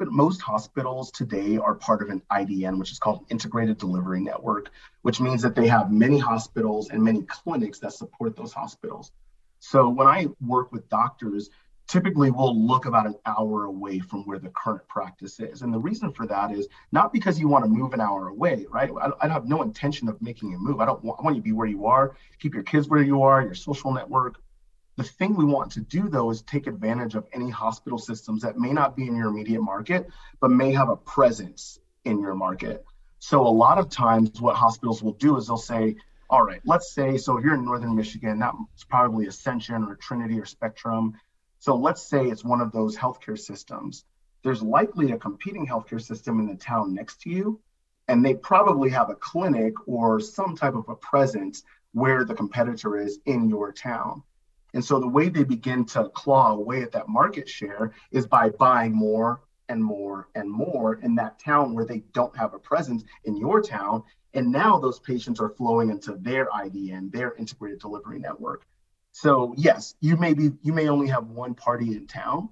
most 0.00 0.40
hospitals 0.40 1.10
today 1.10 1.56
are 1.56 1.74
part 1.74 2.02
of 2.02 2.08
an 2.08 2.22
IDN, 2.30 2.78
which 2.78 2.92
is 2.92 2.98
called 2.98 3.20
an 3.20 3.26
Integrated 3.30 3.78
Delivery 3.78 4.20
Network, 4.20 4.70
which 5.02 5.20
means 5.20 5.42
that 5.42 5.54
they 5.54 5.66
have 5.66 5.90
many 5.90 6.18
hospitals 6.18 6.90
and 6.90 7.02
many 7.02 7.22
clinics 7.22 7.78
that 7.80 7.92
support 7.92 8.36
those 8.36 8.52
hospitals. 8.52 9.12
So 9.58 9.88
when 9.88 10.06
I 10.06 10.28
work 10.40 10.72
with 10.72 10.88
doctors, 10.88 11.50
typically 11.86 12.30
we'll 12.30 12.66
look 12.66 12.86
about 12.86 13.06
an 13.06 13.14
hour 13.26 13.64
away 13.64 13.98
from 13.98 14.24
where 14.24 14.38
the 14.38 14.50
current 14.50 14.86
practice 14.88 15.40
is. 15.40 15.62
And 15.62 15.72
the 15.72 15.78
reason 15.78 16.12
for 16.12 16.26
that 16.26 16.52
is 16.52 16.68
not 16.92 17.12
because 17.12 17.38
you 17.38 17.48
want 17.48 17.64
to 17.64 17.70
move 17.70 17.92
an 17.92 18.00
hour 18.00 18.28
away, 18.28 18.66
right? 18.70 18.90
I, 19.00 19.10
I 19.20 19.28
have 19.28 19.46
no 19.46 19.62
intention 19.62 20.08
of 20.08 20.20
making 20.22 20.54
a 20.54 20.58
move. 20.58 20.80
I 20.80 20.86
don't 20.86 21.02
want, 21.04 21.20
I 21.20 21.22
want 21.22 21.36
you 21.36 21.42
to 21.42 21.44
be 21.44 21.52
where 21.52 21.66
you 21.66 21.86
are, 21.86 22.16
keep 22.38 22.54
your 22.54 22.62
kids 22.62 22.88
where 22.88 23.02
you 23.02 23.22
are, 23.22 23.42
your 23.42 23.54
social 23.54 23.92
network, 23.92 24.40
the 24.96 25.02
thing 25.02 25.34
we 25.34 25.44
want 25.44 25.72
to 25.72 25.80
do 25.80 26.08
though 26.08 26.30
is 26.30 26.42
take 26.42 26.66
advantage 26.66 27.14
of 27.14 27.26
any 27.32 27.50
hospital 27.50 27.98
systems 27.98 28.42
that 28.42 28.58
may 28.58 28.72
not 28.72 28.96
be 28.96 29.06
in 29.06 29.16
your 29.16 29.28
immediate 29.28 29.62
market, 29.62 30.08
but 30.40 30.50
may 30.50 30.72
have 30.72 30.88
a 30.88 30.96
presence 30.96 31.78
in 32.04 32.20
your 32.20 32.34
market. 32.34 32.84
So 33.18 33.46
a 33.46 33.48
lot 33.48 33.78
of 33.78 33.88
times 33.88 34.40
what 34.40 34.56
hospitals 34.56 35.02
will 35.02 35.14
do 35.14 35.36
is 35.36 35.46
they'll 35.46 35.56
say, 35.56 35.96
all 36.30 36.42
right, 36.42 36.60
let's 36.64 36.92
say, 36.92 37.16
so 37.16 37.36
here 37.36 37.54
in 37.54 37.64
Northern 37.64 37.96
Michigan, 37.96 38.38
that's 38.38 38.84
probably 38.88 39.26
Ascension 39.26 39.84
or 39.84 39.96
Trinity 39.96 40.38
or 40.38 40.44
Spectrum. 40.44 41.14
So 41.58 41.74
let's 41.74 42.02
say 42.02 42.26
it's 42.26 42.44
one 42.44 42.60
of 42.60 42.72
those 42.72 42.96
healthcare 42.96 43.38
systems. 43.38 44.04
There's 44.42 44.62
likely 44.62 45.12
a 45.12 45.18
competing 45.18 45.66
healthcare 45.66 46.02
system 46.02 46.38
in 46.38 46.46
the 46.46 46.54
town 46.54 46.94
next 46.94 47.22
to 47.22 47.30
you, 47.30 47.60
and 48.08 48.24
they 48.24 48.34
probably 48.34 48.90
have 48.90 49.08
a 49.08 49.14
clinic 49.14 49.74
or 49.86 50.20
some 50.20 50.54
type 50.54 50.74
of 50.74 50.88
a 50.88 50.94
presence 50.94 51.62
where 51.92 52.24
the 52.24 52.34
competitor 52.34 52.98
is 52.98 53.20
in 53.24 53.48
your 53.48 53.72
town. 53.72 54.22
And 54.74 54.84
so 54.84 54.98
the 54.98 55.08
way 55.08 55.28
they 55.28 55.44
begin 55.44 55.84
to 55.86 56.08
claw 56.10 56.52
away 56.52 56.82
at 56.82 56.92
that 56.92 57.08
market 57.08 57.48
share 57.48 57.92
is 58.10 58.26
by 58.26 58.50
buying 58.50 58.92
more 58.92 59.40
and 59.68 59.82
more 59.82 60.28
and 60.34 60.50
more 60.50 60.96
in 60.96 61.14
that 61.14 61.38
town 61.38 61.74
where 61.74 61.86
they 61.86 62.02
don't 62.12 62.36
have 62.36 62.54
a 62.54 62.58
presence 62.58 63.04
in 63.24 63.36
your 63.36 63.62
town. 63.62 64.02
And 64.34 64.50
now 64.50 64.78
those 64.78 64.98
patients 64.98 65.40
are 65.40 65.50
flowing 65.50 65.90
into 65.90 66.16
their 66.16 66.46
IDN, 66.46 67.12
their 67.12 67.34
integrated 67.36 67.78
delivery 67.78 68.18
network. 68.18 68.66
So 69.12 69.54
yes, 69.56 69.94
you 70.00 70.16
may 70.16 70.34
be 70.34 70.50
you 70.62 70.72
may 70.72 70.88
only 70.88 71.06
have 71.06 71.28
one 71.28 71.54
party 71.54 71.92
in 71.96 72.08
town, 72.08 72.48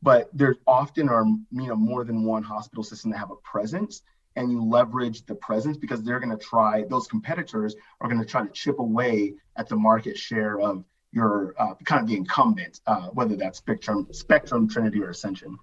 but 0.00 0.30
there 0.32 0.54
often 0.68 1.08
are 1.08 1.26
you 1.26 1.66
know 1.66 1.74
more 1.74 2.04
than 2.04 2.22
one 2.22 2.44
hospital 2.44 2.84
system 2.84 3.10
that 3.10 3.18
have 3.18 3.32
a 3.32 3.36
presence 3.36 4.02
and 4.36 4.50
you 4.50 4.62
leverage 4.62 5.26
the 5.26 5.34
presence 5.34 5.76
because 5.76 6.02
they're 6.02 6.20
going 6.20 6.36
to 6.36 6.44
try 6.44 6.84
those 6.88 7.08
competitors 7.08 7.74
are 8.00 8.08
going 8.08 8.20
to 8.20 8.26
try 8.26 8.44
to 8.44 8.52
chip 8.52 8.78
away 8.78 9.34
at 9.56 9.68
the 9.68 9.76
market 9.76 10.16
share 10.16 10.60
of 10.60 10.84
your 11.14 11.54
uh, 11.58 11.74
kind 11.84 12.02
of 12.02 12.08
the 12.08 12.16
incumbent, 12.16 12.80
uh, 12.86 13.08
whether 13.08 13.36
that's 13.36 13.58
Spectrum, 13.58 14.06
Spectrum, 14.10 14.68
Trinity, 14.68 15.00
or 15.00 15.10
Ascension. 15.10 15.56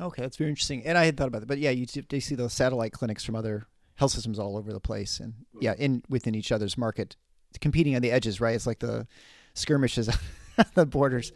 Okay, 0.00 0.22
that's 0.22 0.36
very 0.36 0.50
interesting. 0.50 0.84
And 0.84 0.96
I 0.96 1.04
had 1.04 1.16
thought 1.16 1.28
about 1.28 1.40
that, 1.40 1.46
but 1.46 1.58
yeah, 1.58 1.70
you 1.70 1.86
do 1.86 2.20
see 2.20 2.34
those 2.34 2.52
satellite 2.52 2.92
clinics 2.92 3.24
from 3.24 3.34
other 3.34 3.66
health 3.96 4.12
systems 4.12 4.38
all 4.38 4.56
over 4.56 4.72
the 4.72 4.80
place, 4.80 5.18
and 5.18 5.34
yeah, 5.60 5.74
in 5.76 6.02
within 6.08 6.34
each 6.34 6.52
other's 6.52 6.78
market, 6.78 7.16
competing 7.60 7.96
on 7.96 8.02
the 8.02 8.12
edges, 8.12 8.40
right? 8.40 8.54
It's 8.54 8.66
like 8.66 8.78
the 8.78 9.06
skirmishes, 9.54 10.08
the 10.74 10.86
borders. 10.86 11.32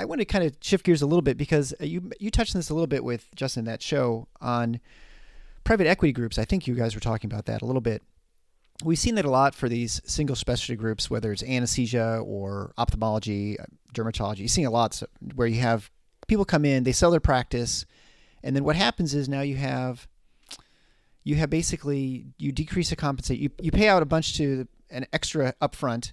I 0.00 0.04
want 0.04 0.20
to 0.20 0.24
kind 0.24 0.44
of 0.44 0.56
shift 0.60 0.84
gears 0.84 1.02
a 1.02 1.06
little 1.06 1.22
bit 1.22 1.36
because 1.36 1.74
you 1.80 2.10
you 2.18 2.30
touched 2.30 2.54
on 2.54 2.58
this 2.58 2.70
a 2.70 2.74
little 2.74 2.88
bit 2.88 3.04
with 3.04 3.28
Justin 3.34 3.64
that 3.64 3.82
show 3.82 4.28
on 4.40 4.80
private 5.64 5.86
equity 5.86 6.12
groups. 6.12 6.38
I 6.38 6.44
think 6.44 6.66
you 6.66 6.74
guys 6.74 6.94
were 6.94 7.00
talking 7.00 7.30
about 7.30 7.46
that 7.46 7.62
a 7.62 7.66
little 7.66 7.80
bit 7.80 8.02
we've 8.84 8.98
seen 8.98 9.16
that 9.16 9.24
a 9.24 9.30
lot 9.30 9.54
for 9.54 9.68
these 9.68 10.00
single 10.04 10.36
specialty 10.36 10.76
groups, 10.76 11.10
whether 11.10 11.32
it's 11.32 11.42
anesthesia 11.42 12.22
or 12.24 12.72
ophthalmology, 12.78 13.56
dermatology. 13.92 14.38
You're 14.38 14.48
seeing 14.48 14.66
a 14.66 14.70
lot 14.70 15.02
where 15.34 15.48
you 15.48 15.60
have 15.60 15.90
people 16.26 16.44
come 16.44 16.64
in, 16.64 16.84
they 16.84 16.92
sell 16.92 17.10
their 17.10 17.20
practice, 17.20 17.84
and 18.42 18.54
then 18.54 18.64
what 18.64 18.76
happens 18.76 19.14
is 19.14 19.28
now 19.28 19.40
you 19.40 19.56
have 19.56 20.06
you 21.24 21.34
have 21.36 21.50
basically 21.50 22.26
you 22.38 22.52
decrease 22.52 22.90
the 22.90 22.96
compensate. 22.96 23.38
You 23.38 23.50
you 23.60 23.70
pay 23.70 23.88
out 23.88 24.02
a 24.02 24.06
bunch 24.06 24.36
to 24.36 24.66
an 24.90 25.06
extra 25.12 25.52
upfront, 25.60 26.12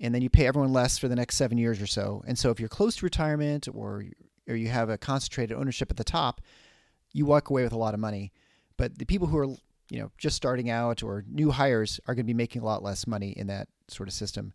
and 0.00 0.14
then 0.14 0.22
you 0.22 0.30
pay 0.30 0.46
everyone 0.46 0.72
less 0.72 0.98
for 0.98 1.08
the 1.08 1.16
next 1.16 1.36
seven 1.36 1.58
years 1.58 1.80
or 1.80 1.86
so. 1.86 2.24
And 2.26 2.38
so 2.38 2.50
if 2.50 2.58
you're 2.58 2.68
close 2.68 2.96
to 2.96 3.06
retirement 3.06 3.68
or 3.72 4.04
or 4.48 4.56
you 4.56 4.68
have 4.68 4.88
a 4.88 4.98
concentrated 4.98 5.56
ownership 5.56 5.90
at 5.90 5.96
the 5.96 6.04
top, 6.04 6.40
you 7.12 7.26
walk 7.26 7.50
away 7.50 7.62
with 7.62 7.72
a 7.72 7.78
lot 7.78 7.94
of 7.94 8.00
money. 8.00 8.32
But 8.76 8.98
the 8.98 9.04
people 9.04 9.26
who 9.28 9.38
are 9.38 9.48
you 9.90 10.00
know 10.00 10.10
just 10.18 10.36
starting 10.36 10.70
out 10.70 11.02
or 11.02 11.24
new 11.28 11.50
hires 11.50 12.00
are 12.06 12.14
going 12.14 12.24
to 12.24 12.32
be 12.32 12.34
making 12.34 12.62
a 12.62 12.64
lot 12.64 12.82
less 12.82 13.06
money 13.06 13.30
in 13.30 13.46
that 13.46 13.68
sort 13.88 14.08
of 14.08 14.14
system. 14.14 14.52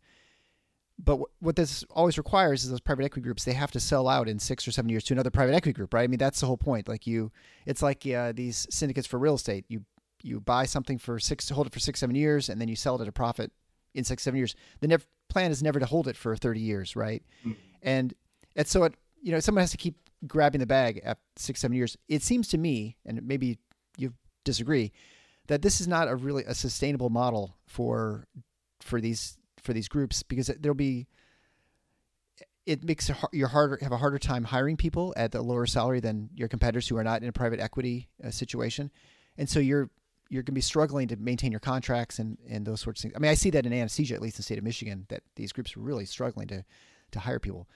But 1.03 1.19
what 1.39 1.55
this 1.55 1.83
always 1.89 2.17
requires 2.17 2.63
is 2.63 2.69
those 2.69 2.79
private 2.79 3.05
equity 3.05 3.23
groups 3.23 3.43
they 3.43 3.53
have 3.53 3.71
to 3.71 3.79
sell 3.79 4.07
out 4.07 4.29
in 4.29 4.37
six 4.37 4.67
or 4.67 4.71
seven 4.71 4.89
years 4.89 5.03
to 5.05 5.13
another 5.13 5.31
private 5.31 5.55
equity 5.55 5.73
group, 5.73 5.93
right? 5.93 6.03
I 6.03 6.07
mean 6.07 6.19
that's 6.19 6.39
the 6.39 6.47
whole 6.47 6.57
point. 6.57 6.87
Like 6.87 7.07
you, 7.07 7.31
it's 7.65 7.81
like 7.81 8.05
uh, 8.05 8.33
these 8.33 8.67
syndicates 8.69 9.07
for 9.07 9.17
real 9.17 9.35
estate. 9.35 9.65
You 9.67 9.83
you 10.23 10.39
buy 10.39 10.65
something 10.65 10.97
for 10.97 11.19
six, 11.19 11.49
hold 11.49 11.67
it 11.67 11.73
for 11.73 11.79
six 11.79 11.99
seven 11.99 12.15
years, 12.15 12.49
and 12.49 12.61
then 12.61 12.67
you 12.67 12.75
sell 12.75 12.95
it 12.95 13.01
at 13.01 13.07
a 13.07 13.11
profit 13.11 13.51
in 13.93 14.03
six 14.03 14.23
seven 14.23 14.37
years. 14.37 14.55
The 14.79 14.87
nev- 14.87 15.07
plan 15.29 15.51
is 15.51 15.63
never 15.63 15.79
to 15.79 15.85
hold 15.85 16.07
it 16.07 16.17
for 16.17 16.35
thirty 16.35 16.59
years, 16.59 16.95
right? 16.95 17.23
Mm-hmm. 17.41 17.59
And 17.81 18.13
and 18.55 18.67
so 18.67 18.83
it 18.83 18.95
you 19.21 19.31
know 19.31 19.39
someone 19.39 19.61
has 19.61 19.71
to 19.71 19.77
keep 19.77 19.95
grabbing 20.27 20.59
the 20.59 20.67
bag 20.67 21.01
at 21.03 21.17
six 21.35 21.59
seven 21.59 21.75
years. 21.75 21.97
It 22.07 22.21
seems 22.21 22.47
to 22.49 22.57
me, 22.57 22.97
and 23.05 23.23
maybe 23.23 23.57
you 23.97 24.13
disagree, 24.43 24.91
that 25.47 25.61
this 25.61 25.81
is 25.81 25.87
not 25.87 26.07
a 26.07 26.15
really 26.15 26.43
a 26.45 26.55
sustainable 26.55 27.09
model 27.09 27.55
for 27.65 28.27
for 28.81 29.01
these 29.01 29.37
for 29.61 29.73
these 29.73 29.87
groups 29.87 30.23
because 30.23 30.47
there'll 30.59 30.75
be 30.75 31.07
it 32.65 32.83
makes 32.83 33.09
it 33.09 33.17
you're 33.31 33.47
harder 33.47 33.77
have 33.81 33.91
a 33.91 33.97
harder 33.97 34.19
time 34.19 34.43
hiring 34.43 34.77
people 34.77 35.13
at 35.17 35.31
the 35.31 35.41
lower 35.41 35.65
salary 35.65 35.99
than 35.99 36.29
your 36.35 36.47
competitors 36.47 36.87
who 36.87 36.97
are 36.97 37.03
not 37.03 37.21
in 37.21 37.27
a 37.27 37.33
private 37.33 37.59
equity 37.59 38.07
uh, 38.23 38.29
situation, 38.29 38.91
and 39.37 39.49
so 39.49 39.59
you're 39.59 39.89
you're 40.29 40.43
going 40.43 40.53
to 40.53 40.53
be 40.53 40.61
struggling 40.61 41.09
to 41.09 41.17
maintain 41.17 41.51
your 41.51 41.59
contracts 41.59 42.17
and, 42.17 42.37
and 42.49 42.65
those 42.65 42.79
sorts 42.79 43.01
of 43.01 43.03
things. 43.03 43.13
I 43.17 43.19
mean, 43.19 43.29
I 43.29 43.33
see 43.33 43.49
that 43.49 43.65
in 43.65 43.73
anesthesia, 43.73 44.15
at 44.15 44.21
least 44.21 44.37
in 44.37 44.39
the 44.39 44.43
state 44.43 44.57
of 44.57 44.63
Michigan, 44.63 45.05
that 45.09 45.23
these 45.35 45.51
groups 45.51 45.75
are 45.75 45.81
really 45.81 46.05
struggling 46.05 46.47
to 46.47 46.63
to 47.11 47.19
hire 47.19 47.39
people. 47.39 47.67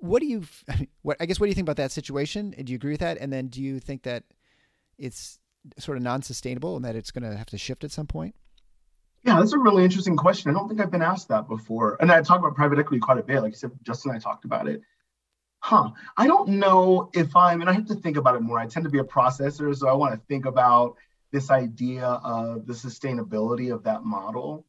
what 0.00 0.20
do 0.20 0.26
you? 0.26 0.44
What 1.02 1.16
I 1.20 1.26
guess 1.26 1.38
what 1.38 1.46
do 1.46 1.50
you 1.50 1.54
think 1.54 1.66
about 1.66 1.76
that 1.76 1.92
situation? 1.92 2.50
Do 2.50 2.72
you 2.72 2.76
agree 2.76 2.92
with 2.92 3.00
that? 3.00 3.18
And 3.18 3.32
then 3.32 3.46
do 3.46 3.62
you 3.62 3.78
think 3.78 4.02
that 4.02 4.24
it's 4.98 5.38
sort 5.78 5.96
of 5.96 6.02
non-sustainable 6.02 6.76
and 6.76 6.84
that 6.84 6.96
it's 6.96 7.10
going 7.10 7.30
to 7.30 7.36
have 7.36 7.46
to 7.46 7.58
shift 7.58 7.84
at 7.84 7.90
some 7.90 8.06
point? 8.06 8.34
Yeah, 9.24 9.38
that's 9.38 9.52
a 9.52 9.58
really 9.58 9.84
interesting 9.84 10.16
question. 10.16 10.50
I 10.50 10.54
don't 10.54 10.68
think 10.68 10.80
I've 10.80 10.90
been 10.90 11.02
asked 11.02 11.28
that 11.28 11.48
before. 11.48 11.96
And 12.00 12.12
I 12.12 12.22
talk 12.22 12.38
about 12.38 12.54
private 12.54 12.78
equity 12.78 13.00
quite 13.00 13.18
a 13.18 13.22
bit. 13.22 13.42
Like 13.42 13.52
you 13.52 13.58
said, 13.58 13.72
Justin 13.82 14.12
and 14.12 14.18
I 14.18 14.20
talked 14.20 14.44
about 14.44 14.68
it. 14.68 14.82
Huh. 15.60 15.90
I 16.16 16.28
don't 16.28 16.48
know 16.60 17.10
if 17.12 17.34
I'm, 17.34 17.60
and 17.60 17.68
I 17.68 17.72
have 17.72 17.86
to 17.86 17.96
think 17.96 18.16
about 18.16 18.36
it 18.36 18.42
more. 18.42 18.58
I 18.58 18.66
tend 18.66 18.84
to 18.84 18.90
be 18.90 19.00
a 19.00 19.04
processor, 19.04 19.74
so 19.74 19.88
I 19.88 19.94
want 19.94 20.14
to 20.14 20.26
think 20.28 20.46
about 20.46 20.94
this 21.32 21.50
idea 21.50 22.04
of 22.06 22.66
the 22.66 22.72
sustainability 22.72 23.74
of 23.74 23.82
that 23.82 24.04
model. 24.04 24.64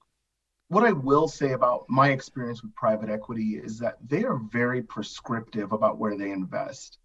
What 0.70 0.84
I 0.84 0.91
will 0.91 1.28
say 1.28 1.52
about 1.52 1.86
my 1.88 2.10
experience 2.10 2.64
with 2.64 2.74
private 2.74 3.10
equity 3.10 3.62
is 3.64 3.78
that 3.80 3.98
they 4.06 4.24
are 4.24 4.38
very 4.52 4.82
prescriptive 4.82 5.72
about 5.72 6.00
where 6.00 6.18
they 6.18 6.32
invest. 6.32 6.98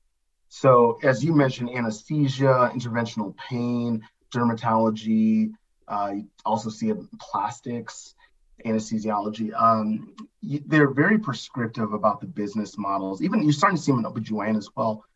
So, 0.55 0.99
as 1.03 1.25
you 1.25 1.33
mentioned, 1.35 1.71
anesthesia, 1.71 2.71
interventional 2.75 3.35
pain, 3.39 4.07
dermatology, 4.35 5.55
uh, 5.89 6.13
you 6.17 6.29
also 6.45 6.69
see 6.69 6.91
it 6.91 6.99
in 6.99 7.09
plastics, 7.19 8.15
anesthesiology. 8.63 9.59
Um, 9.59 10.15
they're 10.43 10.91
very 10.91 11.19
prescriptive 11.19 11.95
about 11.95 12.21
the 12.21 12.27
business 12.27 12.77
models. 12.77 13.23
Even 13.23 13.43
you're 13.43 13.55
starting 13.55 13.79
to 13.79 13.83
see 13.83 13.93
them 13.93 14.05
in 14.05 14.13
OBGYN 14.13 14.59
as 14.59 14.69
well. 14.77 15.07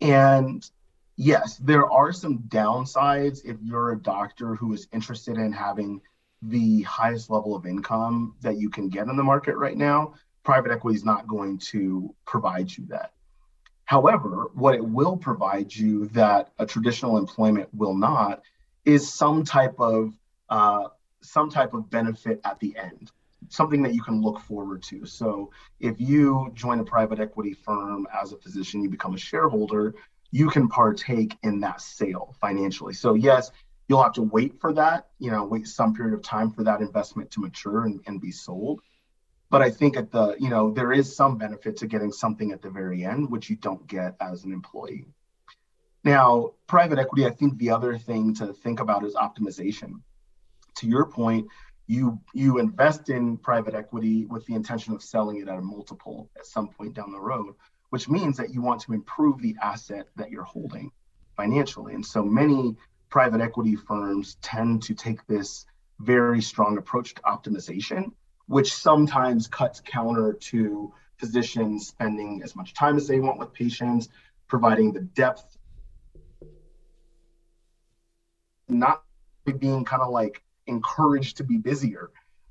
And 0.00 0.64
yes, 1.16 1.58
there 1.58 1.84
are 1.84 2.10
some 2.10 2.38
downsides 2.48 3.44
if 3.44 3.58
you're 3.62 3.92
a 3.92 4.00
doctor 4.00 4.54
who 4.54 4.72
is 4.72 4.88
interested 4.90 5.36
in 5.36 5.52
having 5.52 6.00
the 6.40 6.80
highest 6.84 7.28
level 7.28 7.54
of 7.54 7.66
income 7.66 8.36
that 8.40 8.56
you 8.56 8.70
can 8.70 8.88
get 8.88 9.06
in 9.06 9.18
the 9.18 9.22
market 9.22 9.58
right 9.58 9.76
now. 9.76 10.14
Private 10.44 10.72
equity 10.72 10.96
is 10.96 11.04
not 11.04 11.26
going 11.26 11.58
to 11.58 12.14
provide 12.24 12.74
you 12.74 12.86
that. 12.86 13.12
However, 13.88 14.50
what 14.52 14.74
it 14.74 14.84
will 14.84 15.16
provide 15.16 15.74
you 15.74 16.08
that 16.08 16.52
a 16.58 16.66
traditional 16.66 17.16
employment 17.16 17.70
will 17.72 17.94
not 17.94 18.42
is 18.84 19.10
some 19.10 19.44
type 19.44 19.76
of 19.78 20.12
uh, 20.50 20.88
some 21.22 21.48
type 21.48 21.72
of 21.72 21.88
benefit 21.88 22.38
at 22.44 22.60
the 22.60 22.76
end, 22.76 23.10
something 23.48 23.82
that 23.84 23.94
you 23.94 24.02
can 24.02 24.20
look 24.20 24.40
forward 24.40 24.82
to. 24.82 25.06
So 25.06 25.52
if 25.80 25.98
you 25.98 26.50
join 26.52 26.80
a 26.80 26.84
private 26.84 27.18
equity 27.18 27.54
firm 27.54 28.06
as 28.12 28.32
a 28.32 28.36
physician, 28.36 28.82
you 28.82 28.90
become 28.90 29.14
a 29.14 29.18
shareholder, 29.18 29.94
you 30.32 30.50
can 30.50 30.68
partake 30.68 31.38
in 31.42 31.60
that 31.60 31.80
sale 31.80 32.36
financially. 32.42 32.92
So 32.92 33.14
yes, 33.14 33.52
you'll 33.88 34.02
have 34.02 34.12
to 34.12 34.22
wait 34.22 34.60
for 34.60 34.74
that, 34.74 35.08
you 35.18 35.30
know, 35.30 35.46
wait 35.46 35.66
some 35.66 35.94
period 35.94 36.12
of 36.12 36.20
time 36.20 36.50
for 36.50 36.62
that 36.62 36.82
investment 36.82 37.30
to 37.30 37.40
mature 37.40 37.86
and, 37.86 38.00
and 38.06 38.20
be 38.20 38.32
sold 38.32 38.82
but 39.50 39.62
I 39.62 39.70
think 39.70 39.96
at 39.96 40.10
the, 40.10 40.36
you 40.38 40.50
know, 40.50 40.70
there 40.70 40.92
is 40.92 41.14
some 41.14 41.38
benefit 41.38 41.78
to 41.78 41.86
getting 41.86 42.12
something 42.12 42.52
at 42.52 42.60
the 42.60 42.70
very 42.70 43.04
end, 43.04 43.30
which 43.30 43.48
you 43.48 43.56
don't 43.56 43.86
get 43.86 44.16
as 44.20 44.44
an 44.44 44.52
employee. 44.52 45.06
Now, 46.04 46.52
private 46.66 46.98
equity, 46.98 47.26
I 47.26 47.30
think 47.30 47.58
the 47.58 47.70
other 47.70 47.96
thing 47.98 48.34
to 48.36 48.52
think 48.52 48.80
about 48.80 49.04
is 49.04 49.14
optimization. 49.14 50.00
To 50.76 50.86
your 50.86 51.06
point, 51.06 51.48
you 51.86 52.20
you 52.34 52.58
invest 52.58 53.08
in 53.08 53.38
private 53.38 53.74
equity 53.74 54.26
with 54.26 54.44
the 54.46 54.54
intention 54.54 54.94
of 54.94 55.02
selling 55.02 55.40
it 55.40 55.48
at 55.48 55.58
a 55.58 55.62
multiple 55.62 56.30
at 56.36 56.46
some 56.46 56.68
point 56.68 56.94
down 56.94 57.12
the 57.12 57.20
road, 57.20 57.54
which 57.90 58.08
means 58.08 58.36
that 58.36 58.52
you 58.52 58.60
want 58.60 58.82
to 58.82 58.92
improve 58.92 59.40
the 59.40 59.56
asset 59.62 60.06
that 60.16 60.30
you're 60.30 60.44
holding 60.44 60.92
financially. 61.36 61.94
And 61.94 62.04
so 62.04 62.22
many 62.22 62.76
private 63.08 63.40
equity 63.40 63.74
firms 63.74 64.36
tend 64.42 64.82
to 64.82 64.94
take 64.94 65.26
this 65.26 65.64
very 65.98 66.42
strong 66.42 66.76
approach 66.76 67.14
to 67.14 67.22
optimization 67.22 68.12
which 68.48 68.72
sometimes 68.74 69.46
cuts 69.46 69.80
counter 69.80 70.32
to 70.32 70.92
physicians 71.18 71.88
spending 71.88 72.42
as 72.42 72.56
much 72.56 72.74
time 72.74 72.96
as 72.96 73.06
they 73.06 73.20
want 73.20 73.38
with 73.38 73.52
patients, 73.52 74.08
providing 74.48 74.92
the 74.92 75.00
depth, 75.00 75.56
not 78.68 79.02
being 79.58 79.84
kind 79.84 80.02
of 80.02 80.10
like 80.10 80.42
encouraged 80.66 81.36
to 81.36 81.44
be 81.44 81.58
busier. 81.58 82.10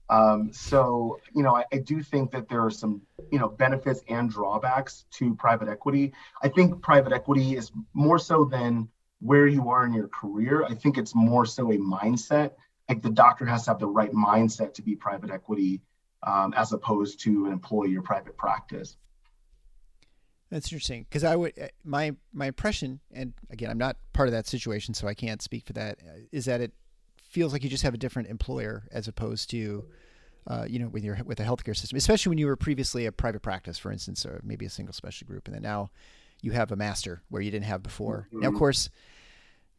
Um, 0.09 0.51
so, 0.53 1.19
you 1.35 1.43
know, 1.43 1.55
I, 1.55 1.65
I, 1.73 1.79
do 1.79 2.01
think 2.01 2.31
that 2.31 2.47
there 2.47 2.63
are 2.63 2.71
some, 2.71 3.01
you 3.29 3.39
know, 3.39 3.49
benefits 3.49 4.03
and 4.07 4.29
drawbacks 4.29 5.03
to 5.11 5.35
private 5.35 5.67
equity. 5.67 6.13
I 6.41 6.47
think 6.47 6.81
private 6.81 7.11
equity 7.11 7.57
is 7.57 7.71
more 7.93 8.17
so 8.17 8.45
than 8.45 8.87
where 9.19 9.47
you 9.47 9.69
are 9.69 9.85
in 9.85 9.91
your 9.91 10.07
career. 10.07 10.63
I 10.63 10.75
think 10.75 10.97
it's 10.97 11.13
more 11.13 11.45
so 11.45 11.71
a 11.71 11.77
mindset 11.77 12.51
like 12.89 13.01
the 13.01 13.09
doctor 13.09 13.45
has 13.45 13.63
to 13.65 13.71
have 13.71 13.79
the 13.79 13.87
right 13.87 14.13
mindset 14.13 14.73
to 14.75 14.81
be 14.81 14.95
private 14.95 15.29
equity 15.29 15.81
um, 16.23 16.53
as 16.55 16.73
opposed 16.73 17.19
to 17.21 17.45
an 17.45 17.51
employee 17.51 17.95
or 17.95 18.01
private 18.01 18.37
practice. 18.37 18.97
That's 20.49 20.67
interesting 20.67 21.05
because 21.09 21.23
I 21.23 21.35
would 21.35 21.53
uh, 21.59 21.67
my 21.83 22.15
my 22.31 22.47
impression, 22.47 23.01
and 23.11 23.33
again, 23.49 23.69
I'm 23.69 23.77
not 23.77 23.97
part 24.13 24.29
of 24.29 24.31
that 24.31 24.47
situation, 24.47 24.93
so 24.93 25.07
I 25.07 25.13
can't 25.13 25.41
speak 25.41 25.65
for 25.65 25.73
that. 25.73 25.99
Uh, 26.01 26.39
that 26.45 26.61
it 26.61 26.71
feels 27.21 27.51
like 27.51 27.63
you 27.63 27.69
just 27.69 27.83
have 27.83 27.93
a 27.93 27.97
different 27.97 28.29
employer 28.29 28.87
as 28.91 29.09
opposed 29.09 29.49
to, 29.49 29.85
uh, 30.47 30.65
you 30.67 30.79
know, 30.79 30.87
with 30.87 31.03
your 31.03 31.17
with 31.25 31.41
a 31.41 31.43
healthcare 31.43 31.75
system, 31.75 31.97
especially 31.97 32.29
when 32.29 32.37
you 32.37 32.47
were 32.47 32.55
previously 32.55 33.05
a 33.05 33.11
private 33.11 33.41
practice, 33.41 33.77
for 33.77 33.91
instance, 33.91 34.25
or 34.25 34.39
maybe 34.41 34.65
a 34.65 34.69
single 34.69 34.93
specialty 34.93 35.25
group, 35.25 35.47
and 35.47 35.55
then 35.55 35.63
now 35.63 35.89
you 36.41 36.51
have 36.51 36.71
a 36.71 36.77
master 36.77 37.21
where 37.27 37.41
you 37.41 37.51
didn't 37.51 37.65
have 37.65 37.83
before. 37.83 38.27
Mm-hmm. 38.27 38.41
Now, 38.41 38.47
of 38.47 38.55
course, 38.55 38.89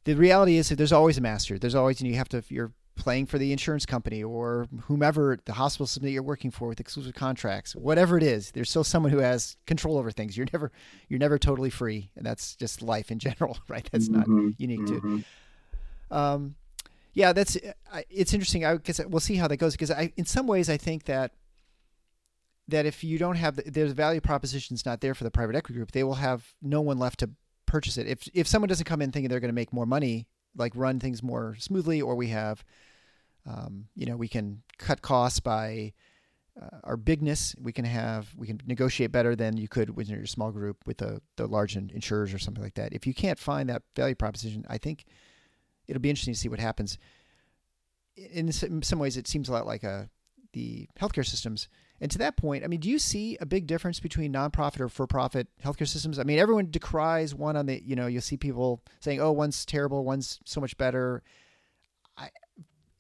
the 0.05 0.15
reality 0.15 0.57
is 0.57 0.69
that 0.69 0.77
there's 0.77 0.93
always 0.93 1.17
a 1.17 1.21
master. 1.23 1.59
There's 1.59 1.75
always, 1.75 2.01
and 2.01 2.11
you 2.11 2.17
have 2.17 2.29
to, 2.31 2.43
you're 2.49 2.73
playing 2.99 3.27
for 3.27 3.39
the 3.39 3.53
insurance 3.53 3.87
company 3.87 4.23
or 4.23 4.67
whomever 4.83 5.39
the 5.45 5.55
hospital 5.55 5.87
system 5.87 6.05
that 6.05 6.11
you're 6.11 6.23
working 6.23 6.51
for 6.51 6.69
with 6.69 6.81
exclusive 6.81 7.15
contracts, 7.15 7.75
whatever 7.75 8.19
it 8.19 8.23
is, 8.23 8.51
there's 8.51 8.69
still 8.69 8.85
someone 8.85 9.13
who 9.13 9.19
has 9.19 9.57
control 9.67 9.97
over 9.97 10.11
things. 10.11 10.37
You're 10.37 10.49
never, 10.53 10.71
you're 11.09 11.19
never 11.19 11.39
totally 11.39 11.71
free, 11.71 12.11
and 12.17 12.27
that's 12.27 12.57
just 12.57 12.83
life 12.83 13.11
in 13.11 13.19
general, 13.19 13.59
right? 13.69 13.89
That's 13.91 14.09
mm-hmm. 14.09 14.47
not 14.47 14.55
unique 14.59 14.81
mm-hmm. 14.81 15.19
to. 16.11 16.17
Um, 16.17 16.55
yeah, 17.15 17.33
that's 17.33 17.57
it's 18.11 18.33
interesting. 18.33 18.65
I 18.65 18.77
guess 18.77 19.01
we'll 19.07 19.21
see 19.21 19.37
how 19.37 19.49
that 19.49 19.57
goes 19.57 19.73
because 19.73 19.91
I, 19.91 20.13
in 20.17 20.25
some 20.25 20.47
ways, 20.47 20.69
I 20.71 20.77
think 20.77 21.05
that 21.05 21.33
that 22.69 22.87
if 22.87 23.03
you 23.03 23.19
don't 23.19 23.37
have 23.37 23.57
the, 23.57 23.63
there's 23.63 23.93
value 23.93 24.21
propositions 24.21 24.85
not 24.85 25.01
there 25.01 25.15
for 25.15 25.25
the 25.25 25.31
private 25.31 25.57
equity 25.57 25.79
group, 25.79 25.93
they 25.93 26.05
will 26.05 26.15
have 26.15 26.55
no 26.63 26.81
one 26.81 26.99
left 26.99 27.21
to 27.21 27.31
purchase 27.67 27.99
it. 27.99 28.07
If 28.07 28.29
if 28.35 28.47
someone 28.47 28.69
doesn't 28.69 28.85
come 28.85 29.03
in 29.03 29.11
thinking 29.11 29.29
they're 29.29 29.41
going 29.41 29.49
to 29.49 29.55
make 29.55 29.73
more 29.73 29.87
money, 29.87 30.29
like 30.57 30.73
run 30.77 31.01
things 31.01 31.23
more 31.23 31.57
smoothly, 31.59 32.01
or 32.01 32.15
we 32.15 32.29
have 32.29 32.63
um, 33.49 33.87
you 33.95 34.07
know, 34.07 34.17
we 34.17 34.29
can 34.29 34.63
cut 34.79 35.01
costs 35.01 35.41
by 35.41 35.93
uh, 36.61 36.79
our 36.85 36.97
bigness. 36.97 37.55
We 37.61 37.73
can 37.73 37.85
have 37.85 38.29
we 38.37 38.47
can 38.47 38.61
negotiate 38.67 39.13
better 39.13 39.35
than 39.35 39.57
you 39.57 39.69
could 39.69 39.97
when 39.97 40.07
you're 40.07 40.23
a 40.23 40.29
small 40.29 40.51
group 40.53 40.77
with 40.87 40.99
the 40.99 41.21
the 41.37 41.47
large 41.47 41.77
insurers 41.77 42.35
or 42.35 42.39
something 42.39 42.63
like 42.63 42.75
that. 42.75 42.93
If 42.93 43.07
you 43.07 43.15
can't 43.15 43.39
find 43.39 43.69
that 43.71 43.83
value 43.97 44.15
proposition, 44.15 44.65
I 44.69 44.79
think 44.79 45.07
it'll 45.87 46.03
be 46.03 46.11
interesting 46.11 46.35
to 46.35 46.41
see 46.41 46.49
what 46.49 46.61
happens. 46.61 46.99
In 48.17 48.51
some 48.53 48.99
ways, 48.99 49.17
it 49.17 49.29
seems 49.29 49.49
a 49.49 49.53
lot 49.53 49.67
like 49.67 49.85
a 49.85 49.91
uh, 49.91 50.05
the 50.53 50.89
healthcare 51.01 51.27
systems. 51.27 51.69
And 52.01 52.11
to 52.11 52.19
that 52.19 52.37
point, 52.37 52.65
I 52.65 52.69
mean, 52.69 52.81
do 52.81 52.89
you 52.89 52.99
see 52.99 53.37
a 53.41 53.47
big 53.47 53.67
difference 53.67 54.01
between 54.01 54.33
nonprofit 54.33 54.81
or 54.81 54.89
for-profit 54.89 55.49
healthcare 55.63 55.87
systems? 55.87 56.19
I 56.19 56.23
mean, 56.23 56.39
everyone 56.39 56.71
decries 56.71 57.35
one 57.35 57.57
on 57.57 57.67
the, 57.67 57.83
you 57.85 57.97
know, 57.97 58.07
you'll 58.07 58.23
see 58.23 58.37
people 58.37 58.83
saying, 59.01 59.21
"Oh, 59.21 59.33
one's 59.33 59.65
terrible, 59.67 60.05
one's 60.05 60.41
so 60.45 60.61
much 60.61 60.77
better." 60.79 61.23
I, 62.17 62.31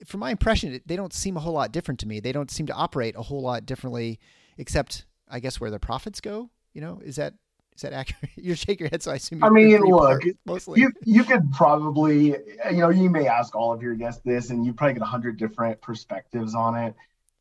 from 0.07 0.20
my 0.20 0.30
impression, 0.30 0.80
they 0.86 0.96
don't 0.96 1.12
seem 1.12 1.36
a 1.36 1.40
whole 1.40 1.53
lot 1.53 1.72
different 1.72 2.01
to 2.01 2.09
me. 2.09 2.20
They 2.20 2.32
don't 2.32 2.51
seem 2.51 2.66
to 2.66 2.72
operate 2.72 3.16
a 3.16 3.22
whole 3.22 3.42
lot 3.42 3.66
differently, 3.66 4.18
except 4.57 5.07
I 5.28 5.40
guess 5.40 5.61
where 5.61 5.70
their 5.70 5.78
profits 5.78 6.20
go. 6.20 6.51
You 6.72 6.80
know, 6.80 7.01
is 7.05 7.16
that 7.16 7.34
is 7.74 7.82
that 7.82 7.92
accurate? 8.01 8.32
you 8.36 8.55
shake 8.55 8.80
your 8.80 8.88
head, 8.88 9.03
so 9.03 9.11
I 9.11 9.16
assume. 9.16 9.42
I 9.42 9.51
mean, 9.51 9.80
look, 9.80 10.22
mostly. 10.46 10.80
you 10.80 10.92
you 11.05 11.24
could 11.24 11.51
probably, 11.53 12.36
you 12.70 12.78
know, 12.78 12.90
you 12.90 13.11
may 13.11 13.26
ask 13.26 13.55
all 13.55 13.72
of 13.72 13.82
your 13.82 13.94
guests 13.94 14.22
this, 14.24 14.51
and 14.51 14.64
you 14.64 14.72
probably 14.72 14.94
get 14.94 15.03
a 15.03 15.07
hundred 15.07 15.36
different 15.36 15.80
perspectives 15.80 16.55
on 16.55 16.76
it. 16.76 16.94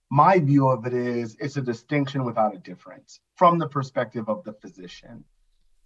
My 0.09 0.39
view 0.39 0.69
of 0.69 0.85
it 0.85 0.93
is 0.93 1.35
it's 1.39 1.57
a 1.57 1.61
distinction 1.61 2.23
without 2.23 2.55
a 2.55 2.59
difference 2.59 3.19
from 3.35 3.57
the 3.57 3.67
perspective 3.67 4.29
of 4.29 4.43
the 4.43 4.53
physician. 4.53 5.23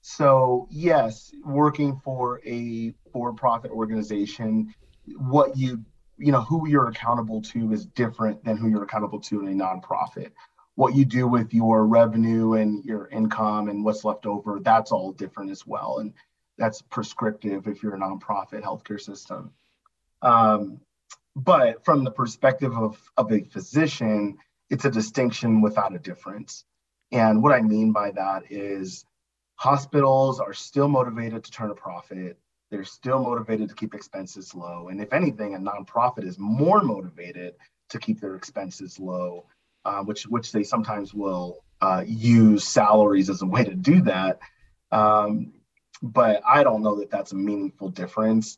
So 0.01 0.67
yes, 0.71 1.31
working 1.45 1.99
for 2.03 2.41
a 2.45 2.93
for-profit 3.11 3.71
organization, 3.71 4.73
what 5.17 5.57
you 5.57 5.83
you 6.17 6.31
know 6.31 6.41
who 6.41 6.67
you're 6.67 6.87
accountable 6.87 7.41
to 7.41 7.71
is 7.71 7.85
different 7.85 8.43
than 8.43 8.57
who 8.57 8.69
you're 8.69 8.83
accountable 8.83 9.19
to 9.19 9.41
in 9.41 9.47
a 9.47 9.63
nonprofit. 9.63 10.31
What 10.75 10.95
you 10.95 11.05
do 11.05 11.27
with 11.27 11.53
your 11.53 11.85
revenue 11.85 12.53
and 12.53 12.83
your 12.85 13.07
income 13.07 13.69
and 13.69 13.83
what's 13.83 14.05
left 14.05 14.25
over 14.25 14.59
that's 14.59 14.91
all 14.91 15.11
different 15.11 15.51
as 15.51 15.65
well 15.67 15.99
and 15.99 16.13
that's 16.57 16.81
prescriptive 16.81 17.67
if 17.67 17.81
you're 17.81 17.95
a 17.95 17.99
nonprofit 17.99 18.61
healthcare 18.61 18.99
system. 19.01 19.51
Um, 20.21 20.79
but 21.35 21.83
from 21.83 22.03
the 22.03 22.11
perspective 22.11 22.75
of, 22.77 22.99
of 23.17 23.31
a 23.31 23.43
physician 23.43 24.37
it's 24.69 24.85
a 24.85 24.91
distinction 24.91 25.59
without 25.59 25.93
a 25.93 25.99
difference. 25.99 26.65
And 27.11 27.43
what 27.43 27.51
i 27.51 27.61
mean 27.61 27.91
by 27.91 28.11
that 28.11 28.43
is 28.49 29.05
hospitals 29.55 30.39
are 30.39 30.53
still 30.53 30.87
motivated 30.87 31.43
to 31.43 31.51
turn 31.51 31.71
a 31.71 31.75
profit 31.75 32.37
they're 32.71 32.85
still 32.85 33.19
motivated 33.19 33.69
to 33.69 33.75
keep 33.75 33.93
expenses 33.93 34.55
low. 34.55 34.87
And 34.87 35.01
if 35.01 35.13
anything, 35.13 35.53
a 35.55 35.59
nonprofit 35.59 36.23
is 36.23 36.39
more 36.39 36.81
motivated 36.81 37.55
to 37.89 37.99
keep 37.99 38.21
their 38.21 38.35
expenses 38.35 38.97
low, 38.97 39.45
uh, 39.83 40.01
which 40.03 40.23
which 40.23 40.51
they 40.51 40.63
sometimes 40.63 41.13
will 41.13 41.63
uh, 41.81 42.03
use 42.07 42.63
salaries 42.63 43.29
as 43.29 43.41
a 43.41 43.45
way 43.45 43.63
to 43.65 43.75
do 43.75 44.01
that. 44.03 44.39
Um, 44.91 45.53
but 46.01 46.41
I 46.47 46.63
don't 46.63 46.81
know 46.81 46.99
that 46.99 47.11
that's 47.11 47.33
a 47.33 47.35
meaningful 47.35 47.89
difference. 47.89 48.57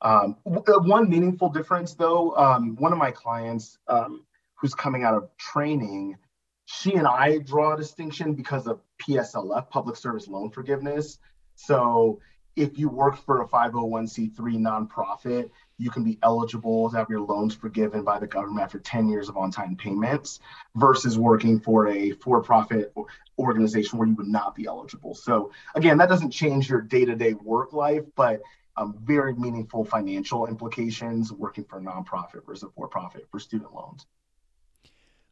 Um, 0.00 0.36
uh, 0.46 0.80
one 0.80 1.10
meaningful 1.10 1.50
difference, 1.50 1.94
though, 1.94 2.34
um, 2.36 2.76
one 2.76 2.92
of 2.92 2.98
my 2.98 3.10
clients 3.10 3.76
um, 3.88 4.24
who's 4.54 4.74
coming 4.74 5.04
out 5.04 5.14
of 5.14 5.28
training, 5.36 6.16
she 6.64 6.94
and 6.94 7.06
I 7.06 7.38
draw 7.38 7.74
a 7.74 7.76
distinction 7.76 8.34
because 8.34 8.66
of 8.66 8.80
PSLF, 9.02 9.68
public 9.68 9.96
service 9.96 10.28
loan 10.28 10.50
forgiveness. 10.50 11.18
So 11.56 12.20
if 12.56 12.78
you 12.78 12.88
work 12.88 13.16
for 13.16 13.42
a 13.42 13.48
501c3 13.48 14.34
nonprofit, 14.36 15.50
you 15.78 15.90
can 15.90 16.04
be 16.04 16.18
eligible 16.22 16.90
to 16.90 16.96
have 16.96 17.08
your 17.08 17.20
loans 17.20 17.54
forgiven 17.54 18.02
by 18.02 18.18
the 18.18 18.26
government 18.26 18.62
after 18.62 18.78
10 18.78 19.08
years 19.08 19.28
of 19.28 19.36
on 19.36 19.50
time 19.50 19.76
payments 19.76 20.40
versus 20.74 21.18
working 21.18 21.60
for 21.60 21.88
a 21.88 22.10
for 22.12 22.42
profit 22.42 22.92
organization 23.38 23.98
where 23.98 24.08
you 24.08 24.14
would 24.14 24.26
not 24.26 24.54
be 24.54 24.66
eligible. 24.66 25.14
So, 25.14 25.52
again, 25.74 25.98
that 25.98 26.08
doesn't 26.08 26.30
change 26.30 26.68
your 26.68 26.82
day 26.82 27.04
to 27.04 27.14
day 27.14 27.34
work 27.34 27.72
life, 27.72 28.04
but 28.14 28.40
um, 28.76 28.96
very 29.02 29.34
meaningful 29.34 29.84
financial 29.84 30.46
implications 30.46 31.32
working 31.32 31.64
for 31.64 31.78
a 31.78 31.82
nonprofit 31.82 32.44
versus 32.46 32.64
a 32.64 32.68
for 32.70 32.88
profit 32.88 33.26
for 33.30 33.38
student 33.38 33.72
loans. 33.74 34.06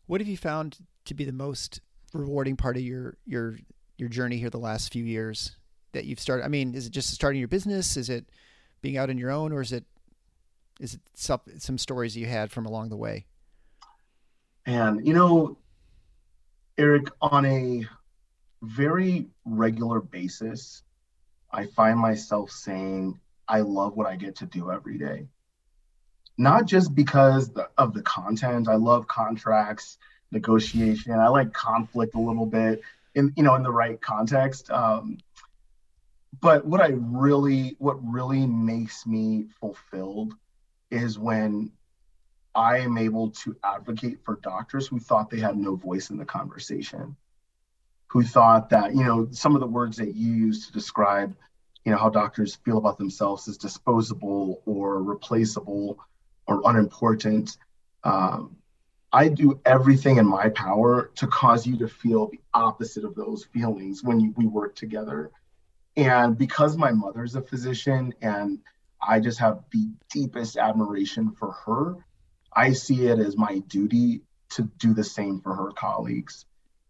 What 0.06 0.20
have 0.20 0.28
you 0.28 0.36
found 0.36 0.78
to 1.04 1.14
be 1.14 1.24
the 1.24 1.32
most 1.32 1.80
rewarding 2.14 2.56
part 2.56 2.76
of 2.76 2.82
your 2.82 3.18
your 3.26 3.58
your 3.98 4.08
journey 4.08 4.38
here 4.38 4.48
the 4.48 4.58
last 4.58 4.92
few 4.92 5.04
years 5.04 5.57
that 5.92 6.04
you've 6.04 6.20
started? 6.20 6.44
I 6.44 6.48
mean, 6.48 6.74
is 6.74 6.86
it 6.86 6.92
just 6.92 7.10
starting 7.10 7.38
your 7.38 7.48
business? 7.48 7.96
Is 7.96 8.10
it 8.10 8.26
being 8.80 8.96
out 8.96 9.10
on 9.10 9.18
your 9.18 9.30
own, 9.30 9.52
or 9.52 9.60
is 9.60 9.72
it 9.72 9.84
is 10.80 10.94
it 10.94 11.00
some 11.14 11.40
some 11.58 11.78
stories 11.78 12.16
you 12.16 12.26
had 12.26 12.50
from 12.50 12.66
along 12.66 12.88
the 12.90 12.96
way? 12.96 13.26
And 14.66 15.06
you 15.06 15.14
know, 15.14 15.56
Eric, 16.76 17.08
on 17.20 17.46
a 17.46 17.84
very 18.62 19.26
regular 19.44 20.00
basis, 20.00 20.82
I 21.50 21.66
find 21.66 21.98
myself 21.98 22.50
saying, 22.50 23.18
I 23.48 23.60
love 23.60 23.96
what 23.96 24.06
I 24.06 24.16
get 24.16 24.36
to 24.36 24.46
do 24.46 24.70
every 24.70 24.98
day. 24.98 25.26
Not 26.36 26.66
just 26.66 26.94
because 26.94 27.50
of 27.76 27.94
the 27.94 28.02
content. 28.02 28.68
I 28.68 28.76
love 28.76 29.08
contracts, 29.08 29.98
negotiation. 30.30 31.12
I 31.12 31.28
like 31.28 31.52
conflict 31.52 32.14
a 32.14 32.20
little 32.20 32.46
bit 32.46 32.82
in 33.14 33.32
you 33.36 33.42
know 33.42 33.54
in 33.54 33.62
the 33.62 33.72
right 33.72 34.00
context. 34.00 34.70
Um, 34.70 35.18
but 36.40 36.64
what 36.64 36.80
I 36.80 36.88
really, 36.88 37.76
what 37.78 37.96
really 38.04 38.46
makes 38.46 39.06
me 39.06 39.46
fulfilled 39.60 40.34
is 40.90 41.18
when 41.18 41.72
I 42.54 42.78
am 42.78 42.98
able 42.98 43.30
to 43.30 43.56
advocate 43.62 44.18
for 44.24 44.36
doctors 44.42 44.88
who 44.88 44.98
thought 44.98 45.30
they 45.30 45.40
had 45.40 45.56
no 45.56 45.76
voice 45.76 46.10
in 46.10 46.16
the 46.16 46.24
conversation, 46.24 47.16
who 48.08 48.22
thought 48.22 48.70
that, 48.70 48.94
you 48.94 49.04
know, 49.04 49.28
some 49.30 49.54
of 49.54 49.60
the 49.60 49.66
words 49.66 49.96
that 49.98 50.14
you 50.14 50.32
use 50.32 50.66
to 50.66 50.72
describe, 50.72 51.36
you 51.84 51.92
know, 51.92 51.98
how 51.98 52.08
doctors 52.08 52.56
feel 52.56 52.78
about 52.78 52.98
themselves 52.98 53.48
as 53.48 53.56
disposable 53.56 54.62
or 54.66 55.02
replaceable 55.02 55.98
or 56.46 56.62
unimportant. 56.64 57.56
Um, 58.04 58.56
I 59.12 59.28
do 59.28 59.60
everything 59.64 60.18
in 60.18 60.26
my 60.26 60.50
power 60.50 61.10
to 61.16 61.26
cause 61.26 61.66
you 61.66 61.78
to 61.78 61.88
feel 61.88 62.28
the 62.28 62.40
opposite 62.52 63.04
of 63.04 63.14
those 63.14 63.44
feelings 63.44 64.02
when 64.04 64.20
you, 64.20 64.34
we 64.36 64.46
work 64.46 64.74
together. 64.74 65.30
And 65.98 66.38
because 66.38 66.76
my 66.76 66.92
mother's 66.92 67.34
a 67.34 67.42
physician 67.42 68.14
and 68.22 68.60
I 69.02 69.18
just 69.18 69.40
have 69.40 69.64
the 69.72 69.90
deepest 70.12 70.56
admiration 70.56 71.32
for 71.32 71.50
her, 71.66 71.96
I 72.52 72.72
see 72.72 73.06
it 73.06 73.18
as 73.18 73.36
my 73.36 73.58
duty 73.66 74.22
to 74.50 74.70
do 74.78 74.94
the 74.94 75.02
same 75.02 75.40
for 75.40 75.56
her 75.56 75.72
colleagues. 75.72 76.46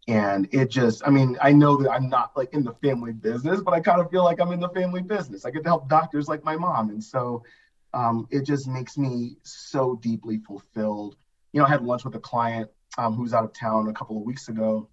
And 0.09 0.47
it 0.53 0.69
just, 0.69 1.03
I 1.07 1.11
mean, 1.11 1.39
I 1.41 1.53
know 1.53 1.79
that 1.79 1.91
I'm 1.91 2.11
not 2.11 2.37
like 2.37 2.53
in 2.53 2.65
the 2.65 2.75
family 2.83 3.13
business, 3.13 3.63
but 3.63 3.73
I 3.73 3.81
kind 3.81 3.99
of 3.99 4.11
feel 4.11 4.25
like 4.25 4.41
I'm 4.41 4.53
in 4.53 4.61
the 4.61 4.69
family 4.69 5.03
business. 5.03 5.47
I 5.47 5.53
get 5.53 5.63
to 5.63 5.71
help 5.71 5.89
doctors 5.89 6.29
like 6.29 6.45
my 6.45 6.57
mom. 6.57 6.91
And 6.91 7.03
so 7.03 7.45
um, 7.95 8.29
it 8.31 8.45
just 8.45 8.69
makes 8.69 8.99
me 8.99 9.37
so 9.43 9.99
deeply 10.03 10.37
fulfilled. 10.37 11.17
You 11.53 11.61
know, 11.61 11.67
I 11.67 11.71
had 11.71 11.83
lunch 11.83 12.05
with 12.05 12.15
a 12.15 12.21
client 12.21 12.69
um, 12.99 13.19
was 13.19 13.33
out 13.33 13.45
of 13.45 13.55
town 13.55 13.89
a 13.89 13.93
couple 13.95 14.19
of 14.19 14.25
weeks 14.25 14.49
ago 14.49 14.91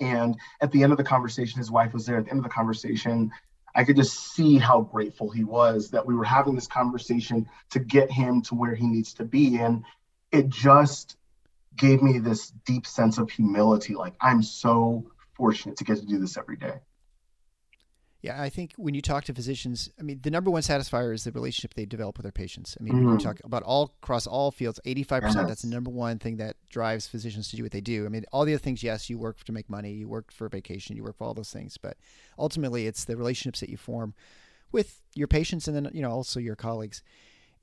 and 0.00 0.36
at 0.60 0.72
the 0.72 0.82
end 0.82 0.92
of 0.92 0.98
the 0.98 1.04
conversation, 1.04 1.58
his 1.58 1.70
wife 1.70 1.92
was 1.92 2.06
there. 2.06 2.18
At 2.18 2.24
the 2.24 2.30
end 2.30 2.38
of 2.38 2.44
the 2.44 2.50
conversation, 2.50 3.30
I 3.74 3.84
could 3.84 3.96
just 3.96 4.32
see 4.34 4.58
how 4.58 4.82
grateful 4.82 5.30
he 5.30 5.44
was 5.44 5.90
that 5.90 6.06
we 6.06 6.14
were 6.14 6.24
having 6.24 6.54
this 6.54 6.66
conversation 6.66 7.46
to 7.70 7.78
get 7.78 8.10
him 8.10 8.42
to 8.42 8.54
where 8.54 8.74
he 8.74 8.86
needs 8.86 9.14
to 9.14 9.24
be. 9.24 9.58
And 9.58 9.84
it 10.32 10.48
just 10.48 11.16
gave 11.76 12.02
me 12.02 12.18
this 12.18 12.52
deep 12.64 12.86
sense 12.86 13.18
of 13.18 13.30
humility. 13.30 13.94
Like, 13.94 14.14
I'm 14.20 14.42
so 14.42 15.04
fortunate 15.34 15.76
to 15.78 15.84
get 15.84 15.98
to 15.98 16.06
do 16.06 16.18
this 16.18 16.36
every 16.36 16.56
day. 16.56 16.80
Yeah, 18.26 18.42
I 18.42 18.48
think 18.48 18.72
when 18.76 18.94
you 18.94 19.02
talk 19.02 19.22
to 19.24 19.34
physicians, 19.34 19.88
I 20.00 20.02
mean, 20.02 20.18
the 20.20 20.30
number 20.30 20.50
one 20.50 20.62
satisfier 20.62 21.14
is 21.14 21.22
the 21.22 21.30
relationship 21.30 21.74
they 21.74 21.86
develop 21.86 22.16
with 22.16 22.24
their 22.24 22.32
patients. 22.32 22.76
I 22.78 22.82
mean, 22.82 22.94
mm-hmm. 22.94 23.04
when 23.06 23.20
you 23.20 23.24
talk 23.24 23.38
about 23.44 23.62
all 23.62 23.94
across 24.02 24.26
all 24.26 24.50
fields, 24.50 24.80
85%, 24.84 25.22
yes. 25.22 25.34
that's 25.34 25.62
the 25.62 25.68
number 25.68 25.90
one 25.90 26.18
thing 26.18 26.36
that 26.38 26.56
drives 26.68 27.06
physicians 27.06 27.50
to 27.50 27.56
do 27.56 27.62
what 27.62 27.70
they 27.70 27.80
do. 27.80 28.04
I 28.04 28.08
mean, 28.08 28.24
all 28.32 28.44
the 28.44 28.52
other 28.52 28.58
things, 28.58 28.82
yes, 28.82 29.08
you 29.08 29.16
work 29.16 29.44
to 29.44 29.52
make 29.52 29.70
money, 29.70 29.92
you 29.92 30.08
work 30.08 30.32
for 30.32 30.48
vacation, 30.48 30.96
you 30.96 31.04
work 31.04 31.18
for 31.18 31.24
all 31.24 31.34
those 31.34 31.52
things, 31.52 31.78
but 31.78 31.96
ultimately 32.36 32.88
it's 32.88 33.04
the 33.04 33.16
relationships 33.16 33.60
that 33.60 33.68
you 33.68 33.76
form 33.76 34.12
with 34.72 35.02
your 35.14 35.28
patients 35.28 35.68
and 35.68 35.76
then, 35.76 35.88
you 35.94 36.02
know, 36.02 36.10
also 36.10 36.40
your 36.40 36.56
colleagues. 36.56 37.04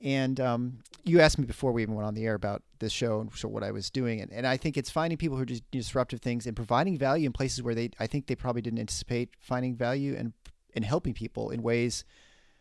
And 0.00 0.40
um, 0.40 0.78
you 1.04 1.20
asked 1.20 1.38
me 1.38 1.44
before 1.44 1.72
we 1.72 1.82
even 1.82 1.94
went 1.94 2.06
on 2.06 2.14
the 2.14 2.24
air 2.24 2.34
about 2.34 2.62
this 2.78 2.92
show 2.92 3.20
and 3.20 3.30
so 3.34 3.48
what 3.48 3.62
I 3.62 3.70
was 3.70 3.90
doing, 3.90 4.20
and, 4.22 4.32
and 4.32 4.46
I 4.46 4.56
think 4.56 4.78
it's 4.78 4.90
finding 4.90 5.18
people 5.18 5.36
who 5.36 5.42
are 5.42 5.46
just 5.46 5.70
disruptive 5.70 6.20
things 6.20 6.46
and 6.46 6.56
providing 6.56 6.96
value 6.96 7.26
in 7.26 7.32
places 7.32 7.62
where 7.62 7.74
they 7.74 7.90
I 8.00 8.06
think 8.06 8.26
they 8.26 8.34
probably 8.34 8.62
didn't 8.62 8.80
anticipate 8.80 9.30
finding 9.40 9.76
value 9.76 10.14
and 10.16 10.32
and 10.74 10.84
helping 10.84 11.14
people 11.14 11.50
in 11.50 11.62
ways 11.62 12.04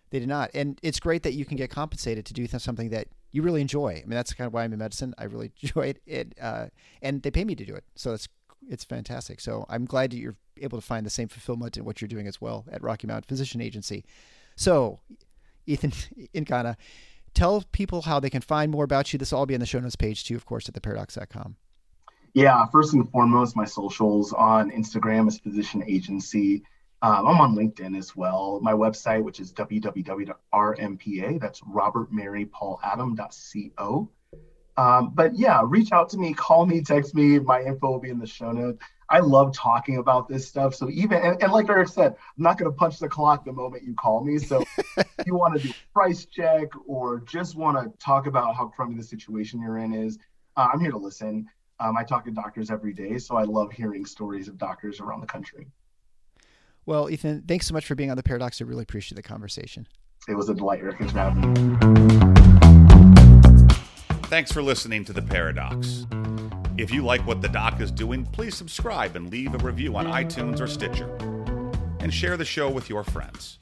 they 0.10 0.20
did 0.20 0.28
not. 0.28 0.52
And 0.54 0.80
it's 0.84 1.00
great 1.00 1.24
that 1.24 1.34
you 1.34 1.46
can 1.46 1.58
get 1.58 1.70
compensated 1.70 2.26
to 2.28 2.34
do 2.34 2.48
something 2.48 2.90
that 2.90 3.08
you 3.32 3.42
really 3.42 3.62
enjoy. 3.62 3.90
I 3.90 4.06
mean, 4.06 4.12
that's 4.12 4.34
kind 4.34 4.46
of 4.46 4.54
why 4.54 4.64
I'm 4.64 4.74
in 4.74 4.80
medicine. 4.80 5.14
I 5.18 5.26
really 5.26 5.52
enjoy 5.62 5.96
it, 6.06 6.36
uh, 6.40 6.68
and 7.02 7.22
they 7.24 7.32
pay 7.32 7.44
me 7.44 7.56
to 7.56 7.66
do 7.66 7.74
it. 7.74 7.84
So 7.96 8.14
it's 8.14 8.28
it's 8.70 8.84
fantastic. 8.84 9.42
So 9.42 9.66
I'm 9.70 9.86
glad 9.86 10.12
that 10.12 10.18
you're 10.18 10.38
able 10.62 10.80
to 10.80 10.86
find 10.86 11.06
the 11.06 11.10
same 11.10 11.28
fulfillment 11.28 11.78
in 11.78 11.86
what 11.86 12.00
you're 12.00 12.08
doing 12.08 12.28
as 12.28 12.40
well 12.40 12.66
at 12.72 12.82
Rocky 12.82 13.08
Mountain 13.08 13.28
Physician 13.28 13.60
Agency. 13.60 14.06
So, 14.56 15.00
Ethan 15.66 15.92
in 16.34 16.46
Nkana, 16.46 16.76
tell 17.34 17.64
people 17.72 18.04
how 18.04 18.20
they 18.20 18.30
can 18.30 18.42
find 18.42 18.72
more 18.72 18.84
about 18.84 19.12
you. 19.12 19.20
This 19.20 19.32
will 19.32 19.40
all 19.40 19.46
be 19.46 19.56
on 19.56 19.60
the 19.60 19.66
show 19.66 19.80
notes 19.80 19.96
page 19.96 20.24
too, 20.24 20.36
of 20.36 20.46
course, 20.46 20.70
at 20.70 20.76
theparadox.com. 20.76 21.58
Yeah, 22.34 22.66
first 22.72 22.94
and 22.94 23.10
foremost, 23.12 23.56
my 23.56 23.66
socials 23.66 24.34
on 24.34 24.72
Instagram 24.72 25.28
is 25.28 25.38
Physician 25.40 25.84
Agency. 25.86 26.64
Um, 27.04 27.28
I'm 27.28 27.40
on 27.42 27.54
LinkedIn 27.54 27.96
as 27.98 28.16
well. 28.16 28.62
My 28.62 28.72
website, 28.72 29.22
which 29.22 29.42
is 29.42 29.52
www.rmpa, 29.52 31.42
that's 31.42 31.60
robertmarypauladam.co. 31.62 34.10
Um, 34.76 35.12
but 35.14 35.38
yeah, 35.38 35.62
reach 35.66 35.92
out 35.92 36.10
to 36.12 36.18
me, 36.18 36.34
call 36.34 36.66
me, 36.66 36.82
text 36.82 37.14
me. 37.14 37.40
My 37.40 37.62
info 37.62 37.92
will 37.92 38.00
be 38.00 38.10
in 38.10 38.20
the 38.20 38.26
show 38.26 38.54
notes. 38.54 38.82
I 39.10 39.20
love 39.20 39.54
talking 39.54 39.98
about 39.98 40.30
this 40.30 40.48
stuff. 40.48 40.76
So 40.76 40.90
even 40.90 41.22
and, 41.22 41.44
and 41.44 41.52
like 41.52 41.70
Eric 41.70 41.90
said, 41.90 42.14
I'm 42.14 42.44
not 42.44 42.58
going 42.58 42.72
to 42.72 42.78
punch 42.78 43.00
the 43.00 43.10
clock 43.10 43.44
the 43.44 43.52
moment 43.52 43.84
you 43.84 43.96
call 43.96 44.24
me. 44.24 44.38
So 44.38 44.64
if 44.98 45.06
you 45.26 45.36
want 45.36 45.56
to 45.56 45.62
do 45.68 45.74
price 45.94 46.26
check 46.26 46.70
or 46.88 47.20
just 47.20 47.58
want 47.58 47.78
to 47.78 47.92
talk 48.04 48.28
about 48.28 48.56
how 48.56 48.68
crummy 48.68 48.96
the 48.96 49.04
situation 49.04 49.62
you're 49.62 49.80
in 49.80 49.94
is, 49.94 50.20
uh, 50.56 50.70
I'm 50.74 50.80
here 50.80 50.92
to 50.92 50.98
listen. 50.98 51.50
Um, 51.82 51.98
I 51.98 52.06
talk 52.06 52.24
to 52.26 52.32
doctors 52.32 52.72
every 52.72 52.94
day, 52.94 53.18
so 53.18 53.36
I 53.36 53.44
love 53.44 53.74
hearing 53.74 54.06
stories 54.06 54.48
of 54.48 54.58
doctors 54.58 55.02
around 55.02 55.20
the 55.20 55.28
country. 55.28 55.68
Well, 56.86 57.10
Ethan, 57.10 57.44
thanks 57.48 57.68
so 57.68 57.74
much 57.74 57.86
for 57.86 57.96
being 57.96 58.12
on 58.12 58.18
the 58.18 58.24
Paradox. 58.24 58.62
I 58.62 58.66
really 58.66 58.84
appreciate 58.84 59.16
the 59.16 59.24
conversation. 59.24 59.88
It 60.28 60.36
was 60.36 60.50
a 60.50 60.54
delight, 60.54 60.80
Eric. 60.82 60.98
Thanks 60.98 61.14
for 61.14 61.20
having 61.20 61.54
me. 61.54 61.78
Thanks 64.28 64.52
for 64.52 64.62
listening 64.64 65.06
to 65.06 65.14
The 65.14 65.22
Paradox. 65.22 66.08
If 66.78 66.92
you 66.92 67.04
like 67.04 67.26
what 67.28 67.42
the 67.42 67.50
doc 67.50 67.80
is 67.80 67.92
doing, 67.92 68.26
please 68.26 68.56
subscribe 68.56 69.16
and 69.16 69.30
leave 69.30 69.54
a 69.54 69.60
review 69.60 69.96
on 69.96 70.08
iTunes 70.08 70.60
or 70.60 70.66
Stitcher. 70.68 71.08
And 72.00 72.12
share 72.12 72.36
the 72.36 72.46
show 72.46 72.70
with 72.70 72.90
your 72.90 73.04
friends. 73.04 73.60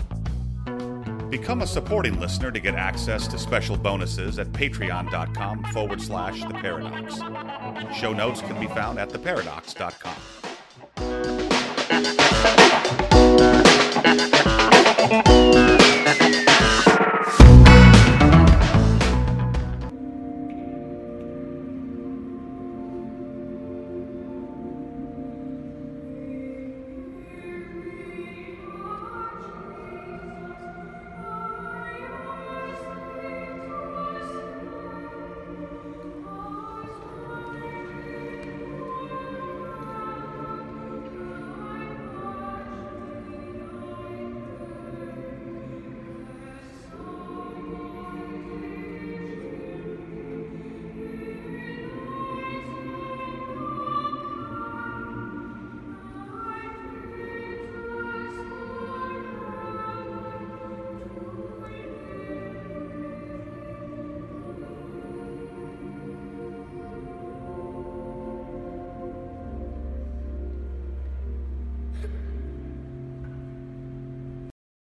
Become 1.30 1.62
a 1.62 1.68
supporting 1.68 2.20
listener 2.20 2.52
to 2.52 2.60
get 2.60 2.76
access 2.76 3.28
to 3.30 3.38
special 3.38 3.78
bonuses 3.78 4.40
at 4.40 4.48
patreon.com 4.52 5.64
forward 5.66 6.02
slash 6.02 6.42
the 6.42 6.54
paradox. 6.54 7.18
Show 7.98 8.14
notes 8.14 8.42
can 8.42 8.60
be 8.60 8.68
found 8.68 8.98
at 9.00 9.10
theparadox.com. 9.10 10.41
You. 15.12 15.51